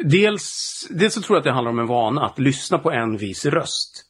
dels, 0.04 0.86
dels 0.90 1.14
så 1.14 1.20
tror 1.20 1.36
jag 1.36 1.40
att 1.40 1.44
det 1.44 1.52
handlar 1.52 1.70
om 1.70 1.78
en 1.78 1.86
vana, 1.86 2.24
att 2.24 2.38
lyssna 2.38 2.78
på 2.78 2.90
en 2.90 3.16
viss 3.16 3.46
röst. 3.46 4.04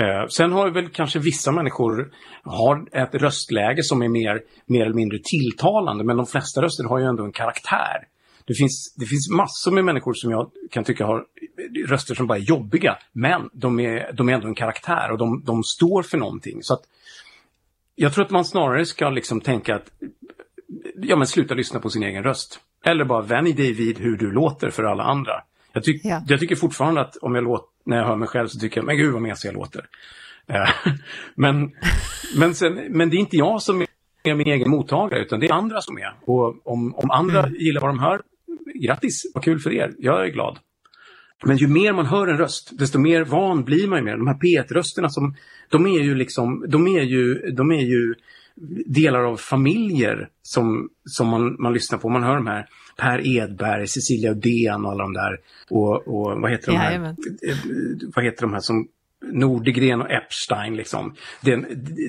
Uh, 0.00 0.28
sen 0.28 0.52
har 0.52 0.70
väl 0.70 0.88
kanske 0.88 1.18
vissa 1.18 1.52
människor 1.52 2.12
har 2.42 2.96
ett 3.02 3.14
röstläge 3.14 3.82
som 3.82 4.02
är 4.02 4.08
mer, 4.08 4.40
mer 4.66 4.82
eller 4.82 4.94
mindre 4.94 5.18
tilltalande, 5.24 6.04
men 6.04 6.16
de 6.16 6.26
flesta 6.26 6.62
röster 6.62 6.84
har 6.84 6.98
ju 6.98 7.04
ändå 7.04 7.24
en 7.24 7.32
karaktär. 7.32 8.06
Det 8.46 8.54
finns, 8.54 8.94
det 8.96 9.06
finns 9.06 9.30
massor 9.30 9.70
med 9.70 9.84
människor 9.84 10.12
som 10.14 10.30
jag 10.30 10.50
kan 10.70 10.84
tycka 10.84 11.06
har 11.06 11.24
röster 11.86 12.14
som 12.14 12.26
bara 12.26 12.38
är 12.38 12.42
jobbiga, 12.42 12.98
men 13.12 13.50
de 13.52 13.80
är, 13.80 14.12
de 14.12 14.28
är 14.28 14.32
ändå 14.32 14.48
en 14.48 14.54
karaktär 14.54 15.10
och 15.12 15.18
de, 15.18 15.42
de 15.44 15.62
står 15.62 16.02
för 16.02 16.18
någonting. 16.18 16.62
Så 16.62 16.74
att 16.74 16.82
jag 17.94 18.14
tror 18.14 18.24
att 18.24 18.30
man 18.30 18.44
snarare 18.44 18.86
ska 18.86 19.10
liksom 19.10 19.40
tänka 19.40 19.76
att 19.76 19.90
ja, 20.96 21.16
men 21.16 21.26
sluta 21.26 21.54
lyssna 21.54 21.80
på 21.80 21.90
sin 21.90 22.02
egen 22.02 22.22
röst. 22.22 22.60
Eller 22.84 23.04
bara 23.04 23.22
vänj 23.22 23.52
dig 23.52 23.72
vid 23.72 23.98
hur 23.98 24.16
du 24.16 24.32
låter 24.32 24.70
för 24.70 24.84
alla 24.84 25.02
andra. 25.02 25.42
Jag, 25.72 25.84
tyck, 25.84 26.00
ja. 26.04 26.22
jag 26.28 26.40
tycker 26.40 26.56
fortfarande 26.56 27.00
att 27.00 27.16
om 27.16 27.34
jag 27.34 27.44
låter, 27.44 27.66
när 27.84 27.96
jag 27.96 28.04
hör 28.04 28.16
mig 28.16 28.28
själv 28.28 28.48
så 28.48 28.58
tycker 28.58 28.78
jag, 28.78 28.86
men 28.86 28.96
gud 28.96 29.12
vad 29.12 29.22
mesig 29.22 29.48
jag 29.48 29.54
låter. 29.54 29.86
Eh, 30.46 30.68
men, 31.34 31.72
men, 32.36 32.54
sen, 32.54 32.74
men 32.90 33.10
det 33.10 33.16
är 33.16 33.18
inte 33.18 33.36
jag 33.36 33.62
som 33.62 33.86
är 34.22 34.34
min 34.34 34.48
egen 34.48 34.70
mottagare, 34.70 35.22
utan 35.22 35.40
det 35.40 35.46
är 35.46 35.52
andra 35.52 35.80
som 35.80 35.98
är. 35.98 36.14
Och 36.24 36.66
om, 36.66 36.94
om 36.94 37.10
andra 37.10 37.38
mm. 37.38 37.54
gillar 37.54 37.80
vad 37.80 37.90
de 37.90 37.98
hör, 37.98 38.22
grattis, 38.74 39.22
vad 39.34 39.44
kul 39.44 39.58
för 39.58 39.72
er, 39.72 39.94
jag 39.98 40.26
är 40.26 40.30
glad. 40.30 40.58
Men 41.44 41.56
ju 41.56 41.68
mer 41.68 41.92
man 41.92 42.06
hör 42.06 42.26
en 42.26 42.38
röst, 42.38 42.78
desto 42.78 42.98
mer 42.98 43.24
van 43.24 43.64
blir 43.64 43.88
man 43.88 44.04
med 44.04 44.18
De 44.18 44.26
här 44.26 44.34
P1-rösterna 44.34 45.08
som, 45.08 45.34
de 45.68 45.86
är 45.86 46.00
ju 46.00 46.14
liksom, 46.14 46.64
de 46.68 46.86
är 46.86 47.02
ju, 47.02 47.34
de 47.34 47.72
är 47.72 47.82
ju 47.82 48.14
delar 48.86 49.20
av 49.20 49.36
familjer 49.36 50.28
som, 50.42 50.88
som 51.04 51.28
man, 51.28 51.56
man 51.58 51.72
lyssnar 51.72 51.98
på. 51.98 52.08
Man 52.08 52.22
hör 52.22 52.34
de 52.34 52.46
här 52.46 52.68
Per 52.96 53.26
Edberg, 53.26 53.86
Cecilia 53.86 54.30
Uddén 54.30 54.84
och 54.84 54.90
alla 54.90 55.04
de 55.04 55.12
där. 55.12 55.40
Och, 55.70 56.08
och 56.08 56.40
vad 56.40 56.50
heter 56.50 56.72
de 56.72 56.78
här? 56.78 56.90
Jajamän. 56.90 57.16
Vad 58.14 58.24
heter 58.24 58.42
de 58.42 58.52
här 58.52 58.60
som 58.60 58.88
Nordegren 59.24 60.00
och 60.02 60.10
Epstein 60.10 60.76
liksom. 60.76 61.14
Den, 61.40 61.66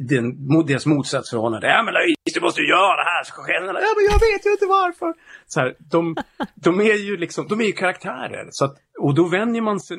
den, 0.07 0.47
deras 0.65 0.85
motsatsförhållande. 0.85 1.67
Ja 1.67 1.83
men 1.83 1.93
Louise, 1.93 2.15
du 2.33 2.41
måste 2.41 2.61
göra 2.61 2.95
det 2.95 3.09
här. 3.09 3.23
Så 3.23 3.33
ja 3.47 3.61
men 3.95 4.05
jag 4.05 4.19
vet 4.33 4.45
ju 4.45 4.51
inte 4.51 4.65
varför. 4.65 5.13
Så 5.47 5.59
här, 5.59 5.75
de, 5.79 6.15
de 6.55 6.81
är 6.81 6.97
ju 6.97 7.17
liksom, 7.17 7.47
de 7.47 7.61
är 7.61 7.65
ju 7.65 7.71
karaktärer. 7.71 8.47
Så 8.51 8.65
att, 8.65 8.77
och 8.99 9.15
då 9.15 9.27
vänjer 9.27 9.61
man 9.61 9.79
sig 9.79 9.97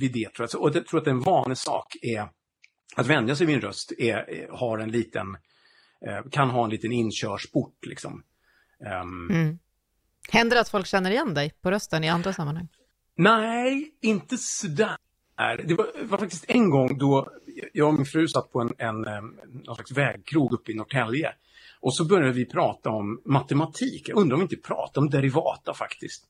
vid 0.00 0.12
det 0.12 0.34
tror 0.34 0.48
jag. 0.52 0.62
Och 0.62 0.76
jag 0.76 0.86
tror 0.86 1.00
att 1.00 1.06
en 1.06 1.20
vanlig 1.20 1.58
sak 1.58 1.96
är 2.02 2.28
att 2.96 3.06
vänja 3.06 3.36
sig 3.36 3.46
vid 3.46 3.56
en 3.56 3.62
röst 3.62 3.92
är, 3.98 4.48
har 4.50 4.78
en 4.78 4.90
liten, 4.90 5.26
eh, 6.06 6.30
kan 6.30 6.50
ha 6.50 6.64
en 6.64 6.70
liten 6.70 6.92
inkörsport 6.92 7.86
liksom. 7.86 8.22
Um, 9.02 9.30
mm. 9.30 9.58
Händer 10.30 10.54
det 10.54 10.60
att 10.60 10.68
folk 10.68 10.86
känner 10.86 11.10
igen 11.10 11.34
dig 11.34 11.52
på 11.62 11.70
rösten 11.70 12.04
i 12.04 12.08
andra 12.08 12.32
sammanhang? 12.32 12.68
Nej, 13.16 13.94
inte 14.00 14.36
sådär 14.38 14.96
är, 15.42 15.62
det 15.64 15.74
var, 15.74 15.86
var, 16.02 16.18
faktiskt 16.18 16.44
en 16.48 16.70
gång 16.70 16.98
då 16.98 17.28
jag 17.72 17.88
och 17.88 17.94
min 17.94 18.04
fru 18.04 18.28
satt 18.28 18.52
på 18.52 18.60
en, 18.60 18.72
en, 18.78 19.00
någon 19.66 19.74
slags 19.74 19.92
vägkrog 19.92 20.52
uppe 20.52 20.72
i 20.72 20.74
Norrtälje. 20.74 21.32
Och 21.80 21.94
så 21.94 22.04
började 22.04 22.32
vi 22.32 22.44
prata 22.44 22.90
om 22.90 23.22
matematik. 23.24 24.08
Jag 24.08 24.18
undrar 24.18 24.34
om 24.34 24.40
vi 24.40 24.44
inte 24.44 24.68
pratade 24.68 25.04
om 25.04 25.10
derivata 25.10 25.74
faktiskt. 25.74 26.24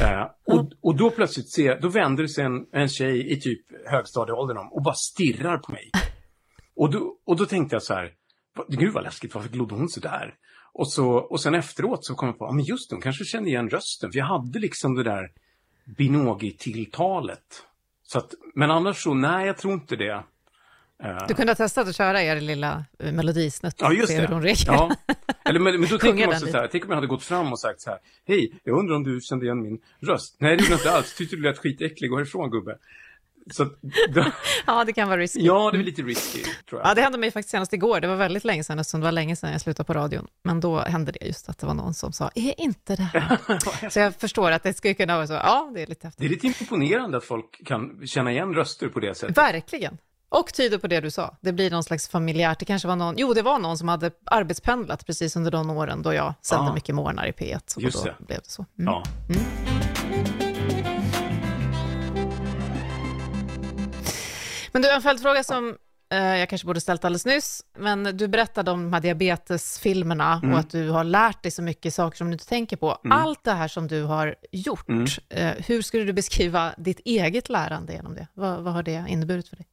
Eh, 0.00 0.26
och, 0.46 0.72
och 0.80 0.96
då 0.96 1.10
plötsligt 1.10 1.52
ser, 1.52 1.80
då 1.80 1.88
vänder 1.88 2.26
sig 2.26 2.44
en, 2.44 2.66
en 2.72 2.88
tjej 2.88 3.32
i 3.32 3.40
typ 3.40 3.60
högstadieåldern 3.86 4.58
om 4.58 4.72
och 4.72 4.82
bara 4.82 4.94
stirrar 4.94 5.58
på 5.58 5.72
mig. 5.72 5.90
Och 6.76 6.90
då, 6.90 7.16
och 7.24 7.36
då 7.36 7.46
tänkte 7.46 7.74
jag 7.74 7.82
så 7.82 7.94
här, 7.94 8.12
gud 8.68 8.92
vad 8.92 9.04
läskigt, 9.04 9.34
varför 9.34 9.48
glodde 9.48 9.74
hon 9.74 9.88
så 9.88 10.00
där? 10.00 10.34
Och, 10.72 10.92
så, 10.92 11.10
och 11.10 11.40
sen 11.40 11.54
efteråt 11.54 12.04
så 12.04 12.14
kom 12.14 12.28
jag 12.28 12.38
på, 12.38 12.44
ja 12.44 12.52
men 12.52 12.64
just 12.64 12.90
det, 12.90 12.96
hon 12.96 13.02
kanske 13.02 13.24
kände 13.24 13.48
igen 13.48 13.70
rösten, 13.70 14.12
för 14.12 14.18
jag 14.18 14.26
hade 14.26 14.58
liksom 14.58 14.94
det 14.94 15.02
där 15.02 15.32
Binogi-tilltalet. 15.84 17.66
Så 18.14 18.18
att, 18.18 18.34
men 18.54 18.70
annars 18.70 19.02
så, 19.02 19.14
nej, 19.14 19.46
jag 19.46 19.58
tror 19.58 19.74
inte 19.74 19.96
det. 19.96 20.24
Du 21.28 21.34
kunde 21.34 21.50
ha 21.50 21.56
testat 21.56 21.88
att 21.88 21.96
köra 21.96 22.22
er 22.22 22.40
lilla 22.40 22.84
eh, 22.98 23.12
melodisnutt 23.12 23.74
ja, 23.78 23.92
just 23.92 24.08
se 24.08 24.20
hur 24.20 24.26
hon 24.26 24.42
reagerar. 24.42 24.74
Ja. 24.74 25.14
Eller, 25.44 25.60
men, 25.60 25.80
men 25.80 25.90
då 25.90 25.98
tänker 26.06 26.26
man 26.26 26.34
också 26.34 26.46
så 26.46 26.56
här, 26.56 26.68
tänk 26.72 26.84
om 26.84 26.90
jag 26.90 26.96
hade 26.96 27.06
gått 27.06 27.22
fram 27.22 27.52
och 27.52 27.60
sagt 27.60 27.80
så 27.80 27.90
här, 27.90 27.98
hej, 28.26 28.60
jag 28.64 28.78
undrar 28.78 28.96
om 28.96 29.04
du 29.04 29.20
kände 29.20 29.44
igen 29.44 29.62
min 29.62 29.78
röst? 30.00 30.36
Nej, 30.38 30.56
det 30.56 30.62
gjorde 30.62 30.72
jag 30.72 30.80
inte 30.80 30.90
alls. 30.90 31.14
Tyckte 31.14 31.36
du 31.36 31.42
lät 31.42 31.58
skitäcklig, 31.58 32.10
gå 32.10 32.16
härifrån 32.16 32.50
gubbe. 32.50 32.78
Så 33.50 33.64
då... 34.08 34.24
ja, 34.66 34.84
det 34.84 34.92
kan 34.92 35.08
vara 35.08 35.20
risky. 35.20 35.40
Ja, 35.40 35.70
det 35.70 35.78
är 35.78 35.82
lite 35.82 36.02
risky, 36.02 36.42
tror 36.68 36.80
jag. 36.80 36.90
Ja, 36.90 36.94
det 36.94 37.00
hände 37.00 37.18
mig 37.18 37.30
faktiskt 37.30 37.50
senast 37.50 37.72
igår. 37.72 38.00
Det 38.00 38.08
var 38.08 38.16
väldigt 38.16 38.44
länge 38.44 38.64
sedan, 38.64 38.78
eftersom 38.78 39.00
det 39.00 39.04
var 39.04 39.12
länge 39.12 39.36
sedan 39.36 39.52
jag 39.52 39.60
slutade 39.60 39.86
på 39.86 39.94
radion. 39.94 40.26
Men 40.42 40.60
då 40.60 40.78
hände 40.78 41.12
det 41.12 41.26
just 41.26 41.48
att 41.48 41.58
det 41.58 41.66
var 41.66 41.74
någon 41.74 41.94
som 41.94 42.12
sa, 42.12 42.30
är 42.34 42.60
inte 42.60 42.96
det 42.96 43.02
här? 43.02 43.88
så 43.90 43.98
jag 43.98 44.14
förstår 44.14 44.50
att 44.50 44.62
det 44.62 44.74
skulle 44.74 44.94
kunna 44.94 45.16
vara 45.16 45.26
så. 45.26 45.32
Ja, 45.32 45.70
det 45.74 45.82
är 45.82 45.86
lite 45.86 46.06
häftigt. 46.06 46.20
Det 46.20 46.26
är 46.26 46.46
lite 46.46 46.62
imponerande 46.62 47.16
att 47.16 47.24
folk 47.24 47.66
kan 47.66 48.06
känna 48.06 48.32
igen 48.32 48.54
röster 48.54 48.88
på 48.88 49.00
det 49.00 49.14
sättet. 49.14 49.38
Verkligen. 49.38 49.98
Och 50.28 50.54
tyder 50.54 50.78
på 50.78 50.86
det 50.86 51.00
du 51.00 51.10
sa. 51.10 51.36
Det 51.40 51.52
blir 51.52 51.70
någon 51.70 51.84
slags 51.84 52.08
familjärt. 52.08 52.58
Det 52.58 52.64
kanske 52.64 52.88
var 52.88 52.96
någon, 52.96 53.14
jo 53.18 53.34
det 53.34 53.42
var 53.42 53.58
någon 53.58 53.78
som 53.78 53.88
hade 53.88 54.10
arbetspendlat 54.24 55.06
precis 55.06 55.36
under 55.36 55.50
de 55.50 55.70
åren 55.70 56.02
då 56.02 56.14
jag 56.14 56.34
sände 56.42 56.70
ah. 56.70 56.74
mycket 56.74 56.94
morgnar 56.94 57.26
i 57.26 57.32
P1. 57.32 57.80
Just 57.80 57.96
och 57.96 58.04
då 58.04 58.14
det. 58.18 58.24
blev 58.24 58.38
det 58.38 58.50
så. 58.50 58.66
Mm. 58.78 58.92
Ja. 58.92 59.02
Mm. 59.28 59.83
Men 64.74 64.82
du, 64.82 64.90
en 64.90 65.02
följdfråga 65.02 65.42
som 65.42 65.76
eh, 66.12 66.38
jag 66.38 66.48
kanske 66.48 66.66
borde 66.66 66.80
ställt 66.80 67.04
alldeles 67.04 67.26
nyss, 67.26 67.62
men 67.78 68.16
du 68.16 68.28
berättade 68.28 68.70
om 68.70 68.82
de 68.82 68.92
här 68.92 69.00
diabetesfilmerna 69.00 70.40
och 70.52 70.58
att 70.58 70.70
du 70.70 70.90
har 70.90 71.04
lärt 71.04 71.42
dig 71.42 71.50
så 71.50 71.62
mycket 71.62 71.94
saker 71.94 72.16
som 72.16 72.26
du 72.26 72.32
inte 72.32 72.48
tänker 72.48 72.76
på. 72.76 72.98
Allt 73.10 73.44
det 73.44 73.52
här 73.52 73.68
som 73.68 73.86
du 73.86 74.02
har 74.02 74.34
gjort, 74.52 74.88
eh, 75.28 75.52
hur 75.66 75.82
skulle 75.82 76.04
du 76.04 76.12
beskriva 76.12 76.74
ditt 76.78 77.00
eget 77.04 77.48
lärande 77.48 77.92
genom 77.92 78.14
det? 78.14 78.28
Vad, 78.34 78.62
vad 78.62 78.72
har 78.72 78.82
det 78.82 79.04
inneburit 79.08 79.48
för 79.48 79.56
dig? 79.56 79.66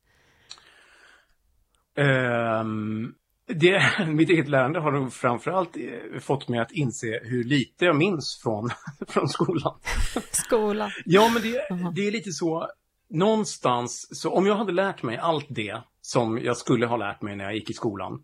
Ehm, 1.97 3.13
det, 3.47 3.81
mitt 4.07 4.29
eget 4.29 4.47
lärande 4.47 4.79
har 4.79 4.91
nog 4.91 5.13
framförallt 5.13 5.77
eh, 5.77 6.19
fått 6.19 6.47
mig 6.47 6.59
att 6.59 6.71
inse 6.71 7.19
hur 7.23 7.43
lite 7.43 7.85
jag 7.85 7.95
minns 7.95 8.39
från, 8.43 8.69
från 9.07 9.29
skolan. 9.29 9.79
Skolan. 10.31 10.91
Ja, 11.05 11.29
men 11.33 11.41
det, 11.41 11.61
det 11.95 12.07
är 12.07 12.11
lite 12.11 12.31
så, 12.31 12.67
någonstans, 13.11 14.19
så 14.21 14.31
om 14.31 14.45
jag 14.45 14.55
hade 14.55 14.71
lärt 14.71 15.03
mig 15.03 15.17
allt 15.17 15.45
det 15.49 15.81
som 16.01 16.37
jag 16.43 16.57
skulle 16.57 16.85
ha 16.85 16.97
lärt 16.97 17.21
mig 17.21 17.35
när 17.35 17.43
jag 17.43 17.55
gick 17.55 17.69
i 17.69 17.73
skolan, 17.73 18.23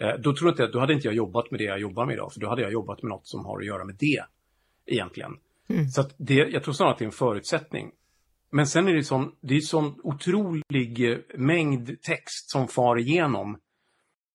eh, 0.00 0.08
då 0.18 0.34
tror 0.36 0.48
jag 0.48 0.52
inte, 0.52 0.66
då 0.66 0.78
hade 0.80 0.92
inte 0.92 1.06
jag 1.08 1.14
jobbat 1.14 1.50
med 1.50 1.60
det 1.60 1.64
jag 1.64 1.80
jobbar 1.80 2.06
med 2.06 2.12
idag, 2.14 2.32
för 2.32 2.40
då 2.40 2.48
hade 2.48 2.62
jag 2.62 2.72
jobbat 2.72 3.02
med 3.02 3.08
något 3.10 3.26
som 3.26 3.44
har 3.44 3.58
att 3.60 3.66
göra 3.66 3.84
med 3.84 3.96
det, 3.98 4.24
egentligen. 4.86 5.32
Så 5.94 6.00
att 6.00 6.14
det, 6.16 6.34
jag 6.34 6.62
tror 6.64 6.74
snarare 6.74 6.92
att 6.92 6.98
det 6.98 7.04
är 7.04 7.06
en 7.06 7.12
förutsättning. 7.12 7.90
Men 8.50 8.66
sen 8.66 8.88
är 8.88 8.94
det 8.94 9.04
sån, 9.04 9.32
det 9.40 9.56
är 9.56 9.60
sån 9.60 9.94
otrolig 10.02 11.10
eh, 11.12 11.18
mängd 11.36 12.02
text 12.02 12.50
som 12.50 12.68
far 12.68 12.98
igenom. 12.98 13.58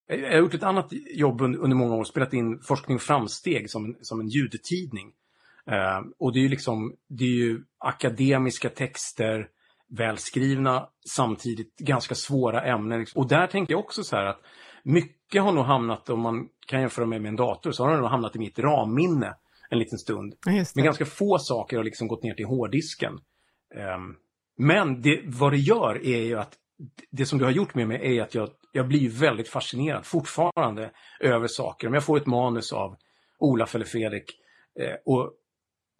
Jag 0.07 0.31
har 0.31 0.37
gjort 0.39 0.53
ett 0.53 0.63
annat 0.63 0.87
jobb 1.15 1.41
un- 1.41 1.55
under 1.57 1.77
många 1.77 1.95
år, 1.95 2.03
spelat 2.03 2.33
in 2.33 2.59
Forskning 2.59 2.95
och 2.95 3.01
framsteg 3.01 3.69
som, 3.69 3.85
en- 3.85 3.95
som 4.01 4.19
en 4.19 4.27
ljudtidning. 4.27 5.11
Eh, 5.65 6.01
och 6.17 6.33
det 6.33 6.39
är 6.39 6.41
ju 6.41 6.49
liksom, 6.49 6.95
det 7.07 7.23
är 7.23 7.27
ju 7.45 7.63
akademiska 7.77 8.69
texter, 8.69 9.49
välskrivna, 9.89 10.89
samtidigt 11.09 11.77
ganska 11.77 12.15
svåra 12.15 12.61
ämnen. 12.61 13.05
Och 13.15 13.27
där 13.27 13.47
tänkte 13.47 13.73
jag 13.73 13.79
också 13.79 14.03
så 14.03 14.15
här 14.15 14.25
att 14.25 14.41
mycket 14.83 15.41
har 15.41 15.51
nog 15.51 15.65
hamnat, 15.65 16.09
om 16.09 16.19
man 16.19 16.47
kan 16.67 16.81
jämföra 16.81 17.05
med, 17.05 17.21
med 17.21 17.29
en 17.29 17.35
dator, 17.35 17.71
så 17.71 17.83
har 17.83 17.91
det 17.91 17.97
nog 17.97 18.09
hamnat 18.09 18.35
i 18.35 18.39
mitt 18.39 18.59
ramminne 18.59 19.35
en 19.69 19.79
liten 19.79 19.97
stund. 19.97 20.35
Men 20.75 20.85
ganska 20.85 21.05
få 21.05 21.37
saker 21.39 21.77
har 21.77 21.83
liksom 21.83 22.07
gått 22.07 22.23
ner 22.23 22.33
till 22.33 22.45
hårddisken. 22.45 23.13
Ehm, 23.75 24.15
men 24.57 25.01
det, 25.01 25.21
vad 25.25 25.51
det 25.51 25.57
gör 25.57 26.05
är 26.05 26.21
ju 26.21 26.39
att 26.39 26.53
det 27.11 27.25
som 27.25 27.39
du 27.39 27.45
har 27.45 27.51
gjort 27.51 27.75
med 27.75 27.87
mig 27.87 28.17
är 28.17 28.23
att 28.23 28.35
jag, 28.35 28.49
jag 28.71 28.87
blir 28.87 29.09
väldigt 29.09 29.49
fascinerad 29.49 30.05
fortfarande 30.05 30.91
över 31.19 31.47
saker. 31.47 31.87
Om 31.87 31.93
jag 31.93 32.03
får 32.03 32.17
ett 32.17 32.25
manus 32.25 32.73
av 32.73 32.95
Olaf 33.39 33.75
eller 33.75 33.85
Fredrik 33.85 34.31
eh, 34.79 34.95
och, 35.05 35.33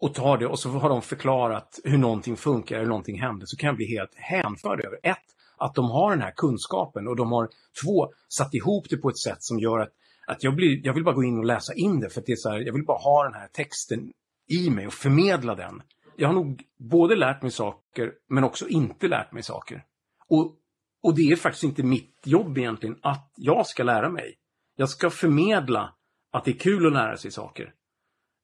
och 0.00 0.14
tar 0.14 0.38
det 0.38 0.46
och 0.46 0.58
så 0.58 0.70
har 0.70 0.88
de 0.88 1.02
förklarat 1.02 1.80
hur 1.84 1.98
någonting 1.98 2.36
funkar, 2.36 2.78
hur 2.78 2.86
någonting 2.86 3.20
händer, 3.20 3.46
så 3.46 3.56
kan 3.56 3.66
jag 3.66 3.76
bli 3.76 3.86
helt 3.86 4.14
hänförd 4.14 4.84
över 4.84 4.98
ett, 5.02 5.24
att 5.56 5.74
de 5.74 5.90
har 5.90 6.10
den 6.10 6.20
här 6.22 6.32
kunskapen 6.36 7.08
och 7.08 7.16
de 7.16 7.32
har 7.32 7.48
två, 7.84 8.12
satt 8.28 8.54
ihop 8.54 8.86
det 8.90 8.96
på 8.96 9.08
ett 9.08 9.18
sätt 9.18 9.42
som 9.42 9.58
gör 9.58 9.78
att, 9.78 9.92
att 10.26 10.42
jag, 10.42 10.54
blir, 10.54 10.86
jag 10.86 10.94
vill 10.94 11.04
bara 11.04 11.14
gå 11.14 11.24
in 11.24 11.38
och 11.38 11.44
läsa 11.44 11.74
in 11.74 12.00
det 12.00 12.10
för 12.10 12.20
att 12.20 12.26
det 12.26 12.32
är 12.32 12.36
så 12.36 12.50
här, 12.50 12.58
jag 12.58 12.72
vill 12.72 12.84
bara 12.84 12.98
ha 12.98 13.24
den 13.24 13.34
här 13.34 13.48
texten 13.48 14.12
i 14.48 14.70
mig 14.70 14.86
och 14.86 14.92
förmedla 14.92 15.54
den. 15.54 15.82
Jag 16.16 16.28
har 16.28 16.34
nog 16.34 16.62
både 16.78 17.16
lärt 17.16 17.42
mig 17.42 17.50
saker 17.50 18.12
men 18.28 18.44
också 18.44 18.68
inte 18.68 19.08
lärt 19.08 19.32
mig 19.32 19.42
saker. 19.42 19.84
Och, 20.28 20.56
och 21.02 21.14
det 21.14 21.22
är 21.22 21.36
faktiskt 21.36 21.64
inte 21.64 21.82
mitt 21.82 22.20
jobb 22.24 22.58
egentligen 22.58 22.98
att 23.02 23.32
jag 23.36 23.66
ska 23.66 23.82
lära 23.82 24.08
mig. 24.08 24.34
Jag 24.76 24.88
ska 24.88 25.10
förmedla 25.10 25.94
att 26.32 26.44
det 26.44 26.50
är 26.50 26.58
kul 26.58 26.86
att 26.86 26.92
lära 26.92 27.16
sig 27.16 27.30
saker. 27.30 27.72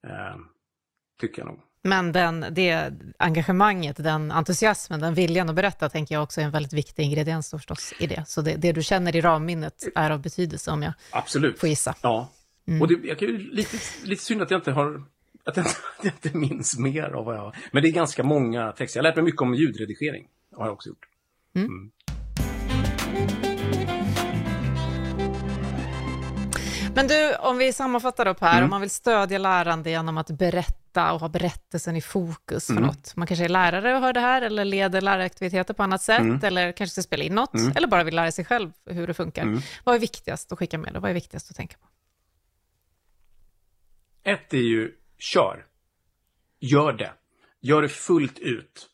Eh, 0.07 0.36
tycker 1.21 1.43
jag 1.43 1.47
nog. 1.47 1.61
Men 1.87 2.12
den, 2.12 2.47
det 2.51 2.93
engagemanget, 3.19 3.97
den 3.97 4.31
entusiasmen, 4.31 5.01
den 5.01 5.15
viljan 5.15 5.49
att 5.49 5.55
berätta 5.55 5.89
tänker 5.89 6.15
jag 6.15 6.23
också 6.23 6.41
är 6.41 6.45
en 6.45 6.51
väldigt 6.51 6.73
viktig 6.73 7.03
ingrediens 7.03 7.51
förstås 7.51 7.95
i 7.99 8.07
det. 8.07 8.25
Så 8.27 8.43
det, 8.43 8.57
det 8.57 8.73
du 8.73 8.83
känner 8.83 9.17
i 9.17 9.21
ramminnet 9.21 9.89
är 9.95 10.11
av 10.11 10.23
betydelse 10.23 10.71
om 10.71 10.83
jag 10.83 10.93
Absolut. 11.11 11.61
får 11.61 11.69
gissa. 11.69 11.95
Ja. 12.03 12.29
Och 12.81 12.89
det, 12.89 13.09
jag 13.09 13.19
kan 13.19 13.29
ju 13.29 13.39
lite, 13.39 13.77
lite 14.05 14.23
synd 14.23 14.43
att 14.43 14.51
jag 14.51 14.59
inte 14.59 14.73
har 14.73 15.05
att 15.45 15.57
jag, 15.57 15.67
inte, 16.03 16.39
minns 16.39 16.79
mer 16.79 17.03
av 17.03 17.25
vad 17.25 17.37
jag... 17.37 17.55
Men 17.73 17.83
det 17.83 17.89
är 17.89 17.93
ganska 17.93 18.23
många 18.23 18.73
texter. 18.73 18.99
Jag 18.99 19.05
har 19.05 19.09
lärt 19.09 19.17
mig 19.17 19.25
mycket 19.25 19.43
om 19.43 19.55
ljudredigering. 19.55 20.27
Har 20.57 20.67
jag 20.67 20.73
också 20.73 20.89
gjort. 20.89 21.09
Men 26.95 27.07
du, 27.07 27.35
om 27.35 27.59
vi 27.59 27.73
sammanfattar 27.73 28.27
upp 28.27 28.41
här, 28.41 28.62
om 28.62 28.71
man 28.71 28.81
vill 28.81 28.91
stödja 28.91 29.39
lärande 29.39 29.91
genom 29.91 30.19
att 30.19 30.31
berätta 30.31 30.84
och 30.97 31.20
ha 31.20 31.28
berättelsen 31.28 31.97
i 31.97 32.01
fokus 32.01 32.66
för 32.66 32.74
något. 32.74 33.16
Man 33.16 33.26
kanske 33.26 33.45
är 33.45 33.49
lärare 33.49 33.95
och 33.95 34.01
hör 34.01 34.12
det 34.12 34.20
här, 34.20 34.42
eller 34.42 34.64
leder 34.64 35.01
läraraktiviteter 35.01 35.74
på 35.74 35.82
annat 35.82 36.03
sätt, 36.03 36.45
eller 36.45 36.72
kanske 36.72 36.92
ska 36.92 37.03
spela 37.03 37.24
in 37.24 37.34
något, 37.34 37.55
eller 37.76 37.86
bara 37.86 38.05
vill 38.05 38.16
lära 38.16 38.32
sig 38.32 38.45
själv 38.45 38.72
hur 38.86 39.07
det 39.07 39.14
funkar. 39.14 39.62
Vad 39.84 39.95
är 39.95 39.99
viktigast 39.99 40.53
att 40.53 40.59
skicka 40.59 40.78
med? 40.78 40.95
Då? 40.95 41.01
Vad 41.01 41.11
är 41.11 41.14
viktigast 41.14 41.51
att 41.51 41.57
tänka 41.57 41.76
på? 41.78 41.86
Ett 44.30 44.55
är 44.55 44.59
ju 44.59 44.92
kör. 45.18 45.66
Gör 46.61 46.92
det. 46.92 47.12
Gör 47.61 47.82
det 47.82 47.88
fullt 47.88 48.38
ut. 48.38 48.90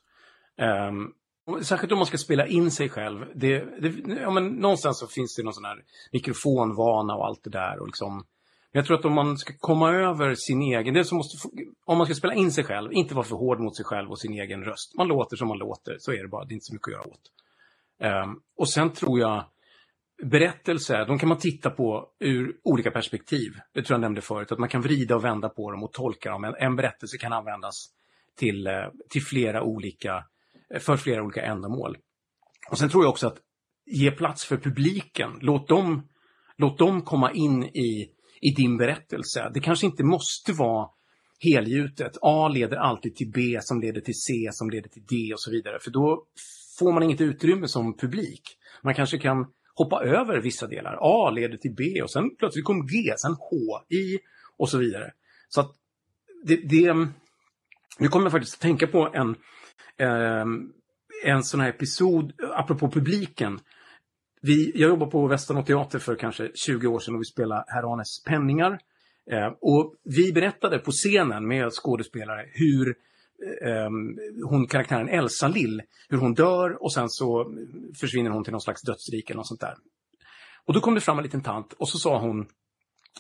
Um, 0.91 1.15
särskilt 1.63 1.93
om 1.93 1.99
man 1.99 2.07
ska 2.07 2.19
spela 2.19 2.47
in 2.47 2.71
sig 2.71 2.89
själv. 2.89 3.27
Det, 3.35 3.81
det, 3.81 4.13
ja, 4.21 4.31
men 4.31 4.49
någonstans 4.49 4.99
så 4.99 5.07
finns 5.07 5.37
det 5.37 5.43
någon 5.43 5.55
sån 5.55 5.65
här 5.65 5.85
mikrofonvana 6.13 7.15
och 7.15 7.27
allt 7.27 7.45
det 7.45 7.51
där. 7.51 7.79
Och 7.79 7.87
liksom, 7.87 8.25
jag 8.73 8.87
tror 8.87 8.99
att 8.99 9.05
om 9.05 9.15
man 9.15 9.39
ska 9.39 9.53
komma 9.59 9.91
över 9.91 10.35
sin 10.35 10.63
egen, 10.63 10.95
det 10.95 11.05
som 11.05 11.17
måste, 11.17 11.49
om 11.85 11.99
man 11.99 12.07
ska 12.07 12.15
spela 12.15 12.35
in 12.35 12.53
sig 12.53 12.65
själv, 12.65 12.93
inte 12.93 13.15
vara 13.15 13.25
för 13.25 13.37
hård 13.37 13.61
mot 13.61 13.77
sig 13.77 13.85
själv 13.85 14.11
och 14.11 14.19
sin 14.19 14.33
egen 14.33 14.65
röst. 14.65 14.97
Man 14.97 15.09
låter 15.09 15.37
som 15.37 15.49
man 15.49 15.59
låter, 15.59 15.97
så 15.99 16.13
är 16.13 16.23
det 16.23 16.29
bara. 16.29 16.45
Det 16.45 16.53
är 16.53 16.55
inte 16.55 16.65
så 16.65 16.75
mycket 16.75 16.89
att 16.89 16.93
göra 16.93 17.07
åt. 17.07 17.31
Um, 18.27 18.41
och 18.57 18.69
sen 18.69 18.93
tror 18.93 19.21
jag 19.21 19.45
berättelser, 20.23 21.07
de 21.07 21.19
kan 21.19 21.29
man 21.29 21.39
titta 21.39 21.71
på 21.71 22.09
ur 22.19 22.57
olika 22.63 22.91
perspektiv. 22.91 23.53
Det 23.73 23.83
tror 23.83 23.95
jag 23.95 24.01
nämnde 24.01 24.21
förut, 24.21 24.53
att 24.53 24.59
man 24.59 24.69
kan 24.69 24.81
vrida 24.81 25.17
och 25.17 25.25
vända 25.25 25.49
på 25.49 25.71
dem 25.71 25.83
och 25.83 25.93
tolka 25.93 26.31
dem. 26.31 26.45
En, 26.45 26.55
en 26.59 26.77
berättelse 26.77 27.19
kan 27.19 27.33
användas 27.33 27.89
till, 28.37 28.67
eh, 28.67 28.73
till 29.11 29.23
flera 29.23 29.63
olika, 29.63 30.25
för 30.81 30.97
flera 30.97 31.23
olika 31.23 31.43
ändamål. 31.43 31.97
Och 32.71 32.79
sen 32.79 32.89
tror 32.89 33.05
jag 33.05 33.11
också 33.11 33.27
att 33.27 33.39
ge 33.87 34.11
plats 34.11 34.45
för 34.45 34.57
publiken. 34.57 35.39
Låt 35.41 35.69
dem, 35.69 36.09
låt 36.57 36.79
dem 36.79 37.03
komma 37.03 37.33
in 37.33 37.65
i, 37.65 38.11
i 38.41 38.51
din 38.51 38.77
berättelse. 38.77 39.51
Det 39.55 39.61
kanske 39.61 39.87
inte 39.87 40.05
måste 40.05 40.53
vara 40.53 40.89
helgjutet. 41.41 42.19
A 42.23 42.49
leder 42.49 42.77
alltid 42.77 43.17
till 43.17 43.31
B 43.31 43.59
som 43.63 43.81
leder 43.81 44.01
till 44.01 44.21
C 44.21 44.49
som 44.53 44.71
leder 44.71 44.89
till 44.89 45.03
D 45.03 45.33
och 45.33 45.41
så 45.41 45.51
vidare. 45.51 45.79
För 45.81 45.91
då 45.91 46.25
får 46.79 46.93
man 46.93 47.03
inget 47.03 47.21
utrymme 47.21 47.69
som 47.69 47.97
publik. 47.97 48.43
Man 48.83 48.95
kanske 48.95 49.19
kan 49.19 49.47
hoppa 49.75 50.05
över 50.05 50.41
vissa 50.41 50.67
delar. 50.67 50.99
A 51.01 51.31
leder 51.31 51.57
till 51.57 51.75
B 51.75 52.03
och 52.03 52.11
sen 52.11 52.37
plötsligt 52.39 52.65
kom 52.65 52.87
G, 52.87 53.15
sen 53.17 53.33
H, 53.33 53.57
I 53.89 54.19
och 54.59 54.69
så 54.69 54.79
vidare. 54.79 55.13
Så 55.49 55.61
att 55.61 55.71
det, 56.45 56.57
det 56.57 56.95
nu 57.99 58.09
kommer 58.09 58.25
jag 58.25 58.33
faktiskt 58.33 58.55
att 58.55 58.61
tänka 58.61 58.87
på 58.87 59.11
en, 59.15 59.31
eh, 59.99 60.45
en 61.25 61.43
sån 61.43 61.61
här 61.61 61.69
episod, 61.69 62.33
apropå 62.55 62.91
publiken. 62.91 63.61
Vi, 64.43 64.73
jag 64.75 64.89
jobbade 64.89 65.11
på 65.11 65.27
Västanå 65.27 65.63
teater 65.63 65.99
för 65.99 66.17
kanske 66.17 66.51
20 66.55 66.87
år 66.87 66.99
sedan 66.99 67.15
och 67.15 67.21
vi 67.21 67.25
spelade 67.25 67.65
Herr 67.67 67.93
Arnes 67.93 68.25
penningar. 68.25 68.81
Eh, 69.31 69.53
och 69.61 69.95
vi 70.05 70.33
berättade 70.33 70.79
på 70.79 70.91
scenen 70.91 71.49
med 71.49 71.73
skådespelare 71.73 72.47
hur 72.53 72.89
eh, 73.65 73.91
hon, 74.45 74.67
karaktären 74.67 75.09
Elsa 75.09 75.49
Lill, 75.49 75.83
hur 76.09 76.19
hon 76.19 76.35
dör 76.35 76.83
och 76.83 76.93
sen 76.93 77.09
så 77.09 77.55
försvinner 78.01 78.31
hon 78.31 78.45
till 78.45 78.53
någon 78.53 78.61
slags 78.61 78.83
dödsrike 78.83 79.33
eller 79.33 79.37
något 79.37 79.49
sånt 79.49 79.61
där. 79.61 79.75
Och 80.65 80.75
då 80.75 80.81
kom 80.81 80.95
det 80.95 81.01
fram 81.01 81.19
en 81.19 81.25
liten 81.25 81.43
tant 81.43 81.73
och 81.73 81.89
så 81.89 81.99
sa 81.99 82.19
hon 82.19 82.47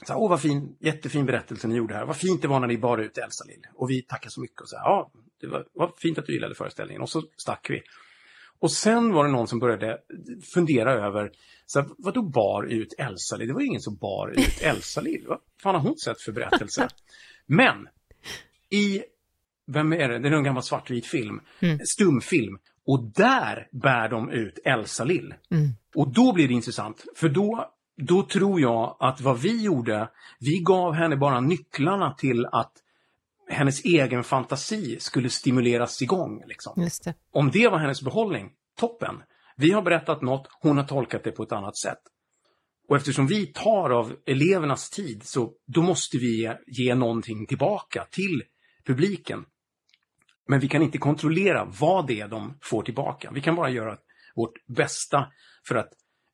så 0.07 0.12
här, 0.12 0.21
Åh, 0.21 0.31
vad 0.31 0.41
fin, 0.41 0.77
jättefin 0.81 1.27
berättelse 1.27 1.68
ni 1.68 1.75
gjorde 1.75 1.95
här. 1.95 2.05
Vad 2.05 2.16
fint 2.16 2.43
det 2.43 2.49
var 2.49 2.61
när 2.61 2.66
ni 2.66 2.79
bar 2.79 2.99
ut 2.99 3.18
Elsa 3.18 3.45
Lill. 3.45 3.66
Och 3.75 3.91
vi 3.91 4.03
tackar 4.03 4.31
så 4.31 4.41
mycket. 4.41 4.61
Och 4.61 4.68
så 4.68 4.77
här, 4.77 4.85
ja, 4.85 5.11
det 5.41 5.47
var, 5.47 5.66
vad 5.73 5.93
fint 5.99 6.18
att 6.18 6.27
du 6.27 6.33
gillade 6.33 6.55
föreställningen. 6.55 7.03
Och 7.03 7.11
så 7.11 7.23
stack 7.37 7.71
vi. 7.71 7.83
Och 8.61 8.73
sen 8.73 9.13
var 9.13 9.25
det 9.25 9.31
någon 9.31 9.49
som 9.49 9.59
började 9.59 9.99
fundera 10.55 10.93
över, 10.93 11.31
så 11.67 11.81
här, 11.81 11.89
vad 11.99 12.15
då 12.15 12.23
bar 12.23 12.63
ut 12.63 12.95
Elsa 12.99 13.37
Lill? 13.37 13.49
Det 13.49 13.55
var 13.55 13.61
ju 13.61 13.67
ingen 13.67 13.81
som 13.81 13.97
bar 13.97 14.29
ut 14.29 14.63
Elsa 14.63 15.01
Lill. 15.01 15.25
Vad 15.29 15.39
fan 15.63 15.75
har 15.75 15.83
hon 15.83 15.97
sett 15.97 16.21
för 16.21 16.33
berättelse? 16.33 16.89
Men 17.47 17.89
i, 18.71 19.03
vem 19.67 19.93
är 19.93 20.09
det? 20.09 20.19
Det 20.19 20.29
är 20.29 20.33
en 20.33 20.45
gammal 20.45 20.63
svartvit 20.63 21.07
film. 21.07 21.41
Stumfilm. 21.85 22.59
Och 22.87 23.05
där 23.05 23.69
bär 23.73 24.09
de 24.09 24.31
ut 24.31 24.59
Elsa 24.65 25.05
Lill. 25.05 25.35
Och 25.95 26.13
då 26.13 26.33
blir 26.33 26.49
det 26.49 26.55
intressant. 26.55 27.05
För 27.17 27.29
då, 27.29 27.71
då 27.97 28.23
tror 28.23 28.61
jag 28.61 28.97
att 29.01 29.21
vad 29.21 29.41
vi 29.41 29.63
gjorde, 29.63 30.09
vi 30.39 30.59
gav 30.59 30.95
henne 30.95 31.17
bara 31.17 31.41
nycklarna 31.41 32.15
till 32.15 32.47
att 32.47 32.73
hennes 33.51 33.85
egen 33.85 34.25
fantasi 34.25 35.01
skulle 35.01 35.31
stimuleras 35.31 36.03
igång. 36.03 36.43
Liksom. 36.47 36.91
Det. 37.05 37.15
Om 37.33 37.51
det 37.51 37.69
var 37.69 37.79
hennes 37.79 38.03
behållning, 38.03 38.51
toppen. 38.77 39.23
Vi 39.57 39.71
har 39.71 39.83
berättat 39.83 40.23
något, 40.23 40.49
hon 40.63 40.77
har 40.77 40.85
tolkat 40.85 41.25
det 41.25 41.31
på 41.31 41.43
ett 41.43 41.53
annat 41.53 41.77
sätt. 41.77 41.99
Och 42.89 42.97
eftersom 42.97 43.27
vi 43.27 43.47
tar 43.47 43.91
av 43.91 44.17
elevernas 44.27 44.91
tid 44.91 45.23
så 45.25 45.53
då 45.67 45.83
måste 45.83 46.19
vi 46.19 46.41
ge, 46.41 46.57
ge 46.67 46.95
någonting 46.95 47.47
tillbaka 47.47 48.07
till 48.11 48.43
publiken. 48.87 49.45
Men 50.49 50.61
vi 50.61 50.69
kan 50.69 50.83
inte 50.83 50.99
kontrollera 50.99 51.65
vad 51.81 52.07
det 52.07 52.21
är 52.21 52.29
de 52.29 52.59
får 52.63 52.83
tillbaka. 52.83 53.31
Vi 53.35 53.41
kan 53.41 53.57
bara 53.57 53.71
göra 53.71 53.99
vårt 54.35 54.67
bästa 54.67 55.27
för 55.69 55.75
att 55.75 55.89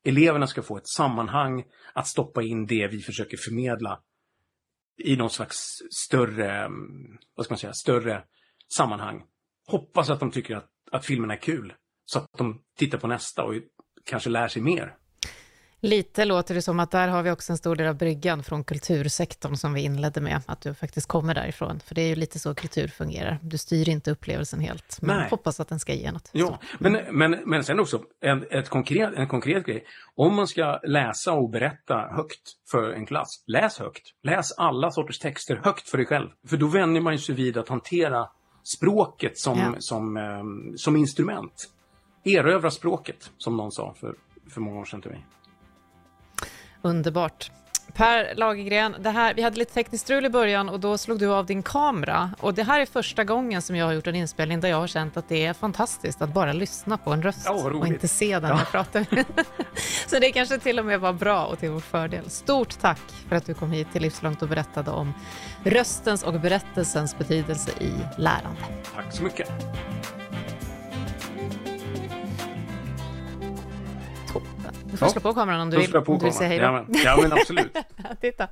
eleverna 0.05 0.47
ska 0.47 0.62
få 0.62 0.77
ett 0.77 0.89
sammanhang 0.89 1.64
att 1.93 2.07
stoppa 2.07 2.43
in 2.43 2.67
det 2.67 2.89
vi 2.89 3.01
försöker 3.01 3.37
förmedla 3.37 4.01
i 4.99 5.16
någon 5.16 5.30
slags 5.30 5.82
större, 5.90 6.64
mm, 6.64 7.18
vad 7.34 7.47
ska 7.47 7.53
man 7.53 7.59
säga, 7.59 7.72
större 7.72 8.24
sammanhang. 8.76 9.24
Hoppas 9.66 10.11
att 10.11 10.20
de 10.20 10.30
tycker 10.30 10.57
att, 10.57 10.70
att 10.90 11.05
filmen 11.05 11.30
är 11.30 11.36
kul. 11.36 11.74
Så 12.05 12.18
att 12.18 12.32
de 12.38 12.62
tittar 12.78 12.99
på 12.99 13.07
nästa 13.07 13.44
och 13.44 13.55
kanske 14.05 14.30
lär 14.30 14.49
sig 14.49 14.62
mer. 14.62 14.97
Lite 15.81 16.24
låter 16.24 16.55
det 16.55 16.62
som 16.62 16.81
att 16.81 16.91
där 16.91 17.09
har 17.09 17.22
vi 17.22 17.31
också 17.31 17.53
en 17.53 17.59
stor 17.59 17.77
del 17.77 17.87
av 17.87 17.95
bryggan 17.95 18.43
från 18.43 18.64
kultursektorn 18.64 19.57
som 19.57 19.74
vi 19.74 19.81
inledde 19.81 20.20
med, 20.20 20.43
att 20.47 20.61
du 20.61 20.74
faktiskt 20.74 21.09
kommer 21.09 21.35
därifrån. 21.35 21.81
För 21.81 21.95
det 21.95 22.03
är 22.03 22.09
ju 22.09 22.14
lite 22.14 22.39
så 22.39 22.55
kultur 22.55 22.89
fungerar. 22.89 23.39
Du 23.43 23.59
styr 23.59 23.89
inte 23.89 24.11
upplevelsen 24.11 24.61
helt, 24.61 24.99
men 25.03 25.16
Nej. 25.16 25.31
hoppas 25.31 25.61
att 25.61 25.68
den 25.68 25.79
ska 25.81 25.95
ge 25.95 26.12
något. 26.12 26.31
Ja, 26.33 26.59
men, 26.79 26.93
men, 27.11 27.31
men 27.47 27.64
sen 27.64 27.81
också 27.81 28.03
en, 28.20 28.45
ett 28.51 28.68
konkret, 28.68 29.14
en 29.16 29.29
konkret 29.29 29.66
grej. 29.66 29.85
Om 30.14 30.35
man 30.35 30.47
ska 30.47 30.81
läsa 30.83 31.33
och 31.33 31.51
berätta 31.51 31.95
högt 31.95 32.53
för 32.70 32.91
en 32.91 33.07
klass, 33.07 33.45
läs 33.47 33.79
högt. 33.79 34.03
Läs 34.22 34.53
alla 34.53 34.91
sorters 34.91 35.18
texter 35.18 35.61
högt 35.64 35.89
för 35.89 35.99
dig 35.99 36.07
själv. 36.07 36.29
För 36.49 36.57
då 36.57 36.66
vänjer 36.66 37.03
man 37.03 37.18
sig 37.18 37.35
vid 37.35 37.57
att 37.57 37.68
hantera 37.68 38.29
språket 38.62 39.39
som, 39.39 39.59
Ja. 39.59 39.74
som, 39.79 40.16
ehm, 40.16 40.77
som 40.77 40.97
instrument. 40.97 41.68
Erövra 42.24 42.70
språket, 42.70 43.31
som 43.39 43.57
någon 43.57 43.72
sa 43.72 43.95
för, 44.01 44.14
för 44.51 44.61
många 44.61 44.81
år 44.81 44.85
sedan 44.85 45.03
till 45.03 45.11
mig. 45.11 45.27
Underbart. 46.87 47.51
Per 47.93 48.34
Lagergren, 48.34 48.97
det 49.01 49.11
här, 49.11 49.34
vi 49.34 49.43
hade 49.43 49.57
lite 49.59 49.74
tekniskt 49.74 50.05
strul 50.05 50.24
i 50.24 50.28
början 50.28 50.68
och 50.68 50.80
då 50.80 50.99
slog 50.99 51.18
du 51.18 51.32
av 51.32 51.47
din 51.47 51.62
kamera. 51.62 52.30
Och 52.41 52.55
det 52.55 52.62
här 52.62 52.80
är 52.80 52.87
första 52.87 53.24
gången 53.24 53.62
som 53.62 53.76
jag 53.76 53.87
har 53.87 53.93
gjort 53.93 54.07
en 54.07 54.14
inspelning 54.14 54.61
där 54.61 54.68
jag 54.68 54.76
har 54.76 54.87
känt 54.87 55.16
att 55.16 55.28
det 55.28 55.47
är 55.47 55.53
fantastiskt 55.53 56.22
att 56.22 56.34
bara 56.34 56.53
lyssna 56.53 56.99
på 56.99 57.12
en 57.12 57.22
röst 57.22 57.49
vad 57.49 57.72
och 57.72 57.87
inte 57.87 58.09
se 58.09 58.39
den 58.39 58.51
Ja. 58.51 58.59
jag 58.59 58.70
pratar. 58.70 59.07
Så 60.09 60.18
det 60.18 60.32
kanske 60.32 60.59
till 60.59 60.78
och 60.78 60.84
med 60.84 61.01
var 61.01 61.12
bra 61.12 61.45
och 61.45 61.59
till 61.59 61.70
vår 61.70 61.80
fördel. 61.80 62.30
Stort 62.30 62.78
tack 62.80 63.01
för 63.28 63.37
att 63.37 63.47
du 63.47 63.55
kom 63.55 63.70
hit 63.70 63.93
till 63.93 64.03
Livslångt 64.03 64.43
och 64.43 64.49
berättade 64.49 64.91
om 64.91 65.14
röstens 65.64 66.22
och 66.22 66.41
berättelsens 66.41 67.18
betydelse 67.18 67.70
i 67.80 67.93
lärande. 68.18 68.61
Tack 68.95 69.12
så 69.12 69.22
mycket. 69.22 69.49
Du 74.97 74.99
får 74.99 75.07
Ja. 75.09 75.12
slå 75.12 75.20
på 75.20 75.34
kameran 75.34 75.61
om 75.61 75.70
du 75.70 75.76
vill, 75.76 75.92
på 75.92 76.12
om 76.12 76.18
du 76.18 76.24
vill 76.24 76.34
säga 76.34 76.49
hej 76.49 76.59
då. 76.59 76.64
Ja, 76.64 76.72
men, 76.88 77.01
ja, 77.05 77.18
men 77.22 77.32
absolut. 77.32 77.76
Titta. 78.20 78.49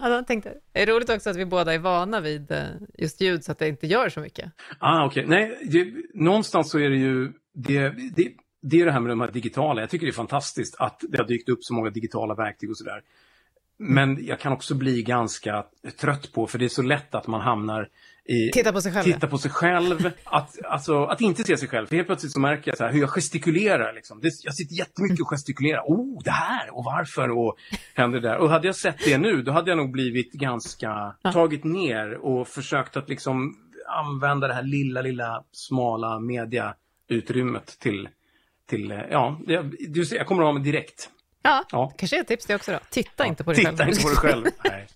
Ja, 0.00 0.08
jag 0.08 0.26
tänkte. 0.26 0.54
Det 0.72 0.82
är 0.82 0.86
roligt 0.86 1.10
också 1.10 1.30
att 1.30 1.36
vi 1.36 1.44
båda 1.44 1.74
är 1.74 1.78
vana 1.78 2.20
vid 2.20 2.50
eh, 2.50 2.62
just 2.98 3.20
ljud 3.20 3.44
så 3.44 3.52
att 3.52 3.58
det 3.58 3.68
inte 3.68 3.86
gör 3.86 4.08
så 4.08 4.20
mycket. 4.20 4.52
Ah, 4.78 5.04
okej. 5.06 5.24
Nej, 5.26 5.58
det, 5.62 5.92
någonstans 6.14 6.70
så 6.70 6.78
är 6.78 6.90
det 6.90 6.96
ju 6.96 7.32
det, 7.54 7.88
det, 8.16 8.32
det 8.62 8.80
är 8.80 8.84
det 8.84 8.92
här 8.92 9.00
med 9.00 9.10
de 9.10 9.20
här 9.20 9.30
digitala. 9.30 9.80
Jag 9.80 9.90
tycker 9.90 10.06
det 10.06 10.10
är 10.10 10.14
fantastiskt 10.14 10.74
att 10.78 11.00
det 11.08 11.18
har 11.18 11.24
dykt 11.26 11.48
upp 11.48 11.64
så 11.64 11.74
många 11.74 11.90
digitala 11.90 12.34
verktyg 12.34 12.70
och 12.70 12.76
sådär. 12.76 13.02
Men 13.78 14.26
jag 14.26 14.40
kan 14.40 14.52
också 14.52 14.74
bli 14.74 15.02
ganska 15.02 15.64
trött 16.00 16.32
på, 16.32 16.46
för 16.46 16.58
det 16.58 16.64
är 16.64 16.68
så 16.68 16.82
lätt 16.82 17.14
att 17.14 17.26
man 17.26 17.40
hamnar 17.40 17.88
i... 18.30 18.50
Titta 18.52 18.72
på 18.72 18.80
sig 18.80 18.92
själv. 18.92 19.04
Titta 19.04 19.26
på 19.26 19.38
sig 19.38 19.50
själv. 19.50 20.10
Att, 20.24 20.64
alltså, 20.64 21.04
att 21.04 21.20
inte 21.20 21.44
se 21.44 21.56
sig 21.56 21.68
själv. 21.68 21.86
För 21.86 21.96
helt 21.96 22.08
plötsligt 22.08 22.32
så 22.32 22.40
märker 22.40 22.70
jag 22.70 22.78
så 22.78 22.84
här, 22.84 22.92
hur 22.92 23.00
jag 23.00 23.10
gestikulerar. 23.10 23.92
Liksom. 23.92 24.20
Det, 24.20 24.30
jag 24.44 24.54
sitter 24.54 24.74
jättemycket 24.74 25.20
och 25.20 25.28
gestikulerar. 25.30 25.80
Oh, 25.86 26.22
det 26.24 26.30
här 26.30 26.76
och 26.76 26.84
varför 26.84 27.30
och 27.30 27.56
händer 27.94 28.20
det 28.20 28.28
där. 28.28 28.36
Och 28.36 28.50
hade 28.50 28.66
jag 28.66 28.76
sett 28.76 29.04
det 29.04 29.18
nu, 29.18 29.42
då 29.42 29.52
hade 29.52 29.70
jag 29.70 29.76
nog 29.76 29.92
blivit 29.92 30.32
ganska 30.32 31.14
tagit 31.32 31.64
ner 31.64 32.14
och 32.24 32.48
försökt 32.48 32.96
att 32.96 33.08
liksom 33.08 33.56
använda 33.88 34.48
det 34.48 34.54
här 34.54 34.62
lilla, 34.62 35.02
lilla 35.02 35.44
smala 35.52 36.18
mediautrymmet 36.20 37.78
till, 37.78 38.08
till 38.68 38.90
eh, 38.90 38.98
ja, 39.10 39.40
jag, 39.46 39.74
du 39.88 40.04
ser, 40.04 40.16
jag 40.16 40.26
kommer 40.26 40.42
att 40.42 40.46
ha 40.46 40.52
mig 40.52 40.62
direkt. 40.62 41.10
Ja, 41.42 41.64
Ja. 41.72 41.92
kanske 41.98 42.16
är 42.16 42.20
ett 42.20 42.28
tips 42.28 42.46
det 42.46 42.54
också 42.54 42.72
då. 42.72 42.78
Titta 42.90 43.26
inte 43.26 43.44
på 43.44 43.52
dig 43.52 43.64
Titta 43.64 43.76
själv. 43.76 43.88
inte 43.90 44.02
på 44.02 44.08
dig 44.08 44.16
själv. 44.16 44.44
Nej. 44.64 44.86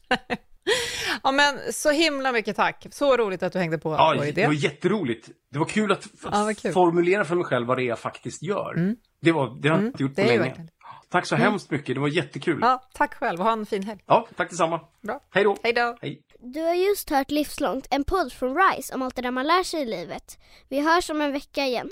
Ja, 1.23 1.33
men 1.33 1.73
så 1.73 1.91
himla 1.91 2.33
mycket 2.33 2.57
tack. 2.57 2.87
Så 2.91 3.17
roligt 3.17 3.43
att 3.43 3.53
du 3.53 3.59
hängde 3.59 3.79
på 3.79 3.93
Ja, 3.93 4.13
vår 4.17 4.23
det 4.23 4.29
idé. 4.29 4.47
var 4.47 4.53
jätteroligt. 4.55 5.29
Det 5.51 5.59
var 5.59 5.67
kul 5.67 5.93
att, 5.93 6.07
Ja, 6.25 6.31
vad 6.31 6.59
kul. 6.59 6.73
formulera 6.73 7.25
för 7.25 7.35
mig 7.37 7.45
själv 7.45 7.67
vad 7.67 7.77
det 7.79 7.83
är 7.83 7.89
jag 7.89 7.99
faktiskt 7.99 8.43
gör. 8.43 8.95
Det, 9.21 9.33
var, 9.33 9.63
det 9.63 9.69
har 9.69 9.77
jag 9.79 9.87
inte 9.87 10.03
gjort 10.03 10.15
på 10.15 10.21
det 10.21 10.27
länge. 10.27 10.39
verkligen. 10.39 10.69
Tack 11.11 11.27
så 11.27 11.37
hemskt 11.37 11.71
mycket, 11.71 11.95
det 11.95 12.01
var 12.01 12.09
jättekul. 12.09 12.59
Ja, 12.63 12.67
Ja, 12.69 12.89
tack 12.95 13.15
själv 13.15 13.39
och 13.41 13.45
ha 13.47 13.53
en 13.53 13.67
fin 13.67 13.83
helg. 13.83 14.01
tack 14.37 14.51
detsamma. 14.51 14.81
Bra. 15.03 15.21
Hej 15.31 15.45
då. 15.45 15.57
Hej 15.63 15.73
då. 15.73 15.97
Hej. 16.03 16.21
Du 16.41 16.61
har 16.61 16.75
just 16.75 17.11
hört 17.11 17.31
Livslångt, 17.31 17.87
en 17.91 18.05
podd 18.05 18.33
från 18.33 18.57
RISE 18.57 18.95
om 18.95 19.03
allt 19.03 19.17
det 19.17 19.23
där 19.23 19.31
man 19.31 19.47
lär 19.47 19.63
sig 19.63 19.83
i 19.83 19.87
livet. 19.87 20.39
Vi 20.69 20.81
hörs 20.81 21.11
om 21.11 21.21
en 21.21 21.33
vecka 21.33 21.65
igen. 21.67 21.91